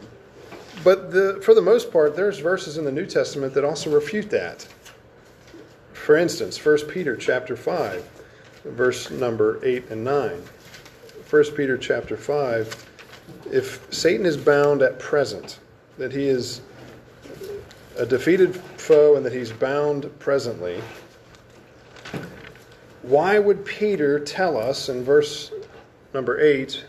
but 0.84 1.12
the, 1.12 1.40
for 1.44 1.54
the 1.54 1.62
most 1.62 1.92
part, 1.92 2.16
there's 2.16 2.40
verses 2.40 2.78
in 2.78 2.86
the 2.86 2.92
New 2.92 3.06
Testament 3.06 3.54
that 3.54 3.64
also 3.64 3.90
refute 3.90 4.30
that. 4.32 4.68
For 5.94 6.16
instance, 6.16 6.64
1 6.64 6.88
Peter 6.88 7.16
chapter 7.16 7.56
5, 7.56 8.19
verse 8.64 9.10
number 9.12 9.60
8 9.64 9.90
and 9.90 10.04
9. 10.04 10.44
1 11.30 11.44
Peter 11.56 11.78
chapter 11.78 12.18
5 12.18 12.88
if 13.52 13.92
Satan 13.94 14.26
is 14.26 14.38
bound 14.38 14.82
at 14.82 15.00
present, 15.00 15.60
that 15.98 16.12
he 16.12 16.28
is 16.28 16.62
a 17.98 18.06
defeated 18.06 18.56
foe 18.78 19.16
and 19.16 19.26
that 19.26 19.34
he's 19.34 19.52
bound 19.52 20.10
presently, 20.20 20.82
why 23.02 23.40
would 23.40 23.66
Peter 23.66 24.20
tell 24.20 24.58
us 24.58 24.90
in 24.90 25.04
verse 25.04 25.52
number 26.14 26.40
8 26.40 26.86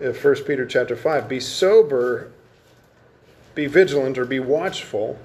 of 0.00 0.22
1 0.22 0.34
Peter 0.44 0.66
chapter 0.66 0.96
5 0.96 1.28
be 1.28 1.40
sober, 1.40 2.30
be 3.54 3.66
vigilant, 3.66 4.18
or 4.18 4.24
be 4.24 4.40
watchful? 4.40 5.18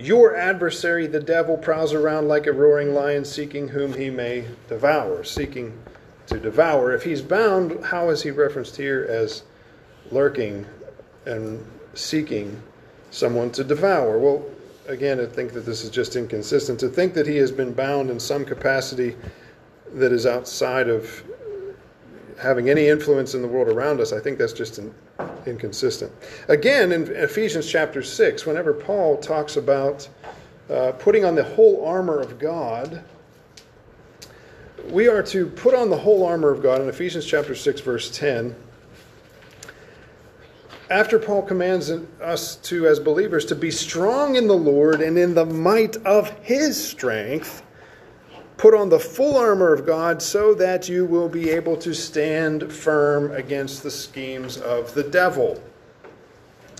Your 0.00 0.34
adversary, 0.34 1.06
the 1.06 1.20
devil, 1.20 1.58
prowls 1.58 1.92
around 1.92 2.26
like 2.26 2.46
a 2.46 2.52
roaring 2.52 2.94
lion 2.94 3.22
seeking 3.22 3.68
whom 3.68 3.92
he 3.92 4.08
may 4.08 4.46
devour, 4.66 5.22
seeking 5.24 5.78
to 6.26 6.38
devour. 6.38 6.94
If 6.94 7.02
he's 7.02 7.20
bound, 7.20 7.84
how 7.84 8.08
is 8.08 8.22
he 8.22 8.30
referenced 8.30 8.78
here 8.78 9.06
as 9.10 9.42
lurking 10.10 10.64
and 11.26 11.62
seeking 11.92 12.62
someone 13.10 13.50
to 13.50 13.62
devour? 13.62 14.18
Well, 14.18 14.42
again, 14.88 15.20
I 15.20 15.26
think 15.26 15.52
that 15.52 15.66
this 15.66 15.84
is 15.84 15.90
just 15.90 16.16
inconsistent. 16.16 16.80
To 16.80 16.88
think 16.88 17.12
that 17.12 17.26
he 17.26 17.36
has 17.36 17.52
been 17.52 17.74
bound 17.74 18.08
in 18.08 18.18
some 18.18 18.46
capacity 18.46 19.16
that 19.92 20.12
is 20.12 20.24
outside 20.24 20.88
of 20.88 21.22
having 22.38 22.70
any 22.70 22.88
influence 22.88 23.34
in 23.34 23.42
the 23.42 23.48
world 23.48 23.68
around 23.68 24.00
us, 24.00 24.14
I 24.14 24.20
think 24.20 24.38
that's 24.38 24.54
just 24.54 24.78
in, 24.78 24.94
inconsistent. 25.46 26.12
Again, 26.48 26.92
in 26.92 27.02
Ephesians 27.08 27.70
chapter 27.70 28.02
6, 28.02 28.46
whenever 28.46 28.72
Paul 28.72 29.16
talks 29.18 29.56
about 29.56 30.08
uh, 30.68 30.92
putting 30.92 31.24
on 31.24 31.34
the 31.34 31.44
whole 31.44 31.84
armor 31.84 32.20
of 32.20 32.38
God, 32.38 33.02
we 34.88 35.08
are 35.08 35.22
to 35.24 35.46
put 35.46 35.74
on 35.74 35.90
the 35.90 35.96
whole 35.96 36.24
armor 36.24 36.50
of 36.50 36.62
God 36.62 36.80
in 36.80 36.88
Ephesians 36.88 37.26
chapter 37.26 37.54
6, 37.54 37.80
verse 37.80 38.10
10. 38.10 38.54
After 40.90 41.20
Paul 41.20 41.42
commands 41.42 41.90
us 42.20 42.56
to, 42.56 42.88
as 42.88 42.98
believers, 42.98 43.44
to 43.46 43.54
be 43.54 43.70
strong 43.70 44.34
in 44.34 44.48
the 44.48 44.56
Lord 44.56 45.00
and 45.00 45.16
in 45.16 45.34
the 45.34 45.46
might 45.46 45.96
of 45.98 46.30
his 46.40 46.82
strength, 46.82 47.62
put 48.60 48.74
on 48.74 48.90
the 48.90 49.00
full 49.00 49.38
armor 49.38 49.72
of 49.72 49.86
God 49.86 50.20
so 50.20 50.52
that 50.52 50.86
you 50.86 51.06
will 51.06 51.30
be 51.30 51.48
able 51.48 51.78
to 51.78 51.94
stand 51.94 52.70
firm 52.70 53.32
against 53.32 53.82
the 53.82 53.90
schemes 53.90 54.58
of 54.58 54.92
the 54.92 55.02
devil. 55.02 55.58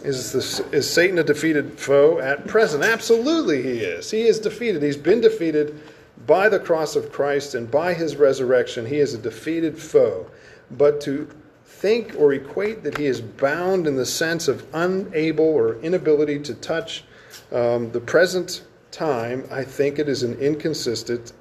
Is, 0.04 0.30
this, 0.30 0.60
is 0.72 0.90
Satan 0.90 1.18
a 1.18 1.24
defeated 1.24 1.80
foe 1.80 2.18
at 2.18 2.46
present? 2.46 2.84
Absolutely, 2.84 3.62
he 3.62 3.78
is. 3.78 4.10
He 4.10 4.26
is 4.26 4.38
defeated. 4.38 4.82
He's 4.82 4.98
been 4.98 5.22
defeated 5.22 5.80
by 6.26 6.50
the 6.50 6.58
cross 6.58 6.96
of 6.96 7.12
Christ 7.12 7.54
and 7.54 7.70
by 7.70 7.94
his 7.94 8.16
resurrection, 8.16 8.84
he 8.84 8.98
is 8.98 9.14
a 9.14 9.18
defeated 9.18 9.78
foe. 9.78 10.30
But 10.72 11.00
to 11.02 11.30
think 11.64 12.14
or 12.18 12.34
equate 12.34 12.82
that 12.82 12.98
he 12.98 13.06
is 13.06 13.22
bound 13.22 13.86
in 13.86 13.96
the 13.96 14.04
sense 14.04 14.48
of 14.48 14.66
unable 14.74 15.46
or 15.46 15.80
inability 15.80 16.40
to 16.40 16.54
touch 16.56 17.04
um, 17.52 17.90
the 17.92 18.00
present 18.00 18.64
time, 18.90 19.48
I 19.50 19.64
think 19.64 19.98
it 19.98 20.10
is 20.10 20.22
an 20.22 20.34
inconsistent 20.40 21.32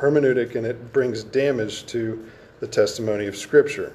hermeneutic 0.00 0.54
and 0.54 0.66
it 0.66 0.92
brings 0.92 1.22
damage 1.24 1.86
to 1.86 2.24
the 2.60 2.66
testimony 2.66 3.26
of 3.26 3.36
Scripture. 3.36 3.92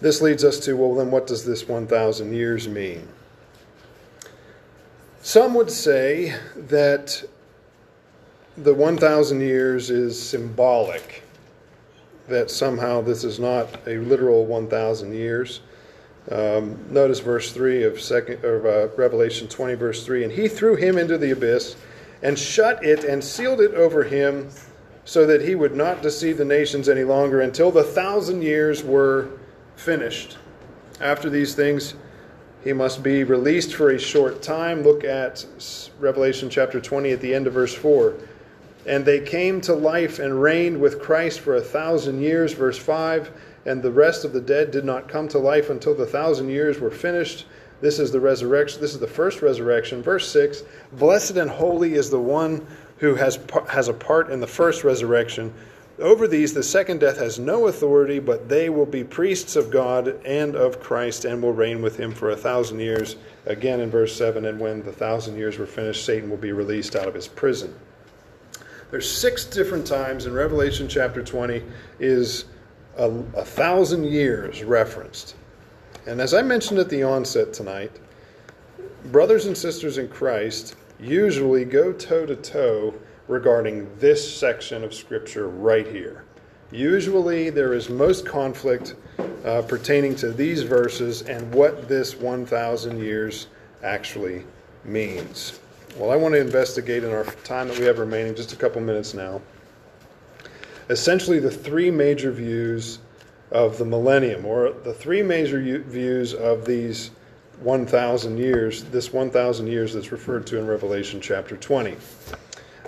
This 0.00 0.20
leads 0.20 0.42
us 0.42 0.58
to 0.60 0.76
well, 0.76 0.94
then 0.94 1.10
what 1.10 1.26
does 1.26 1.44
this 1.44 1.68
1,000 1.68 2.32
years 2.32 2.68
mean? 2.68 3.06
Some 5.22 5.54
would 5.54 5.70
say 5.70 6.34
that 6.56 7.22
the 8.56 8.74
1,000 8.74 9.40
years 9.40 9.90
is 9.90 10.20
symbolic, 10.20 11.22
that 12.28 12.50
somehow 12.50 13.00
this 13.00 13.22
is 13.22 13.38
not 13.38 13.68
a 13.86 13.98
literal 13.98 14.44
1,000 14.44 15.14
years. 15.14 15.60
Um, 16.30 16.78
notice 16.90 17.20
verse 17.20 17.52
3 17.52 17.84
of, 17.84 18.00
second, 18.00 18.44
of 18.44 18.66
uh, 18.66 18.88
Revelation 18.96 19.48
20, 19.48 19.74
verse 19.74 20.04
3. 20.04 20.24
And 20.24 20.32
he 20.32 20.48
threw 20.48 20.74
him 20.74 20.98
into 20.98 21.18
the 21.18 21.30
abyss 21.30 21.76
and 22.22 22.38
shut 22.38 22.84
it 22.84 23.04
and 23.04 23.22
sealed 23.22 23.60
it 23.60 23.74
over 23.74 24.04
him 24.04 24.48
so 25.04 25.26
that 25.26 25.42
he 25.42 25.54
would 25.54 25.74
not 25.74 26.02
deceive 26.02 26.38
the 26.38 26.44
nations 26.44 26.88
any 26.88 27.04
longer 27.04 27.40
until 27.40 27.70
the 27.70 27.82
thousand 27.82 28.42
years 28.42 28.84
were 28.84 29.28
finished. 29.76 30.38
After 31.00 31.28
these 31.28 31.54
things, 31.54 31.94
he 32.62 32.72
must 32.72 33.02
be 33.02 33.24
released 33.24 33.74
for 33.74 33.90
a 33.90 33.98
short 33.98 34.40
time. 34.40 34.82
Look 34.82 35.02
at 35.02 35.44
Revelation 35.98 36.48
chapter 36.48 36.80
20 36.80 37.10
at 37.10 37.20
the 37.20 37.34
end 37.34 37.48
of 37.48 37.54
verse 37.54 37.74
4. 37.74 38.14
And 38.86 39.04
they 39.04 39.20
came 39.20 39.60
to 39.62 39.74
life 39.74 40.18
and 40.18 40.40
reigned 40.40 40.80
with 40.80 41.00
Christ 41.00 41.40
for 41.40 41.56
a 41.56 41.60
thousand 41.60 42.20
years. 42.20 42.52
Verse 42.52 42.78
5 42.78 43.30
And 43.66 43.82
the 43.82 43.90
rest 43.90 44.24
of 44.24 44.32
the 44.32 44.40
dead 44.40 44.70
did 44.70 44.84
not 44.84 45.08
come 45.08 45.26
to 45.28 45.38
life 45.38 45.70
until 45.70 45.94
the 45.94 46.06
thousand 46.06 46.50
years 46.50 46.78
were 46.78 46.90
finished. 46.90 47.46
This 47.82 47.98
is 47.98 48.12
the 48.12 48.20
resurrection. 48.20 48.80
This 48.80 48.94
is 48.94 49.00
the 49.00 49.08
first 49.08 49.42
resurrection. 49.42 50.02
Verse 50.02 50.30
6 50.30 50.62
Blessed 50.92 51.36
and 51.36 51.50
holy 51.50 51.94
is 51.94 52.08
the 52.08 52.20
one 52.20 52.64
who 52.98 53.16
has, 53.16 53.40
has 53.68 53.88
a 53.88 53.92
part 53.92 54.30
in 54.30 54.38
the 54.40 54.46
first 54.46 54.84
resurrection. 54.84 55.52
Over 55.98 56.26
these, 56.28 56.54
the 56.54 56.62
second 56.62 57.00
death 57.00 57.18
has 57.18 57.40
no 57.40 57.66
authority, 57.66 58.20
but 58.20 58.48
they 58.48 58.70
will 58.70 58.86
be 58.86 59.02
priests 59.02 59.56
of 59.56 59.70
God 59.70 60.24
and 60.24 60.54
of 60.54 60.80
Christ 60.80 61.24
and 61.24 61.42
will 61.42 61.52
reign 61.52 61.82
with 61.82 61.98
him 61.98 62.12
for 62.12 62.30
a 62.30 62.36
thousand 62.36 62.78
years. 62.78 63.16
Again 63.46 63.80
in 63.80 63.90
verse 63.90 64.16
7 64.16 64.44
And 64.44 64.60
when 64.60 64.84
the 64.84 64.92
thousand 64.92 65.36
years 65.36 65.58
were 65.58 65.66
finished, 65.66 66.04
Satan 66.04 66.30
will 66.30 66.36
be 66.36 66.52
released 66.52 66.94
out 66.94 67.08
of 67.08 67.14
his 67.14 67.26
prison. 67.26 67.74
There's 68.92 69.10
six 69.10 69.44
different 69.44 69.86
times 69.86 70.26
in 70.26 70.32
Revelation 70.32 70.86
chapter 70.86 71.22
20 71.22 71.62
is 71.98 72.44
a, 72.96 73.08
a 73.08 73.44
thousand 73.44 74.04
years 74.04 74.62
referenced. 74.62 75.34
And 76.06 76.20
as 76.20 76.34
I 76.34 76.42
mentioned 76.42 76.80
at 76.80 76.88
the 76.88 77.04
onset 77.04 77.52
tonight, 77.52 77.92
brothers 79.06 79.46
and 79.46 79.56
sisters 79.56 79.98
in 79.98 80.08
Christ 80.08 80.74
usually 80.98 81.64
go 81.64 81.92
toe 81.92 82.26
to 82.26 82.34
toe 82.34 82.94
regarding 83.28 83.88
this 83.98 84.36
section 84.36 84.82
of 84.82 84.92
Scripture 84.92 85.48
right 85.48 85.86
here. 85.86 86.24
Usually, 86.72 87.50
there 87.50 87.72
is 87.72 87.88
most 87.88 88.26
conflict 88.26 88.94
uh, 89.44 89.62
pertaining 89.62 90.16
to 90.16 90.32
these 90.32 90.62
verses 90.62 91.22
and 91.22 91.52
what 91.54 91.88
this 91.88 92.16
1,000 92.16 92.98
years 92.98 93.46
actually 93.82 94.44
means. 94.84 95.60
Well, 95.96 96.10
I 96.10 96.16
want 96.16 96.34
to 96.34 96.40
investigate 96.40 97.04
in 97.04 97.12
our 97.12 97.24
time 97.44 97.68
that 97.68 97.78
we 97.78 97.84
have 97.84 97.98
remaining, 97.98 98.34
just 98.34 98.52
a 98.52 98.56
couple 98.56 98.80
minutes 98.80 99.14
now, 99.14 99.40
essentially 100.88 101.38
the 101.38 101.50
three 101.50 101.90
major 101.90 102.32
views 102.32 102.98
of 103.52 103.78
the 103.78 103.84
millennium, 103.84 104.44
or 104.44 104.70
the 104.70 104.92
three 104.92 105.22
major 105.22 105.60
views 105.60 106.34
of 106.34 106.64
these 106.64 107.10
1,000 107.60 108.38
years, 108.38 108.84
this 108.84 109.12
1,000 109.12 109.66
years 109.66 109.94
that's 109.94 110.10
referred 110.10 110.46
to 110.46 110.58
in 110.58 110.66
Revelation 110.66 111.20
chapter 111.20 111.56
20. 111.56 111.96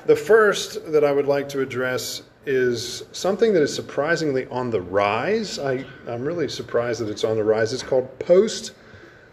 The 0.06 0.16
first 0.16 0.90
that 0.92 1.04
I 1.04 1.12
would 1.12 1.26
like 1.26 1.48
to 1.50 1.60
address 1.60 2.22
is 2.46 3.04
something 3.12 3.52
that 3.54 3.62
is 3.62 3.74
surprisingly 3.74 4.46
on 4.46 4.70
the 4.70 4.80
rise. 4.80 5.58
I, 5.58 5.84
am 6.06 6.22
really 6.22 6.48
surprised 6.48 7.00
that 7.00 7.08
it's 7.08 7.24
on 7.24 7.36
the 7.36 7.44
rise. 7.44 7.72
It's 7.72 7.82
called 7.82 8.18
post 8.18 8.72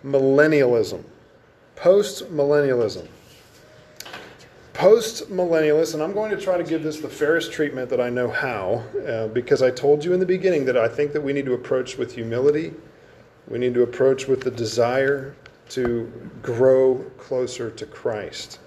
millennialism. 0.05 1.03
Post 1.75 2.31
millennialism 2.31 3.07
post 4.73 5.29
millennialist, 5.29 5.93
and 5.93 6.03
I'm 6.03 6.13
going 6.13 6.31
to 6.31 6.37
try 6.37 6.57
to 6.57 6.63
give 6.63 6.83
this 6.83 6.99
the 6.99 7.09
fairest 7.09 7.51
treatment 7.51 7.89
that 7.89 7.99
I 7.99 8.09
know 8.09 8.29
how, 8.29 8.83
uh, 9.07 9.27
because 9.27 9.61
I 9.61 9.71
told 9.71 10.03
you 10.03 10.13
in 10.13 10.19
the 10.19 10.25
beginning 10.25 10.65
that 10.65 10.77
I 10.77 10.87
think 10.87 11.13
that 11.13 11.21
we 11.21 11.33
need 11.33 11.45
to 11.45 11.53
approach 11.53 11.97
with 11.97 12.13
humility, 12.13 12.73
we 13.47 13.59
need 13.59 13.73
to 13.73 13.83
approach 13.83 14.27
with 14.27 14.41
the 14.41 14.51
desire 14.51 15.35
to 15.69 16.11
grow 16.41 16.97
closer 17.17 17.69
to 17.69 17.85
Christ. 17.85 18.59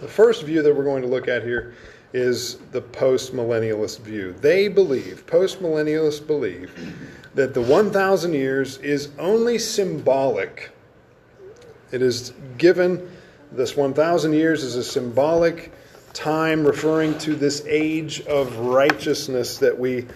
The 0.00 0.08
first 0.08 0.42
view 0.42 0.62
that 0.62 0.74
we're 0.74 0.84
going 0.84 1.02
to 1.02 1.08
look 1.08 1.28
at 1.28 1.42
here 1.42 1.74
is 2.12 2.56
the 2.72 2.80
post 2.80 3.34
millennialist 3.34 4.00
view. 4.00 4.32
They 4.32 4.68
believe, 4.68 5.26
post 5.26 5.62
millennialists 5.62 6.26
believe, 6.26 6.72
that 7.34 7.54
the 7.54 7.62
1,000 7.62 8.34
years 8.34 8.78
is 8.78 9.10
only 9.18 9.58
symbolic. 9.58 10.70
It 11.90 12.02
is 12.02 12.32
given 12.58 13.08
this 13.54 13.76
1,000 13.76 14.32
years 14.32 14.64
is 14.64 14.76
a 14.76 14.84
symbolic 14.84 15.72
time 16.12 16.64
referring 16.66 17.18
to 17.18 17.34
this 17.34 17.64
age 17.66 18.20
of 18.22 18.58
righteousness 18.58 19.58
that 19.58 19.78
we 19.78 20.06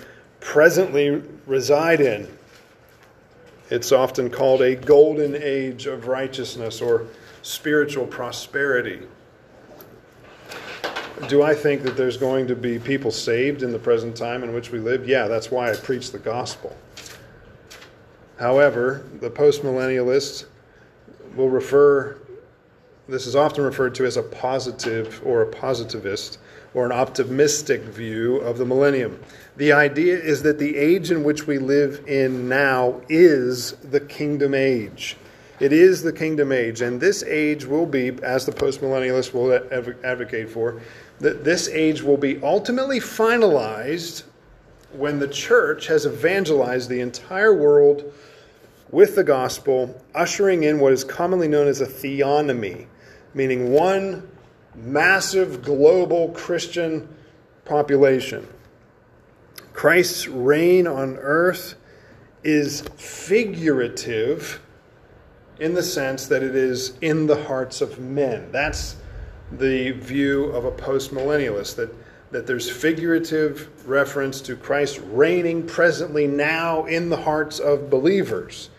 presently 0.41 1.23
reside 1.47 2.01
in. 2.01 2.29
It's 3.71 3.93
often 3.93 4.31
called 4.31 4.63
a 4.63 4.77
golden 4.77 5.35
age 5.35 5.87
of 5.87 6.07
righteousness 6.07 6.81
or 6.81 7.07
spiritual 7.43 8.07
prosperity. 8.07 9.03
Do 11.29 11.43
I 11.43 11.55
think 11.55 11.83
that 11.83 11.97
there's 11.97 12.17
going 12.17 12.47
to 12.49 12.55
be 12.55 12.79
people 12.79 13.11
saved 13.11 13.63
in 13.63 13.73
the 13.73 13.79
present 13.79 14.17
time 14.17 14.45
in 14.45 14.53
which 14.53 14.71
we 14.71 14.79
live? 14.79 15.09
Yeah, 15.09 15.29
that's 15.29 15.51
why 15.51 15.71
I 15.71 15.75
preach 15.75 16.13
the 16.13 16.19
gospel. 16.19 16.77
However, 18.39 19.07
the 19.21 19.31
postmillennialists 19.31 20.45
will 21.35 21.49
refer, 21.49 22.19
this 23.09 23.27
is 23.27 23.37
often 23.37 23.65
referred 23.65 23.95
to 23.97 24.05
as 24.05 24.17
a 24.17 24.23
positive 24.23 25.21
or 25.25 25.43
a 25.43 25.47
positivist 25.47 26.39
or 26.75 26.85
an 26.85 26.93
optimistic 26.93 27.83
view 27.83 28.37
of 28.39 28.59
the 28.59 28.65
millennium. 28.65 29.21
The 29.57 29.73
idea 29.73 30.19
is 30.19 30.43
that 30.43 30.59
the 30.59 30.77
age 30.77 31.11
in 31.11 31.23
which 31.23 31.47
we 31.47 31.59
live 31.59 32.05
in 32.07 32.49
now 32.49 33.01
is 33.09 33.73
the 33.73 34.01
kingdom 34.01 34.55
age. 34.55 35.17
It 35.59 35.73
is 35.73 36.03
the 36.03 36.13
kingdom 36.13 36.53
age, 36.53 36.83
and 36.83 37.01
this 37.01 37.23
age 37.23 37.65
will 37.65 37.87
be, 37.87 38.09
as 38.23 38.45
the 38.45 38.53
postmillennialists 38.53 39.33
will 39.33 39.53
advocate 40.05 40.51
for, 40.51 40.83
that 41.21 41.45
this 41.45 41.69
age 41.69 42.03
will 42.03 42.19
be 42.19 42.43
ultimately 42.43 43.01
finalized 43.01 44.25
when 44.93 45.19
the 45.19 45.29
church 45.29 45.87
has 45.87 46.05
evangelized 46.05 46.91
the 46.91 47.01
entire 47.01 47.55
world 47.55 48.13
with 48.91 49.15
the 49.15 49.25
gospel, 49.25 49.99
ushering 50.15 50.65
in 50.65 50.79
what 50.79 50.93
is 50.93 51.05
commonly 51.05 51.49
known 51.49 51.67
as 51.67 51.81
a 51.81 51.87
theonomy, 51.87 52.87
meaning 53.37 53.71
one 53.71 54.29
massive 54.75 55.63
global 55.63 56.31
Christian 56.31 57.09
population. 57.65 58.49
Christ's 59.73 60.27
reign 60.27 60.87
on 60.87 61.17
earth 61.19 61.75
is 62.43 62.81
figurative 62.97 64.61
in 65.61 65.75
the 65.75 65.83
sense 65.83 66.27
that 66.27 66.43
it 66.43 66.57
is 66.57 66.97
in 67.01 67.27
the 67.27 67.45
hearts 67.45 67.81
of 67.81 68.01
men. 68.01 68.51
That's 68.51 68.97
the 69.53 69.93
view 69.93 70.47
of 70.47 70.65
a 70.65 70.73
postmillennialist 70.73 71.77
that 71.77 71.95
that 72.31 72.47
there's 72.47 72.69
figurative 72.69 73.89
reference 73.89 74.41
to 74.43 74.57
Christ 74.57 75.01
reigning 75.07 75.67
presently 75.67 76.27
now 76.27 76.85
in 76.85 77.09
the 77.09 77.17
hearts 77.17 77.59
of 77.59 77.89
believers. 77.89 78.71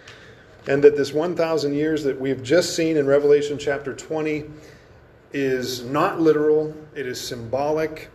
And 0.67 0.83
that 0.83 0.97
this 0.97 1.13
1,000 1.13 1.73
years 1.73 2.03
that 2.03 2.19
we've 2.19 2.43
just 2.43 2.75
seen 2.75 2.97
in 2.97 3.07
Revelation 3.07 3.57
chapter 3.57 3.93
20 3.93 4.45
is 5.31 5.83
not 5.85 6.19
literal, 6.19 6.75
it 6.95 7.05
is 7.05 7.19
symbolic, 7.19 8.09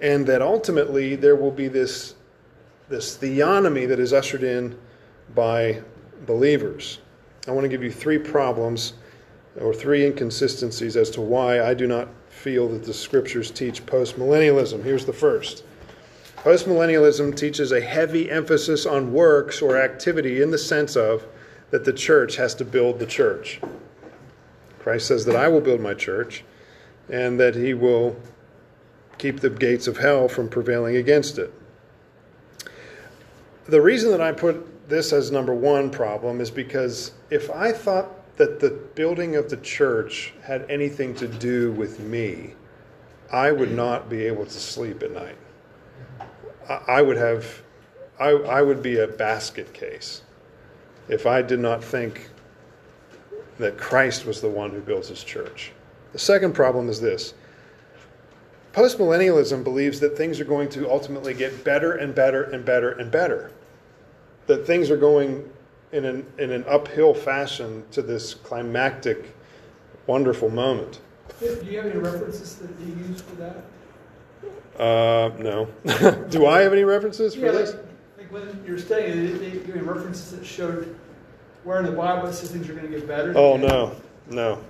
and 0.00 0.26
that 0.26 0.42
ultimately 0.42 1.16
there 1.16 1.36
will 1.36 1.50
be 1.50 1.68
this, 1.68 2.14
this 2.88 3.16
theonomy 3.16 3.88
that 3.88 3.98
is 3.98 4.12
ushered 4.12 4.42
in 4.42 4.78
by 5.34 5.82
believers. 6.26 7.00
I 7.46 7.52
want 7.52 7.64
to 7.64 7.68
give 7.68 7.82
you 7.82 7.90
three 7.90 8.18
problems 8.18 8.94
or 9.60 9.72
three 9.72 10.04
inconsistencies 10.04 10.96
as 10.96 11.10
to 11.10 11.20
why 11.20 11.62
I 11.62 11.74
do 11.74 11.86
not 11.86 12.08
feel 12.28 12.68
that 12.68 12.84
the 12.84 12.94
scriptures 12.94 13.50
teach 13.50 13.84
postmillennialism. 13.86 14.82
Here's 14.82 15.04
the 15.04 15.12
first. 15.12 15.64
Postmillennialism 16.36 17.34
teaches 17.34 17.72
a 17.72 17.80
heavy 17.80 18.30
emphasis 18.30 18.86
on 18.86 19.12
works 19.12 19.60
or 19.60 19.76
activity 19.76 20.42
in 20.42 20.50
the 20.50 20.58
sense 20.58 20.94
of 20.94 21.26
that 21.70 21.84
the 21.84 21.92
church 21.92 22.36
has 22.36 22.54
to 22.56 22.64
build 22.64 22.98
the 22.98 23.06
church. 23.06 23.60
Christ 24.78 25.06
says 25.06 25.24
that 25.26 25.36
I 25.36 25.48
will 25.48 25.60
build 25.60 25.80
my 25.80 25.94
church 25.94 26.44
and 27.10 27.38
that 27.40 27.54
he 27.54 27.74
will 27.74 28.16
keep 29.18 29.40
the 29.40 29.50
gates 29.50 29.86
of 29.86 29.98
hell 29.98 30.28
from 30.28 30.48
prevailing 30.48 30.96
against 30.96 31.38
it. 31.38 31.52
The 33.66 33.80
reason 33.80 34.10
that 34.12 34.20
I 34.20 34.32
put 34.32 34.88
this 34.88 35.12
as 35.12 35.30
number 35.30 35.54
one 35.54 35.90
problem 35.90 36.40
is 36.40 36.50
because 36.50 37.12
if 37.30 37.50
I 37.50 37.72
thought 37.72 38.36
that 38.38 38.60
the 38.60 38.70
building 38.94 39.36
of 39.36 39.50
the 39.50 39.56
church 39.58 40.32
had 40.42 40.64
anything 40.70 41.14
to 41.16 41.28
do 41.28 41.72
with 41.72 42.00
me, 42.00 42.54
I 43.30 43.52
would 43.52 43.72
not 43.72 44.08
be 44.08 44.24
able 44.24 44.46
to 44.46 44.50
sleep 44.50 45.02
at 45.02 45.12
night. 45.12 45.36
I 46.86 47.02
would 47.02 47.16
have, 47.16 47.62
I, 48.18 48.30
I 48.30 48.62
would 48.62 48.82
be 48.82 48.98
a 48.98 49.06
basket 49.06 49.74
case 49.74 50.22
if 51.08 51.26
I 51.26 51.42
did 51.42 51.60
not 51.60 51.82
think 51.82 52.30
that 53.58 53.76
Christ 53.76 54.26
was 54.26 54.40
the 54.40 54.48
one 54.48 54.70
who 54.70 54.80
builds 54.80 55.08
his 55.08 55.24
church. 55.24 55.72
The 56.12 56.18
second 56.18 56.54
problem 56.54 56.88
is 56.88 57.00
this 57.00 57.34
postmillennialism 58.72 59.64
believes 59.64 59.98
that 60.00 60.16
things 60.16 60.38
are 60.40 60.44
going 60.44 60.68
to 60.70 60.88
ultimately 60.90 61.34
get 61.34 61.64
better 61.64 61.94
and 61.94 62.14
better 62.14 62.44
and 62.44 62.64
better 62.64 62.92
and 62.92 63.10
better. 63.10 63.50
That 64.46 64.66
things 64.66 64.90
are 64.90 64.96
going 64.96 65.50
in 65.92 66.04
an, 66.04 66.26
in 66.38 66.52
an 66.52 66.64
uphill 66.68 67.14
fashion 67.14 67.84
to 67.92 68.02
this 68.02 68.34
climactic, 68.34 69.34
wonderful 70.06 70.50
moment. 70.50 71.00
Do 71.40 71.46
you 71.64 71.78
have 71.78 71.86
any 71.86 71.98
references 71.98 72.56
that 72.56 72.70
you 72.80 72.94
use 73.08 73.20
for 73.20 73.34
that? 73.36 73.64
Uh, 74.78 75.30
no. 75.38 75.68
Do 76.30 76.46
I 76.46 76.60
have 76.60 76.72
any 76.72 76.84
references 76.84 77.34
for 77.34 77.46
yeah, 77.46 77.52
this? 77.52 77.74
Like, 77.74 77.87
when 78.30 78.62
you're 78.66 78.78
studying, 78.78 79.38
they 79.38 79.50
give 79.50 79.76
you 79.76 79.82
references 79.82 80.30
that 80.32 80.44
showed 80.44 80.98
where 81.64 81.80
in 81.80 81.86
the 81.86 81.92
Bible 81.92 82.28
it 82.28 82.34
says 82.34 82.50
things 82.50 82.68
are 82.68 82.74
going 82.74 82.90
to 82.90 82.98
get 82.98 83.06
better. 83.06 83.36
Oh 83.36 83.56
no, 83.56 83.96
no, 84.28 84.62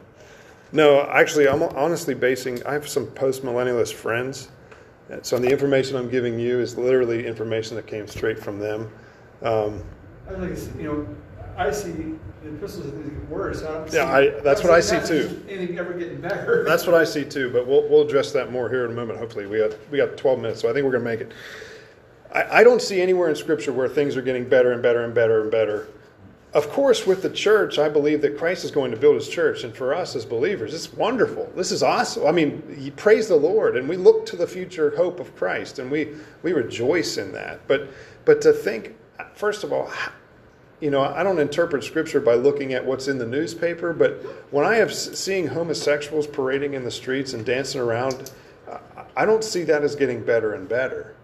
no. 0.73 1.03
Actually, 1.11 1.49
I'm 1.49 1.63
honestly 1.63 2.15
basing. 2.15 2.65
I 2.67 2.73
have 2.73 2.89
some 2.89 3.07
post 3.07 3.43
millennialist 3.45 3.95
friends, 3.95 4.49
so 5.23 5.39
the 5.39 5.51
information 5.51 5.97
I'm 5.97 6.11
giving 6.11 6.39
you 6.39 6.61
is 6.61 6.77
literally 6.77 7.27
information 7.27 7.77
that 7.77 7.87
came 7.87 8.07
straight 8.07 8.39
from 8.39 8.59
them. 8.59 8.91
Um, 9.43 9.83
I 10.29 10.35
think 10.35 10.77
you 10.77 10.83
know, 10.85 11.17
I 11.57 11.71
see 11.71 11.93
the 12.43 12.49
epistles 12.49 12.87
getting 12.87 13.29
worse. 13.29 13.63
I 13.63 13.87
yeah, 13.89 14.13
I, 14.13 14.41
that's 14.41 14.63
what 14.63 14.73
I 14.73 14.81
see 14.81 15.01
too. 15.07 15.45
Anything 15.49 15.79
ever 15.79 15.93
getting 15.95 16.21
better? 16.21 16.65
That's 16.65 16.87
what 16.87 16.95
I 16.95 17.05
see 17.05 17.25
too. 17.25 17.51
But 17.53 17.67
we'll 17.67 17.89
we'll 17.89 18.03
address 18.03 18.33
that 18.33 18.53
more 18.53 18.69
here 18.69 18.85
in 18.85 18.93
a 18.93 18.95
moment. 18.95 19.19
Hopefully, 19.19 19.47
we 19.47 19.59
got 19.59 19.77
we 19.91 19.99
got 19.99 20.17
12 20.17 20.41
minutes, 20.41 20.61
so 20.61 20.71
I 20.71 20.73
think 20.73 20.85
we're 20.85 20.93
going 20.93 21.05
to 21.05 21.11
make 21.11 21.21
it. 21.21 21.33
I, 22.33 22.61
I 22.61 22.65
don't 22.65 22.83
see 22.83 23.01
anywhere 23.01 23.29
in 23.29 23.37
Scripture 23.37 23.73
where 23.73 23.89
things 23.89 24.17
are 24.17 24.23
getting 24.23 24.49
better 24.49 24.73
and 24.73 24.83
better 24.83 25.05
and 25.05 25.15
better 25.15 25.43
and 25.43 25.51
better. 25.51 25.89
Of 26.55 26.71
course, 26.71 27.07
with 27.07 27.23
the 27.23 27.31
church, 27.31 27.79
I 27.79 27.91
believe 27.91 28.23
that 28.23 28.39
Christ 28.39 28.65
is 28.65 28.71
going 28.71 28.91
to 28.91 28.97
build 28.97 29.17
his 29.17 29.29
church. 29.29 29.65
And 29.65 29.75
for 29.75 29.95
us 29.95 30.17
as 30.17 30.25
believers, 30.25 30.73
it's 30.73 30.93
wonderful. 30.93 31.53
This 31.55 31.71
is 31.71 31.83
awesome. 31.83 32.27
I 32.27 32.33
mean, 32.33 32.93
praise 32.97 33.29
the 33.29 33.37
Lord. 33.37 33.77
And 33.77 33.87
we 33.87 33.99
look 33.99 34.25
to 34.27 34.37
the 34.37 34.47
future 34.47 34.97
hope 34.97 35.21
of 35.21 35.37
Christ 35.37 35.79
and 35.79 35.91
we, 35.91 36.09
we 36.43 36.53
rejoice 36.53 37.19
in 37.19 37.33
that. 37.33 37.67
But, 37.69 37.91
but 38.25 38.41
to 38.43 38.53
think, 38.55 38.97
first 39.35 39.63
of 39.63 39.75
all, 39.75 39.93
you 40.81 40.91
know, 40.91 41.03
I 41.03 41.23
don't 41.23 41.39
interpret 41.39 41.85
scripture 41.85 42.21
by 42.21 42.35
looking 42.35 42.73
at 42.73 42.85
what's 42.85 43.09
in 43.09 43.19
the 43.19 43.27
newspaper, 43.27 43.93
but 43.93 44.23
when 44.53 44.65
I 44.65 44.77
have 44.77 44.95
seeing 44.95 45.49
homosexuals 45.49 46.27
parading 46.27 46.75
in 46.75 46.85
the 46.85 46.91
streets 46.91 47.33
and 47.33 47.45
dancing 47.45 47.81
around, 47.81 48.31
I 49.17 49.25
don't 49.25 49.43
see 49.43 49.65
that 49.65 49.83
as 49.83 49.97
getting 49.97 50.23
better 50.23 50.55
and 50.55 50.69
better. 50.69 51.17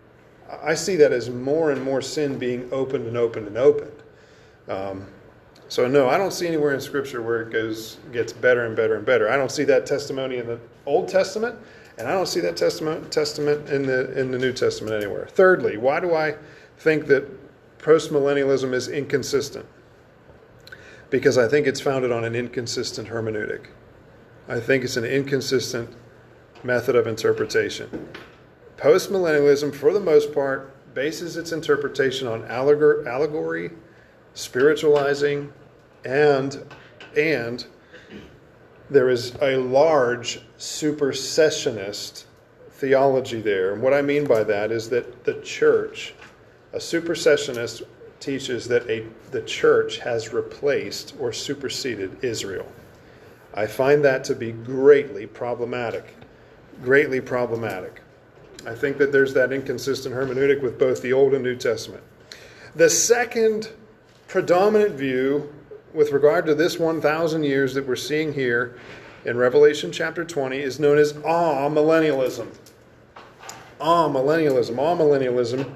I 0.62 0.74
see 0.74 0.96
that 0.96 1.12
as 1.12 1.30
more 1.30 1.70
and 1.70 1.82
more 1.82 2.00
sin 2.00 2.38
being 2.38 2.68
opened 2.72 3.06
and 3.06 3.16
opened 3.16 3.46
and 3.46 3.58
opened. 3.58 4.02
Um, 4.68 5.06
so 5.68 5.88
no, 5.88 6.08
I 6.08 6.18
don't 6.18 6.32
see 6.32 6.46
anywhere 6.46 6.74
in 6.74 6.80
Scripture 6.80 7.22
where 7.22 7.42
it 7.42 7.50
goes 7.50 7.98
gets 8.12 8.32
better 8.32 8.66
and 8.66 8.76
better 8.76 8.96
and 8.96 9.04
better. 9.04 9.30
I 9.30 9.36
don't 9.36 9.50
see 9.50 9.64
that 9.64 9.86
testimony 9.86 10.38
in 10.38 10.46
the 10.46 10.60
Old 10.86 11.08
Testament, 11.08 11.58
and 11.98 12.06
I 12.06 12.12
don't 12.12 12.28
see 12.28 12.40
that 12.40 12.56
testament 12.56 13.10
testament 13.10 13.68
in 13.70 13.86
the 13.86 14.12
in 14.18 14.30
the 14.30 14.38
New 14.38 14.52
Testament 14.52 14.94
anywhere. 14.94 15.26
Thirdly, 15.26 15.76
why 15.76 16.00
do 16.00 16.14
I 16.14 16.36
think 16.78 17.06
that 17.06 17.24
postmillennialism 17.78 18.72
is 18.72 18.88
inconsistent? 18.88 19.66
Because 21.10 21.38
I 21.38 21.48
think 21.48 21.66
it's 21.66 21.80
founded 21.80 22.12
on 22.12 22.24
an 22.24 22.34
inconsistent 22.34 23.08
hermeneutic. 23.08 23.66
I 24.48 24.60
think 24.60 24.84
it's 24.84 24.96
an 24.96 25.04
inconsistent 25.04 25.90
method 26.62 26.96
of 26.96 27.06
interpretation. 27.06 28.08
Postmillennialism, 28.76 29.74
for 29.74 29.92
the 29.92 30.00
most 30.00 30.34
part, 30.34 30.70
bases 30.94 31.36
its 31.36 31.52
interpretation 31.52 32.28
on 32.28 32.44
allegory 32.44 33.70
spiritualizing, 34.34 35.52
and 36.04 36.64
and 37.16 37.66
there 38.90 39.08
is 39.08 39.34
a 39.40 39.56
large 39.56 40.40
supersessionist 40.58 42.24
theology 42.70 43.40
there. 43.40 43.72
And 43.72 43.82
what 43.82 43.94
I 43.94 44.02
mean 44.02 44.26
by 44.26 44.44
that 44.44 44.70
is 44.70 44.90
that 44.90 45.24
the 45.24 45.40
church, 45.40 46.14
a 46.72 46.78
supersessionist 46.78 47.82
teaches 48.20 48.68
that 48.68 48.88
a, 48.90 49.06
the 49.30 49.42
church 49.42 49.98
has 49.98 50.32
replaced 50.32 51.14
or 51.18 51.32
superseded 51.32 52.22
Israel. 52.22 52.70
I 53.54 53.66
find 53.66 54.04
that 54.04 54.24
to 54.24 54.34
be 54.34 54.52
greatly 54.52 55.26
problematic. 55.26 56.16
Greatly 56.82 57.20
problematic. 57.20 58.00
I 58.66 58.74
think 58.74 58.98
that 58.98 59.12
there's 59.12 59.34
that 59.34 59.52
inconsistent 59.52 60.14
hermeneutic 60.14 60.62
with 60.62 60.78
both 60.78 61.02
the 61.02 61.12
Old 61.12 61.34
and 61.34 61.42
New 61.42 61.56
Testament. 61.56 62.02
The 62.74 62.88
second 62.88 63.70
predominant 64.26 64.94
view 64.94 65.52
with 65.92 66.10
regard 66.10 66.46
to 66.46 66.54
this 66.54 66.78
1,000 66.78 67.44
years 67.44 67.74
that 67.74 67.86
we're 67.86 67.94
seeing 67.94 68.32
here 68.32 68.76
in 69.24 69.36
Revelation 69.36 69.92
chapter 69.92 70.24
20 70.24 70.58
is 70.58 70.80
known 70.80 70.98
as 70.98 71.12
amillennialism. 71.12 72.48
Amillennialism. 73.80 74.74
Amillennialism 74.74 75.74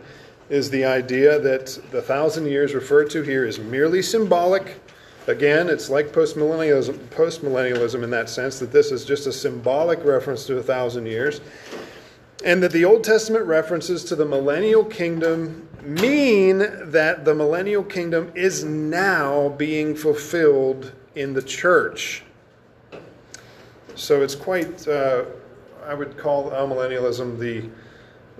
is 0.49 0.71
the 0.71 0.85
idea 0.85 1.39
that 1.39 1.79
the 1.91 2.03
thousand 2.03 2.47
years 2.47 2.75
referred 2.75 3.11
to 3.11 3.23
here 3.23 3.45
is 3.45 3.59
merely 3.59 4.03
symbolic. 4.03 4.81
Again, 5.27 5.69
it's 5.69 5.91
like 5.91 6.09
postmillennialism, 6.09 6.97
postmillennialism 7.11 8.03
in 8.03 8.11
that 8.11 8.31
sense, 8.31 8.59
that 8.61 8.73
this 8.73 8.91
is 8.91 9.05
just 9.05 9.27
a 9.27 9.33
symbolic 9.33 10.03
reference 10.05 10.47
to 10.47 10.59
a 10.59 10.63
thousand 10.63 11.07
years. 11.07 11.43
And 12.45 12.63
that 12.63 12.73
the 12.73 12.85
Old 12.85 13.03
Testament 13.03 13.47
references 13.47 14.05
to 14.05 14.17
the 14.17 14.25
millennial 14.25 14.85
kingdom 14.85 15.69
mean 15.83 16.59
that 16.59 17.25
the 17.25 17.35
millennial 17.35 17.83
kingdom 17.83 18.31
is 18.35 18.65
now 18.65 19.49
being 19.51 19.95
fulfilled 19.95 20.93
in 21.15 21.35
the 21.35 21.43
church. 21.43 22.23
So 23.95 24.23
it's 24.23 24.37
quite, 24.37 24.87
uh, 24.87 25.25
I 25.85 25.95
would 25.95 26.17
call 26.17 26.51
amillennialism 26.51 27.39
the 27.39 27.69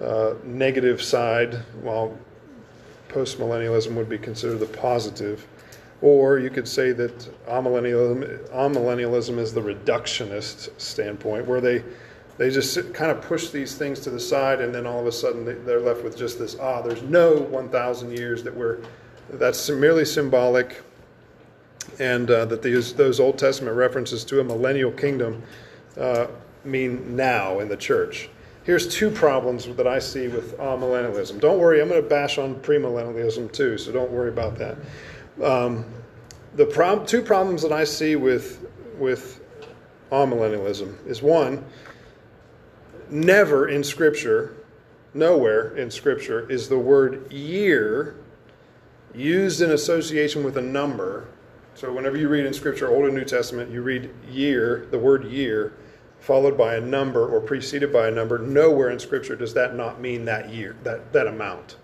uh, 0.01 0.35
negative 0.45 1.03
side, 1.03 1.55
while 1.83 2.17
postmillennialism 3.09 3.95
would 3.95 4.09
be 4.09 4.19
considered 4.19 4.61
the 4.61 4.67
positive. 4.67 5.47
Or 6.01 6.39
you 6.39 6.51
could 6.51 6.69
say 6.69 6.93
that 6.93 7.19
amillennialism, 7.49 8.49
amillennialism 8.51 9.39
is 9.39 9.53
the 9.53 9.61
reductionist 9.61 10.71
standpoint, 10.81 11.47
where 11.47 11.61
they, 11.61 11.83
they 12.39 12.51
just 12.51 12.95
kind 12.95 13.11
of 13.11 13.21
push 13.21 13.51
these 13.51 13.75
things 13.75 14.01
to 14.01 14.11
the 14.11 14.21
side, 14.21 14.61
and 14.61 14.75
then 14.75 14.87
all 14.87 15.01
of 15.01 15.07
a 15.07 15.13
sudden 15.13 15.45
they're 15.65 15.81
left 15.81 16.03
with 16.03 16.17
just 16.17 16.39
this 16.39 16.57
ah, 16.61 16.81
there's 16.81 17.03
no 17.03 17.35
1,000 17.35 18.17
years 18.17 18.43
that 18.45 18.55
we're, 18.55 18.79
that's 19.31 19.69
merely 19.69 20.05
symbolic, 20.05 20.83
and 21.99 22.31
uh, 22.31 22.45
that 22.47 22.63
these, 22.63 22.95
those 22.95 23.21
Old 23.21 23.39
Testament 23.39 23.77
references 23.77 24.25
to 24.25 24.41
a 24.41 24.45
millennial 24.45 24.93
kingdom 24.93 25.43
uh, 25.99 26.29
mean 26.65 27.17
now 27.17 27.59
in 27.59 27.69
the 27.69 27.77
church 27.77 28.31
here's 28.69 28.87
two 28.87 29.11
problems 29.11 29.67
that 29.67 29.87
I 29.87 29.99
see 29.99 30.29
with 30.29 30.59
millennialism. 30.59 31.41
Don't 31.41 31.59
worry, 31.59 31.81
I'm 31.81 31.89
going 31.89 32.03
to 32.03 32.07
bash 32.07 32.37
on 32.37 32.55
premillennialism 32.57 33.51
too, 33.51 33.79
so 33.79 33.93
don't 33.93 34.11
worry 34.11 34.29
about 34.29 34.59
that. 34.59 34.77
Um, 35.43 35.87
the 36.55 36.67
prob- 36.67 37.07
two 37.07 37.23
problems 37.23 37.63
that 37.63 37.73
I 37.73 37.85
see 37.85 38.15
with 38.17 38.67
with 38.99 39.41
amillennialism 40.13 41.07
is 41.07 41.23
one, 41.23 41.65
never 43.11 43.69
in 43.69 43.85
Scripture, 43.85 44.55
nowhere 45.15 45.77
in 45.77 45.91
Scripture 45.91 46.51
is 46.51 46.69
the 46.69 46.79
word 46.79 47.33
year 47.33 48.17
used 49.15 49.61
in 49.61 49.71
association 49.71 50.45
with 50.45 50.57
a 50.57 50.63
number. 50.63 51.29
So 51.75 51.93
whenever 51.93 52.17
you 52.17 52.29
read 52.29 52.45
in 52.45 52.53
Scripture, 52.53 52.89
Old 52.89 53.07
and 53.07 53.15
New 53.15 53.25
Testament, 53.25 53.71
you 53.71 53.83
read 53.83 54.11
year, 54.31 54.87
the 54.91 54.99
word 54.99 55.25
year 55.25 55.75
followed 56.21 56.59
by 56.59 56.75
a 56.75 56.81
number 56.81 57.29
or 57.29 57.41
preceded 57.41 57.93
by 57.93 58.09
a 58.09 58.11
number, 58.11 58.39
nowhere 58.39 58.91
in 58.91 58.99
Scripture 58.99 59.37
does 59.37 59.55
that 59.55 59.75
not 59.75 60.01
mean 60.01 60.25
that 60.25 60.51
year, 60.51 60.77
that, 60.83 61.13
that 61.13 61.27
amount. 61.27 61.77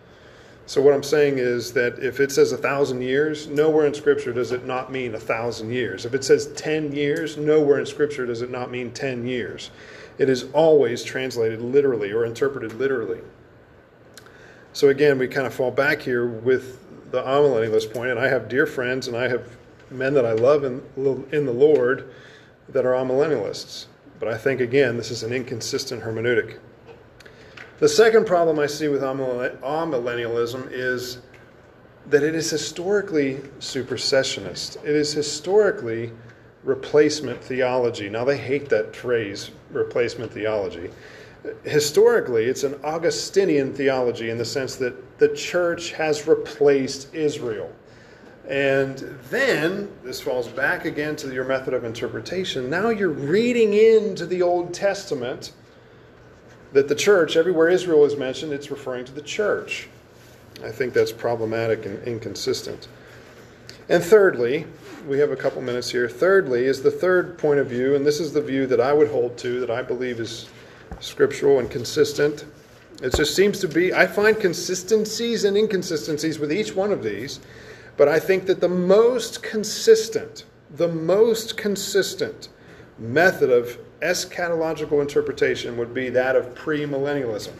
So 0.67 0.81
what 0.81 0.95
I'm 0.95 1.03
saying 1.03 1.39
is 1.39 1.73
that 1.75 1.99
if 1.99 2.21
it 2.21 2.33
says 2.33 2.53
a 2.53 2.57
thousand 2.57 3.03
years, 3.03 3.49
nowhere 3.49 3.87
in 3.87 3.93
Scripture 3.93 4.33
does 4.33 4.51
it 4.51 4.65
not 4.65 4.91
mean 4.91 5.15
a 5.15 5.21
thousand 5.21 5.71
years. 5.71 6.07
If 6.07 6.15
it 6.15 6.25
says 6.25 6.47
ten 6.55 6.91
years, 6.93 7.37
nowhere 7.37 7.79
in 7.79 7.87
Scripture 7.87 8.25
does 8.25 8.41
it 8.41 8.51
not 8.51 8.71
mean 8.71 8.91
ten 8.91 9.27
years. 9.27 9.71
It 10.19 10.29
is 10.29 10.45
always 10.53 11.03
translated 11.03 11.61
literally 11.61 12.13
or 12.13 12.25
interpreted 12.25 12.75
literally. 12.75 13.21
So 14.73 14.89
again, 14.89 15.19
we 15.19 15.29
kind 15.29 15.47
of 15.47 15.55
fall 15.55 15.71
back 15.71 16.03
here 16.03 16.27
with 16.27 16.81
the 17.11 17.23
amillennialist 17.23 17.93
point, 17.93 18.11
and 18.11 18.19
I 18.19 18.29
have 18.29 18.49
dear 18.49 18.67
friends 18.67 19.07
and 19.09 19.17
I 19.17 19.29
have 19.29 19.57
men 19.91 20.15
that 20.15 20.27
I 20.27 20.33
love 20.33 20.65
in, 20.65 20.83
in 21.33 21.47
the 21.47 21.53
Lord 21.53 22.13
that 22.69 22.85
are 22.85 22.93
amillennialists. 22.93 23.87
But 24.19 24.29
I 24.29 24.39
think, 24.39 24.61
again, 24.61 24.97
this 24.97 25.11
is 25.11 25.23
an 25.23 25.33
inconsistent 25.33 26.03
hermeneutic. 26.03 26.59
The 27.79 27.89
second 27.89 28.27
problem 28.27 28.59
I 28.59 28.67
see 28.67 28.89
with 28.89 29.03
amillennialism 29.03 30.69
is 30.71 31.19
that 32.07 32.23
it 32.23 32.35
is 32.35 32.51
historically 32.51 33.37
supersessionist. 33.59 34.77
It 34.85 34.95
is 34.95 35.13
historically 35.13 36.13
replacement 36.63 37.43
theology. 37.43 38.09
Now, 38.09 38.25
they 38.25 38.39
hate 38.39 38.69
that 38.71 38.95
phrase, 38.95 39.51
replacement 39.75 40.33
theology. 40.33 40.91
Historically, 41.65 42.45
it's 42.45 42.65
an 42.65 42.79
Augustinian 42.83 43.75
theology 43.75 44.31
in 44.31 44.39
the 44.39 44.45
sense 44.45 44.77
that 44.77 45.19
the 45.19 45.29
church 45.35 45.93
has 45.93 46.27
replaced 46.27 47.15
Israel. 47.15 47.71
And 48.49 48.99
then 49.31 49.91
this 50.03 50.21
falls 50.21 50.49
back 50.49 50.85
again 50.85 51.17
to 51.17 51.33
your 51.33 51.45
method 51.45 51.75
of 51.75 51.85
interpretation. 51.85 52.69
Now 52.69 52.91
you're 52.91 53.09
reading 53.09 53.73
into 53.75 54.27
the 54.27 54.43
Old 54.43 54.75
Testament 54.75 55.53
that 56.73 56.89
the 56.89 56.95
church, 56.95 57.37
everywhere 57.37 57.69
Israel 57.69 58.05
is 58.05 58.17
mentioned, 58.17 58.53
it's 58.53 58.71
referring 58.71 59.05
to 59.07 59.13
the 59.13 59.23
church. 59.23 59.89
I 60.63 60.71
think 60.71 60.93
that's 60.93 61.13
problematic 61.13 61.87
and 61.87 62.03
inconsistent. 62.07 62.89
And 63.89 64.03
thirdly, 64.03 64.67
we 65.07 65.19
have 65.19 65.31
a 65.31 65.37
couple 65.37 65.61
minutes 65.61 65.91
here. 65.91 66.09
Thirdly, 66.09 66.65
is 66.65 66.83
the 66.83 66.91
third 66.91 67.39
point 67.39 67.61
of 67.61 67.67
view, 67.67 67.95
and 67.95 68.07
this 68.07 68.21
is 68.21 68.33
the 68.33 68.41
view 68.41 68.67
that 68.67 68.81
I 68.81 68.93
would 68.93 69.09
hold 69.09 69.37
to, 69.39 69.61
that 69.61 69.71
I 69.71 69.83
believe 69.83 70.21
is 70.21 70.49
scriptural 71.01 71.59
and 71.59 71.71
consistent. 71.71 72.45
It 73.03 73.15
just 73.15 73.35
seems 73.35 73.61
to 73.61 73.69
be, 73.69 73.93
I 73.93 74.07
find 74.07 74.39
consistencies 74.39 75.45
and 75.45 75.57
inconsistencies 75.57 76.39
with 76.39 76.53
each 76.53 76.75
one 76.75 76.93
of 76.93 77.03
these. 77.03 77.41
But 77.97 78.09
I 78.09 78.19
think 78.19 78.47
that 78.47 78.61
the 78.61 78.69
most 78.69 79.43
consistent, 79.43 80.45
the 80.71 80.89
most 80.89 81.57
consistent 81.57 82.49
method 82.99 83.51
of 83.51 83.79
eschatological 84.01 85.01
interpretation 85.01 85.77
would 85.77 85.95
be 85.95 86.09
that 86.11 86.37
of 86.37 86.55
premillennialism. 86.55 87.53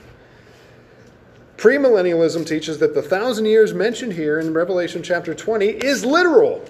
Premillennialism 1.57 2.47
teaches 2.47 2.79
that 2.79 2.95
the 2.95 3.03
thousand 3.03 3.47
years 3.47 3.73
mentioned 3.73 4.13
here 4.13 4.41
in 4.41 4.53
Revelation 4.53 5.03
chapter 5.03 5.35
20 5.35 5.67
is 5.67 6.05
literal, 6.05 6.65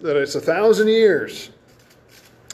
that 0.00 0.16
it's 0.16 0.34
a 0.34 0.40
thousand 0.40 0.88
years, 0.88 1.50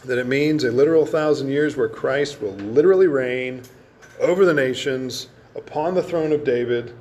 that 0.04 0.18
it 0.18 0.26
means 0.26 0.64
a 0.64 0.70
literal 0.70 1.06
thousand 1.06 1.48
years 1.48 1.76
where 1.76 1.88
Christ 1.88 2.40
will 2.40 2.54
literally 2.54 3.06
reign 3.06 3.62
over 4.20 4.44
the 4.44 4.54
nations 4.54 5.28
upon 5.54 5.94
the 5.94 6.02
throne 6.02 6.32
of 6.32 6.44
David 6.44 6.94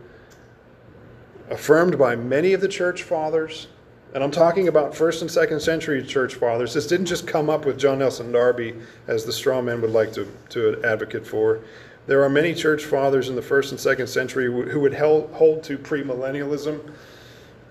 affirmed 1.50 1.98
by 1.98 2.16
many 2.16 2.54
of 2.54 2.62
the 2.62 2.68
church 2.68 3.04
fathers. 3.04 3.68
And 4.14 4.24
I'm 4.24 4.32
talking 4.32 4.68
about 4.68 4.96
first 4.96 5.22
and 5.22 5.30
second 5.30 5.60
century 5.60 6.02
church 6.04 6.36
fathers. 6.36 6.74
This 6.74 6.88
didn't 6.88 7.08
just 7.08 7.28
come 7.28 7.50
up 7.50 7.66
with 7.66 7.78
John 7.78 8.00
Nelson 8.00 8.32
Darby, 8.32 8.76
as 9.08 9.26
the 9.26 9.34
straw 9.34 9.62
man 9.62 9.82
would 9.82 9.92
like 9.92 10.14
to, 10.14 10.32
to 10.50 10.82
advocate 10.84 11.28
for. 11.28 11.60
There 12.08 12.24
are 12.24 12.30
many 12.30 12.54
church 12.54 12.86
fathers 12.86 13.30
in 13.30 13.36
the 13.36 13.42
first 13.42 13.72
and 13.72 13.80
second 13.80 14.08
century 14.08 14.46
who 14.46 14.80
would 14.80 14.94
hold 14.94 15.64
to 15.64 15.78
premillennialism. 15.78 16.92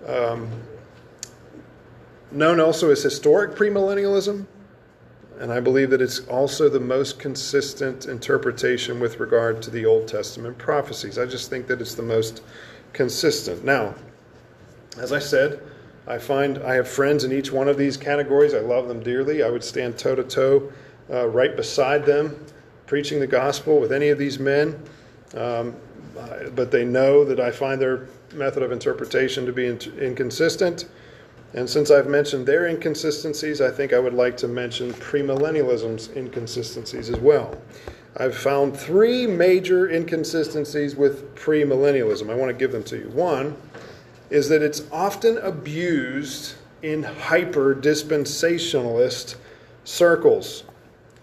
Um, 0.07 0.51
known 2.35 2.61
also 2.61 2.91
as 2.91 3.03
historic 3.03 3.53
premillennialism, 3.53 4.47
and 5.39 5.53
I 5.53 5.61
believe 5.61 5.91
that 5.91 6.01
it's 6.01 6.21
also 6.21 6.69
the 6.69 6.81
most 6.81 7.19
consistent 7.19 8.07
interpretation 8.07 9.01
with 9.01 9.19
regard 9.19 9.63
to 9.63 9.71
the 9.71 9.85
Old 9.85 10.07
Testament 10.07 10.59
prophecies. 10.59 11.19
I 11.19 11.27
just 11.27 11.51
think 11.51 11.67
that 11.67 11.81
it's 11.81 11.95
the 11.95 12.03
most 12.03 12.43
consistent. 12.93 13.65
Now, 13.65 13.95
as 14.99 15.13
I 15.13 15.19
said, 15.19 15.61
I 16.07 16.19
find 16.19 16.59
I 16.59 16.75
have 16.75 16.89
friends 16.89 17.25
in 17.25 17.33
each 17.33 17.51
one 17.51 17.67
of 17.67 17.77
these 17.77 17.97
categories. 17.97 18.55
I 18.55 18.61
love 18.61 18.89
them 18.89 19.03
dearly. 19.03 19.43
I 19.43 19.49
would 19.51 19.65
stand 19.65 19.99
toe 19.99 20.15
to 20.15 20.23
toe 20.23 20.73
right 21.09 21.57
beside 21.57 22.07
them, 22.07 22.45
preaching 22.87 23.21
the 23.21 23.27
gospel 23.27 23.81
with 23.81 23.93
any 23.93 24.11
of 24.11 24.19
these 24.19 24.39
men. 24.39 24.81
Um, 25.35 25.75
but 26.55 26.71
they 26.71 26.85
know 26.85 27.25
that 27.25 27.41
I 27.41 27.51
find 27.51 27.81
their 27.81 28.07
method 28.33 28.63
of 28.63 28.71
interpretation 28.71 29.47
to 29.47 29.53
be 29.53 29.67
in- 29.67 29.99
inconsistent. 29.99 30.87
And 31.55 31.71
since 31.71 31.91
I've 31.91 32.09
mentioned 32.09 32.47
their 32.47 32.67
inconsistencies, 32.67 33.61
I 33.61 33.71
think 33.71 33.93
I 33.93 33.99
would 34.01 34.15
like 34.15 34.37
to 34.39 34.49
mention 34.49 34.93
premillennialism's 34.95 36.11
inconsistencies 36.17 37.09
as 37.11 37.19
well. 37.21 37.57
I've 38.17 38.37
found 38.37 38.77
three 38.77 39.27
major 39.27 39.89
inconsistencies 39.89 40.97
with 40.97 41.35
premillennialism. 41.37 42.31
I 42.31 42.35
want 42.35 42.51
to 42.51 42.59
give 42.59 42.73
them 42.73 42.83
to 42.85 42.99
you. 42.99 43.09
One 43.09 43.57
is 44.31 44.49
that 44.49 44.63
it's 44.63 44.83
often 44.91 45.39
abused 45.39 46.55
in 46.83 47.03
hyper 47.03 47.75
dispensationalist 47.75 49.37
circles 49.85 50.65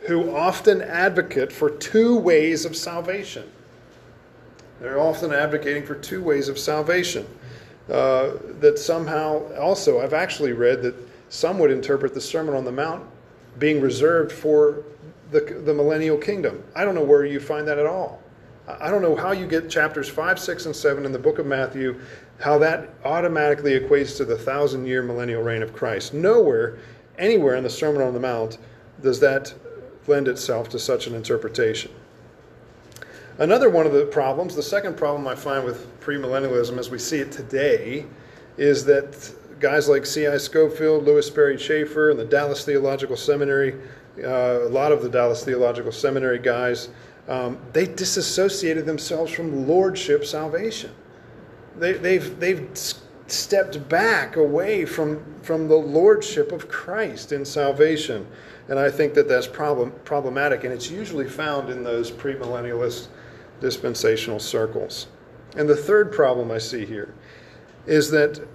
who 0.02 0.36
often 0.36 0.82
advocate 0.82 1.52
for 1.52 1.70
two 1.70 2.18
ways 2.18 2.66
of 2.66 2.76
salvation. 2.76 3.50
They're 4.80 5.00
often 5.00 5.32
advocating 5.32 5.86
for 5.86 5.96
two 5.96 6.24
ways 6.24 6.48
of 6.48 6.58
salvation. 6.58 7.28
Uh, 7.90 8.38
that 8.60 8.78
somehow, 8.78 9.54
also, 9.56 10.02
I've 10.02 10.14
actually 10.14 10.54
read 10.54 10.82
that 10.84 10.96
some 11.30 11.60
would 11.60 11.72
interpret 11.72 12.14
the 12.14 12.22
Sermon 12.22 12.56
on 12.56 12.64
the 12.64 12.72
Mount 12.72 13.06
being 13.58 13.82
reserved 13.82 14.32
for 14.32 14.84
the, 15.32 15.42
the 15.66 15.74
millennial 15.74 16.18
kingdom. 16.18 16.64
I 16.76 16.86
don't 16.86 16.96
know 16.96 17.04
where 17.04 17.26
you 17.26 17.40
find 17.40 17.68
that 17.68 17.80
at 17.80 17.86
all. 17.86 18.22
I 18.68 18.90
don't 18.90 19.02
know 19.02 19.16
how 19.16 19.32
you 19.32 19.48
get 19.48 19.70
chapters 19.70 20.08
5, 20.08 20.40
6, 20.40 20.66
and 20.68 20.76
7 20.76 21.06
in 21.06 21.12
the 21.12 21.20
book 21.20 21.40
of 21.40 21.46
Matthew, 21.46 22.00
how 22.40 22.58
that 22.60 22.90
automatically 23.04 23.80
equates 23.80 24.16
to 24.18 24.26
the 24.26 24.38
thousand 24.38 24.86
year 24.86 25.02
millennial 25.02 25.42
reign 25.42 25.62
of 25.62 25.74
Christ. 25.74 26.14
Nowhere, 26.14 26.78
anywhere 27.18 27.56
in 27.56 27.64
the 27.64 27.70
Sermon 27.70 28.02
on 28.02 28.14
the 28.14 28.20
Mount, 28.20 28.58
does 29.02 29.20
that 29.20 29.54
lend 30.08 30.28
itself 30.28 30.70
to 30.70 30.80
such 30.80 31.08
an 31.08 31.16
interpretation. 31.16 31.92
Another 33.38 33.70
one 33.70 33.86
of 33.86 33.94
the 33.94 34.06
problems, 34.06 34.56
the 34.56 34.64
second 34.64 34.98
problem 34.98 35.28
I 35.28 35.36
find 35.36 35.64
with 35.64 36.00
premillennialism 36.02 36.78
as 36.78 36.90
we 36.90 37.00
see 37.00 37.20
it 37.20 37.32
today, 37.32 38.06
is 38.58 38.86
that 38.86 39.34
guys 39.60 39.88
like 39.88 40.06
C.I. 40.06 40.38
Scofield, 40.38 41.06
Lewis 41.06 41.28
Sperry 41.28 41.58
Chafer, 41.58 42.12
and 42.12 42.20
the 42.20 42.26
Dallas 42.26 42.66
Theological 42.66 43.16
Seminary, 43.16 43.76
uh, 44.24 44.68
a 44.68 44.70
lot 44.70 44.92
of 44.92 45.02
the 45.02 45.10
Dallas 45.10 45.46
Theological 45.46 45.92
Seminary 45.92 46.40
guys, 46.40 46.90
um, 47.28 47.58
they 47.72 47.86
disassociated 47.86 48.86
themselves 48.86 49.32
from 49.32 49.68
lordship 49.68 50.26
salvation. 50.26 50.92
They, 51.78 51.94
they've, 51.94 52.40
they've 52.40 52.70
stepped 53.28 53.88
back 53.88 54.36
away 54.36 54.86
from, 54.86 55.24
from 55.42 55.68
the 55.68 55.76
lordship 55.76 56.52
of 56.52 56.68
Christ 56.68 57.32
in 57.32 57.46
salvation. 57.46 58.28
And 58.68 58.78
I 58.78 58.90
think 58.90 59.14
that 59.14 59.28
that's 59.28 59.48
problem, 59.48 59.94
problematic, 60.04 60.64
and 60.64 60.74
it's 60.74 60.90
usually 60.90 61.28
found 61.28 61.70
in 61.70 61.84
those 61.84 62.12
premillennialist 62.12 63.08
dispensational 63.62 64.40
circles. 64.40 65.08
And 65.56 65.70
the 65.70 65.76
third 65.76 66.12
problem 66.12 66.52
I 66.52 66.58
see 66.58 66.86
here 66.86 67.14
is 67.86 68.12
that 68.12 68.46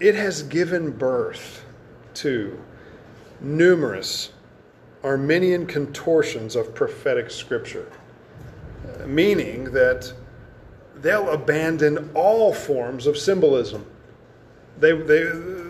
it 0.00 0.14
has 0.14 0.42
given 0.42 0.90
birth 0.90 1.64
to 2.14 2.58
numerous 3.40 4.30
Arminian 5.02 5.66
contortions 5.66 6.56
of 6.56 6.74
prophetic 6.74 7.30
scripture, 7.30 7.90
meaning 9.06 9.64
that 9.72 10.12
they'll 10.96 11.28
abandon 11.30 12.10
all 12.14 12.54
forms 12.54 13.06
of 13.06 13.18
symbolism. 13.18 13.84
They, 14.78 14.92
they, 14.92 15.24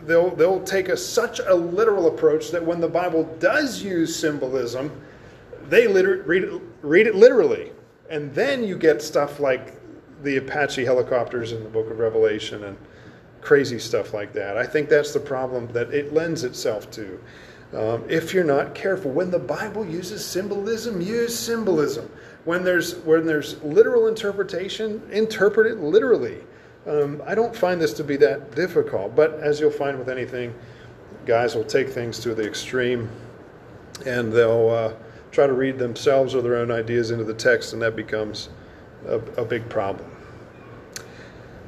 they'll, 0.05 0.31
they'll 0.31 0.63
take 0.63 0.89
a, 0.89 0.97
such 0.97 1.41
a 1.41 1.55
literal 1.55 2.07
approach 2.07 2.51
that 2.53 2.65
when 2.65 2.81
the 2.81 2.89
Bible 2.89 3.25
does 3.39 3.83
use 3.83 4.15
symbolism, 4.15 4.91
they 5.69 5.87
liter- 5.87 6.23
read, 6.23 6.45
it, 6.45 6.63
read 6.83 7.07
it 7.07 7.15
literally. 7.15 7.73
And 8.11 8.35
then 8.35 8.65
you 8.65 8.77
get 8.77 9.03
stuff 9.03 9.41
like 9.41 9.81
the 10.23 10.37
Apache 10.37 10.85
helicopters 10.85 11.53
in 11.53 11.63
the 11.63 11.69
book 11.69 11.91
of 11.91 11.99
Revelation 11.99 12.65
and 12.65 12.77
crazy 13.41 13.79
stuff 13.79 14.15
like 14.15 14.33
that. 14.33 14.57
I 14.57 14.67
think 14.67 14.89
that's 14.89 15.13
the 15.13 15.21
problem 15.21 15.69
that 15.73 15.93
it 15.93 16.13
lends 16.13 16.45
itself 16.45 16.91
to. 16.93 17.21
Um, 17.75 18.05
if 18.09 18.33
you're 18.33 18.45
not 18.45 18.75
careful, 18.75 19.11
when 19.11 19.31
the 19.31 19.39
Bible 19.39 19.85
uses 19.85 20.25
symbolism, 20.25 21.01
use 21.01 21.37
symbolism. 21.37 22.11
When 22.45 22.63
there's 22.63 22.97
when 22.99 23.27
there's 23.27 23.61
literal 23.63 24.07
interpretation, 24.07 25.03
interpret 25.11 25.67
it 25.67 25.79
literally. 25.79 26.39
Um, 26.87 27.23
I 27.27 27.35
don't 27.35 27.57
find 27.57 27.81
this 27.81 27.95
to 27.95 28.05
be 28.05 28.17
that 28.19 28.55
difficult, 28.55 29.17
but 29.17 29.35
as 29.41 29.59
you'll 29.59 29.71
find 29.71 29.99
with 29.99 30.09
anything, 30.09 30.55
guys 31.27 31.55
will 31.55 31.65
take 31.65 31.89
things 31.89 32.21
to 32.21 32.35
the 32.35 32.47
extreme, 32.47 33.11
and 34.07 34.33
they'll 34.33 34.71
uh, 34.71 34.93
try 35.35 35.47
to 35.47 35.53
read 35.53 35.79
themselves 35.79 36.35
or 36.35 36.43
their 36.43 36.57
own 36.57 36.71
ideas 36.71 37.11
into 37.11 37.25
the 37.25 37.35
text, 37.35 37.73
and 37.73 37.83
that 37.83 37.97
becomes 37.97 38.49
a, 39.07 39.17
a 39.17 39.45
big 39.45 39.69
problem. 39.69 40.09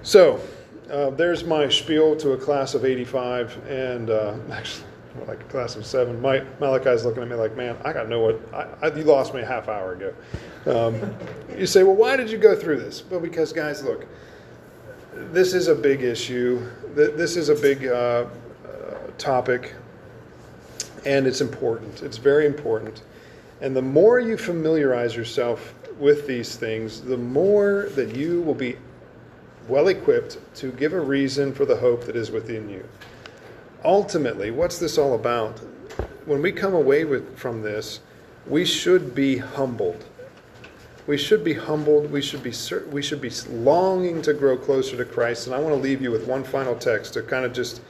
So, 0.02 0.40
uh, 0.90 1.10
there's 1.10 1.42
my 1.42 1.68
spiel 1.68 2.14
to 2.16 2.32
a 2.32 2.36
class 2.36 2.74
of 2.74 2.84
85, 2.84 3.66
and 3.68 4.08
uh, 4.08 4.36
actually 4.52 4.86
like 5.26 5.40
a 5.40 5.44
class 5.44 5.76
of 5.76 5.86
seven. 5.86 6.20
My, 6.20 6.44
Malachi's 6.60 7.04
looking 7.04 7.22
at 7.22 7.28
me 7.28 7.34
like, 7.34 7.56
man, 7.56 7.76
I 7.84 7.92
got 7.92 8.04
to 8.04 8.08
know 8.08 8.20
what, 8.20 8.54
I, 8.54 8.86
I, 8.86 8.94
you 8.94 9.02
lost 9.02 9.34
me 9.34 9.40
a 9.40 9.46
half 9.46 9.66
hour 9.66 9.94
ago. 9.94 10.14
Um, 10.66 11.16
you 11.58 11.66
say, 11.66 11.82
well, 11.82 11.96
why 11.96 12.16
did 12.16 12.30
you 12.30 12.38
go 12.38 12.54
through 12.54 12.80
this? 12.80 13.02
Well, 13.10 13.20
because, 13.20 13.52
guys, 13.52 13.82
look, 13.82 14.06
this 15.12 15.54
is 15.54 15.68
a 15.68 15.74
big 15.74 16.02
issue. 16.02 16.70
This 16.94 17.36
is 17.36 17.48
a 17.48 17.54
big 17.54 17.86
uh, 17.86 17.90
uh, 17.90 18.26
topic, 19.16 19.74
and 21.06 21.26
it's 21.26 21.40
important. 21.40 22.02
It's 22.02 22.18
very 22.18 22.46
important. 22.46 23.02
And 23.60 23.74
the 23.74 23.82
more 23.82 24.20
you 24.20 24.36
familiarize 24.36 25.16
yourself 25.16 25.74
with 25.98 26.26
these 26.26 26.56
things, 26.56 27.00
the 27.00 27.16
more 27.16 27.88
that 27.94 28.14
you 28.14 28.42
will 28.42 28.54
be 28.54 28.76
well 29.68 29.88
equipped 29.88 30.38
to 30.56 30.70
give 30.72 30.92
a 30.92 31.00
reason 31.00 31.52
for 31.52 31.64
the 31.64 31.76
hope 31.76 32.04
that 32.04 32.16
is 32.16 32.30
within 32.30 32.68
you 32.68 32.86
ultimately, 33.86 34.50
what's 34.50 34.78
this 34.78 34.98
all 34.98 35.14
about? 35.14 35.58
When 36.26 36.42
we 36.42 36.52
come 36.52 36.74
away 36.74 37.04
with, 37.04 37.38
from 37.38 37.62
this, 37.62 38.00
we 38.46 38.64
should 38.64 39.14
be 39.14 39.38
humbled. 39.38 40.04
We 41.06 41.16
should 41.16 41.44
be 41.44 41.54
humbled. 41.54 42.10
We 42.10 42.20
should 42.20 42.42
be 42.42 42.52
we 42.90 43.00
should 43.00 43.20
be 43.20 43.30
longing 43.48 44.22
to 44.22 44.34
grow 44.34 44.56
closer 44.56 44.96
to 44.96 45.04
Christ. 45.04 45.46
And 45.46 45.54
I 45.54 45.60
want 45.60 45.74
to 45.74 45.80
leave 45.80 46.02
you 46.02 46.10
with 46.10 46.26
one 46.26 46.42
final 46.42 46.74
text 46.74 47.14
to 47.14 47.22
kind 47.22 47.44
of 47.44 47.52
just 47.52 47.80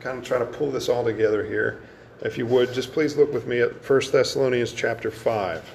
kind 0.00 0.18
of 0.18 0.24
try 0.24 0.38
to 0.38 0.44
pull 0.44 0.72
this 0.72 0.88
all 0.88 1.04
together 1.04 1.44
here. 1.44 1.80
If 2.24 2.38
you 2.38 2.46
would, 2.46 2.72
just 2.72 2.92
please 2.92 3.16
look 3.16 3.32
with 3.32 3.46
me 3.46 3.60
at 3.60 3.88
1 3.88 4.00
Thessalonians 4.10 4.72
chapter 4.72 5.10
5. 5.10 5.70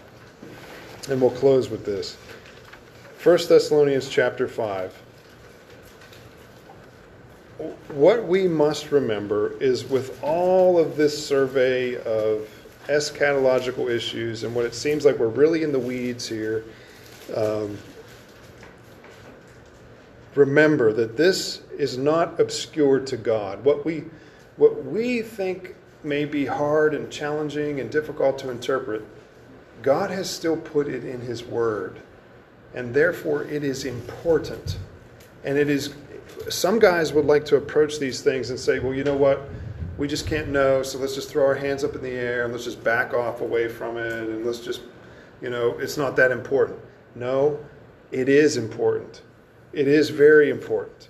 And 1.10 1.22
we'll 1.22 1.32
close 1.32 1.70
with 1.70 1.86
this. 1.86 2.16
1 3.24 3.38
Thessalonians 3.48 4.10
chapter 4.10 4.48
5 4.48 5.04
what 7.90 8.26
we 8.26 8.48
must 8.48 8.92
remember 8.92 9.52
is 9.62 9.84
with 9.84 10.24
all 10.24 10.80
of 10.80 10.96
this 10.96 11.26
survey 11.28 11.96
of 12.04 12.48
eschatological 12.88 13.90
issues 13.90 14.44
and 14.44 14.56
what 14.56 14.66
it 14.66 14.74
seems 14.74 15.06
like 15.06 15.18
we're 15.18 15.28
really 15.28 15.64
in 15.64 15.72
the 15.72 15.80
weeds 15.80 16.28
here, 16.28 16.64
um, 17.36 17.78
remember 20.36 20.94
that 20.94 21.18
this 21.18 21.62
is 21.78 21.98
not 21.98 22.40
obscure 22.40 23.00
to 23.00 23.18
God. 23.18 23.64
What 23.66 23.86
we, 23.86 24.06
what 24.56 24.86
we 24.86 25.22
think 25.22 25.76
may 26.04 26.26
be 26.26 26.46
hard 26.46 26.94
and 26.94 27.12
challenging 27.12 27.80
and 27.80 27.90
difficult 27.92 28.40
to 28.40 28.50
interpret, 28.50 29.06
God 29.82 30.12
has 30.12 30.30
still 30.30 30.58
put 30.58 30.88
it 30.88 31.04
in 31.04 31.22
His 31.22 31.44
Word. 31.44 32.02
And 32.74 32.94
therefore, 32.94 33.44
it 33.44 33.64
is 33.64 33.86
important. 33.86 34.78
And 35.44 35.58
it 35.58 35.70
is 35.70 35.94
some 36.48 36.80
guys 36.80 37.14
would 37.14 37.26
like 37.26 37.46
to 37.46 37.58
approach 37.58 38.00
these 38.00 38.22
things 38.22 38.50
and 38.50 38.60
say, 38.60 38.80
well, 38.80 38.94
you 38.94 39.04
know 39.04 39.16
what? 39.16 39.42
We 39.98 40.08
just 40.08 40.28
can't 40.28 40.50
know, 40.50 40.82
so 40.84 40.98
let's 40.98 41.16
just 41.16 41.30
throw 41.30 41.46
our 41.46 41.56
hands 41.56 41.84
up 41.84 41.96
in 41.96 42.02
the 42.02 42.12
air 42.12 42.46
and 42.46 42.54
let's 42.54 42.64
just 42.64 42.84
back 42.84 43.14
off 43.14 43.42
away 43.42 43.68
from 43.68 43.98
it 43.98 44.30
and 44.30 44.46
let's 44.46 44.60
just, 44.60 44.82
you 45.42 45.50
know, 45.50 45.78
it's 45.80 45.98
not 45.98 46.16
that 46.16 46.32
important. 46.32 46.80
No, 47.16 47.60
it 48.12 48.30
is 48.30 48.56
important. 48.56 49.22
It 49.74 49.88
is 49.88 50.10
very 50.10 50.50
important. 50.50 51.10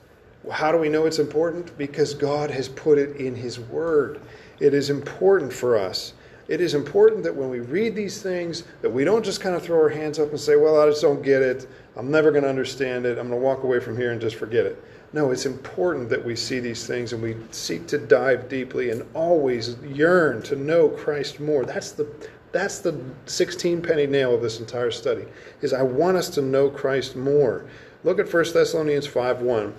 How 0.52 0.72
do 0.72 0.78
we 0.78 0.90
know 0.90 1.06
it's 1.06 1.20
important? 1.20 1.78
Because 1.78 2.14
God 2.14 2.50
has 2.50 2.68
put 2.68 2.98
it 2.98 3.18
in 3.18 3.36
His 3.36 3.60
Word. 3.60 4.22
It 4.60 4.74
is 4.74 4.90
important 4.90 5.54
for 5.54 5.78
us. 5.78 6.14
It 6.48 6.62
is 6.62 6.74
important 6.74 7.24
that 7.24 7.36
when 7.36 7.50
we 7.50 7.60
read 7.60 7.96
these 7.96 8.22
things, 8.24 8.64
that 8.82 8.90
we 8.90 9.04
don't 9.04 9.24
just 9.24 9.40
kind 9.40 9.56
of 9.56 9.62
throw 9.62 9.78
our 9.78 9.90
hands 9.90 10.18
up 10.18 10.32
and 10.32 10.40
say, 10.40 10.56
well, 10.56 10.82
I 10.82 10.88
just 10.88 11.02
don't 11.04 11.22
get 11.22 11.44
it. 11.44 11.68
I'm 11.96 12.10
never 12.10 12.32
going 12.32 12.44
to 12.44 12.50
understand 12.50 13.06
it. 13.06 13.20
I'm 13.20 13.30
going 13.30 13.40
to 13.40 13.46
walk 13.46 13.64
away 13.64 13.80
from 13.80 13.96
here 13.96 14.12
and 14.12 14.20
just 14.20 14.36
forget 14.36 14.66
it. 14.66 14.84
No, 15.14 15.30
it's 15.30 15.46
important 15.46 16.10
that 16.10 16.24
we 16.24 16.36
see 16.36 16.60
these 16.60 16.88
things 16.88 17.14
and 17.14 17.22
we 17.22 17.36
seek 17.52 17.88
to 17.88 17.98
dive 18.00 18.50
deeply 18.50 18.90
and 18.90 19.06
always 19.14 19.76
yearn 19.84 20.42
to 20.44 20.56
know 20.56 20.90
Christ 20.90 21.40
more. 21.40 21.66
That's 21.66 21.92
the 21.92 22.08
that's 22.52 22.80
the 22.80 23.00
16 23.28 23.84
penny 23.84 24.08
nail 24.08 24.34
of 24.34 24.42
this 24.42 24.60
entire 24.60 24.90
study. 24.90 25.26
Is 25.62 25.72
I 25.72 25.84
want 25.84 26.18
us 26.18 26.30
to 26.32 26.42
know 26.42 26.68
Christ 26.70 27.16
more. 27.16 27.66
Look 28.04 28.20
at 28.20 28.32
1 28.32 28.54
Thessalonians 28.54 29.08
5:1. 29.08 29.74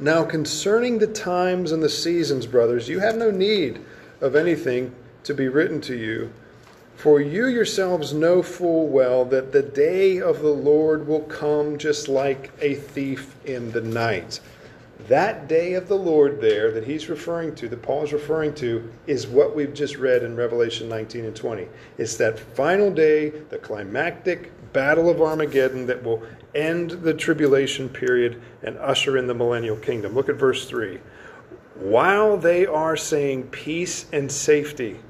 Now 0.00 0.24
concerning 0.24 0.98
the 0.98 1.06
times 1.06 1.72
and 1.72 1.82
the 1.82 1.88
seasons, 1.88 2.46
brothers, 2.46 2.88
you 2.88 3.00
have 3.00 3.16
no 3.16 3.30
need 3.30 3.80
of 4.20 4.34
anything 4.34 4.94
to 5.24 5.34
be 5.34 5.46
written 5.48 5.80
to 5.82 5.96
you 5.96 6.32
for 7.00 7.18
you 7.18 7.46
yourselves 7.46 8.12
know 8.12 8.42
full 8.42 8.86
well 8.86 9.24
that 9.24 9.52
the 9.52 9.62
day 9.62 10.20
of 10.20 10.42
the 10.42 10.52
Lord 10.52 11.06
will 11.06 11.22
come 11.22 11.78
just 11.78 12.08
like 12.08 12.50
a 12.60 12.74
thief 12.74 13.34
in 13.46 13.72
the 13.72 13.80
night. 13.80 14.38
That 15.08 15.48
day 15.48 15.72
of 15.74 15.88
the 15.88 15.96
Lord, 15.96 16.42
there, 16.42 16.70
that 16.72 16.84
he's 16.84 17.08
referring 17.08 17.54
to, 17.54 17.70
that 17.70 17.80
Paul 17.80 18.04
is 18.04 18.12
referring 18.12 18.54
to, 18.56 18.92
is 19.06 19.26
what 19.26 19.56
we've 19.56 19.72
just 19.72 19.96
read 19.96 20.22
in 20.22 20.36
Revelation 20.36 20.90
19 20.90 21.24
and 21.24 21.34
20. 21.34 21.68
It's 21.96 22.16
that 22.16 22.38
final 22.38 22.90
day, 22.90 23.30
the 23.30 23.56
climactic 23.56 24.52
battle 24.74 25.08
of 25.08 25.22
Armageddon 25.22 25.86
that 25.86 26.02
will 26.04 26.22
end 26.54 26.90
the 26.90 27.14
tribulation 27.14 27.88
period 27.88 28.40
and 28.62 28.76
usher 28.78 29.16
in 29.16 29.26
the 29.26 29.34
millennial 29.34 29.76
kingdom. 29.76 30.14
Look 30.14 30.28
at 30.28 30.36
verse 30.36 30.66
3. 30.66 31.00
While 31.76 32.36
they 32.36 32.66
are 32.66 32.96
saying 32.96 33.44
peace 33.48 34.06
and 34.12 34.30
safety, 34.30 35.00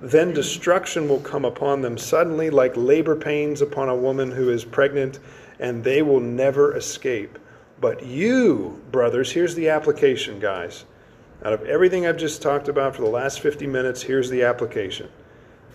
then 0.00 0.32
destruction 0.32 1.08
will 1.08 1.20
come 1.20 1.44
upon 1.44 1.82
them 1.82 1.98
suddenly, 1.98 2.50
like 2.50 2.76
labor 2.76 3.16
pains 3.16 3.60
upon 3.60 3.88
a 3.88 3.96
woman 3.96 4.30
who 4.30 4.50
is 4.50 4.64
pregnant, 4.64 5.18
and 5.58 5.82
they 5.82 6.02
will 6.02 6.20
never 6.20 6.76
escape. 6.76 7.38
But 7.80 8.04
you, 8.04 8.80
brothers, 8.90 9.32
here's 9.32 9.54
the 9.54 9.68
application, 9.68 10.38
guys. 10.40 10.84
Out 11.44 11.52
of 11.52 11.64
everything 11.64 12.06
I've 12.06 12.16
just 12.16 12.42
talked 12.42 12.68
about 12.68 12.96
for 12.96 13.02
the 13.02 13.08
last 13.08 13.40
50 13.40 13.66
minutes, 13.66 14.02
here's 14.02 14.30
the 14.30 14.42
application. 14.42 15.08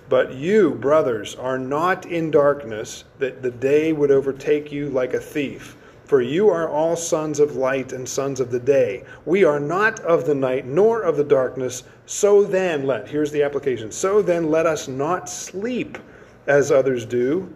But 0.09 0.33
you, 0.33 0.71
brothers, 0.71 1.35
are 1.35 1.57
not 1.57 2.05
in 2.05 2.29
darkness, 2.29 3.03
that 3.19 3.41
the 3.41 3.51
day 3.51 3.93
would 3.93 4.11
overtake 4.11 4.71
you 4.71 4.89
like 4.89 5.13
a 5.13 5.19
thief. 5.19 5.77
For 6.05 6.21
you 6.21 6.49
are 6.49 6.69
all 6.69 6.95
sons 6.95 7.39
of 7.39 7.55
light 7.55 7.93
and 7.93 8.07
sons 8.07 8.39
of 8.39 8.51
the 8.51 8.59
day. 8.59 9.05
We 9.25 9.43
are 9.45 9.59
not 9.59 9.99
of 10.01 10.25
the 10.25 10.35
night 10.35 10.67
nor 10.67 11.01
of 11.01 11.15
the 11.15 11.23
darkness. 11.23 11.83
So 12.05 12.43
then, 12.43 12.85
let, 12.85 13.07
here's 13.07 13.31
the 13.31 13.43
application. 13.43 13.91
So 13.91 14.21
then, 14.21 14.51
let 14.51 14.65
us 14.65 14.87
not 14.87 15.29
sleep 15.29 15.97
as 16.45 16.71
others 16.71 17.05
do, 17.05 17.51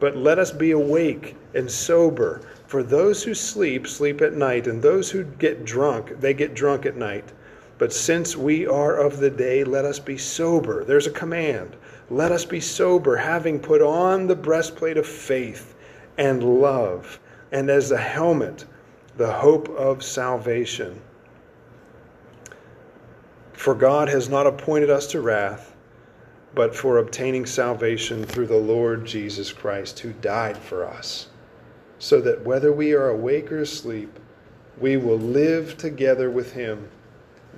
but 0.00 0.16
let 0.16 0.38
us 0.40 0.50
be 0.50 0.72
awake 0.72 1.36
and 1.54 1.70
sober. 1.70 2.40
For 2.66 2.82
those 2.82 3.22
who 3.22 3.34
sleep, 3.34 3.86
sleep 3.86 4.20
at 4.20 4.34
night, 4.34 4.66
and 4.66 4.82
those 4.82 5.10
who 5.10 5.22
get 5.22 5.64
drunk, 5.64 6.20
they 6.20 6.34
get 6.34 6.54
drunk 6.54 6.84
at 6.84 6.96
night. 6.96 7.30
But 7.78 7.92
since 7.92 8.36
we 8.36 8.66
are 8.66 8.96
of 8.96 9.18
the 9.18 9.30
day, 9.30 9.62
let 9.64 9.84
us 9.84 9.98
be 9.98 10.18
sober. 10.18 10.84
There's 10.84 11.06
a 11.06 11.10
command. 11.10 11.76
Let 12.12 12.30
us 12.30 12.44
be 12.44 12.60
sober, 12.60 13.16
having 13.16 13.58
put 13.58 13.80
on 13.80 14.26
the 14.26 14.36
breastplate 14.36 14.98
of 14.98 15.06
faith 15.06 15.74
and 16.18 16.44
love, 16.60 17.18
and 17.52 17.70
as 17.70 17.90
a 17.90 17.96
helmet, 17.96 18.66
the 19.16 19.32
hope 19.32 19.70
of 19.70 20.04
salvation. 20.04 21.00
For 23.54 23.74
God 23.74 24.10
has 24.10 24.28
not 24.28 24.46
appointed 24.46 24.90
us 24.90 25.06
to 25.06 25.22
wrath, 25.22 25.74
but 26.54 26.76
for 26.76 26.98
obtaining 26.98 27.46
salvation 27.46 28.24
through 28.24 28.48
the 28.48 28.58
Lord 28.58 29.06
Jesus 29.06 29.50
Christ, 29.50 30.00
who 30.00 30.12
died 30.12 30.58
for 30.58 30.84
us, 30.84 31.28
so 31.98 32.20
that 32.20 32.44
whether 32.44 32.74
we 32.74 32.92
are 32.92 33.08
awake 33.08 33.50
or 33.50 33.60
asleep, 33.60 34.18
we 34.78 34.98
will 34.98 35.18
live 35.18 35.78
together 35.78 36.30
with 36.30 36.52
him. 36.52 36.90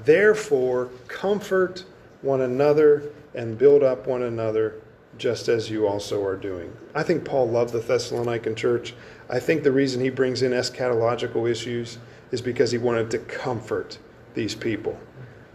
Therefore, 0.05 0.91
comfort 1.09 1.85
one 2.23 2.43
another 2.43 3.03
and 3.35 3.59
build 3.59 3.83
up 3.83 4.07
one 4.07 4.23
another, 4.23 4.83
just 5.19 5.49
as 5.49 5.71
you 5.71 5.87
also 5.87 6.25
are 6.25 6.37
doing. 6.37 6.75
I 6.95 7.03
think 7.03 7.25
Paul 7.25 7.49
loved 7.49 7.73
the 7.73 7.81
Thessalonican 7.81 8.57
church. 8.57 8.95
I 9.31 9.39
think 9.39 9.63
the 9.63 9.73
reason 9.73 10.01
he 10.01 10.11
brings 10.11 10.43
in 10.43 10.53
eschatological 10.53 11.49
issues 11.51 11.99
is 12.31 12.41
because 12.41 12.71
he 12.71 12.79
wanted 12.79 13.11
to 13.13 13.19
comfort 13.19 13.99
these 14.35 14.55
people. 14.55 14.99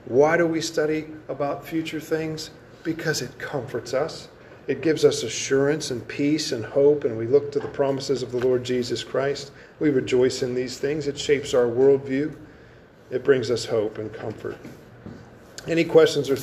Why 0.06 0.38
do 0.38 0.48
we 0.48 0.62
study 0.62 1.08
about 1.28 1.66
future 1.66 2.00
things? 2.00 2.52
Because 2.84 3.22
it 3.22 3.38
comforts 3.38 3.94
us. 3.94 4.30
It 4.68 4.82
gives 4.82 5.04
us 5.04 5.24
assurance 5.24 5.92
and 5.92 6.08
peace 6.08 6.52
and 6.52 6.64
hope, 6.64 7.04
and 7.04 7.18
we 7.18 7.26
look 7.26 7.52
to 7.52 7.60
the 7.60 7.68
promises 7.68 8.22
of 8.22 8.32
the 8.32 8.38
Lord 8.38 8.64
Jesus 8.64 9.04
Christ. 9.04 9.52
We 9.80 9.90
rejoice 9.90 10.44
in 10.44 10.54
these 10.54 10.78
things. 10.78 11.08
It 11.08 11.18
shapes 11.18 11.54
our 11.54 11.66
worldview, 11.66 12.36
it 13.10 13.24
brings 13.24 13.50
us 13.50 13.66
hope 13.66 13.98
and 13.98 14.14
comfort. 14.14 14.58
Any 15.68 15.84
questions 15.84 16.30
or 16.30 16.38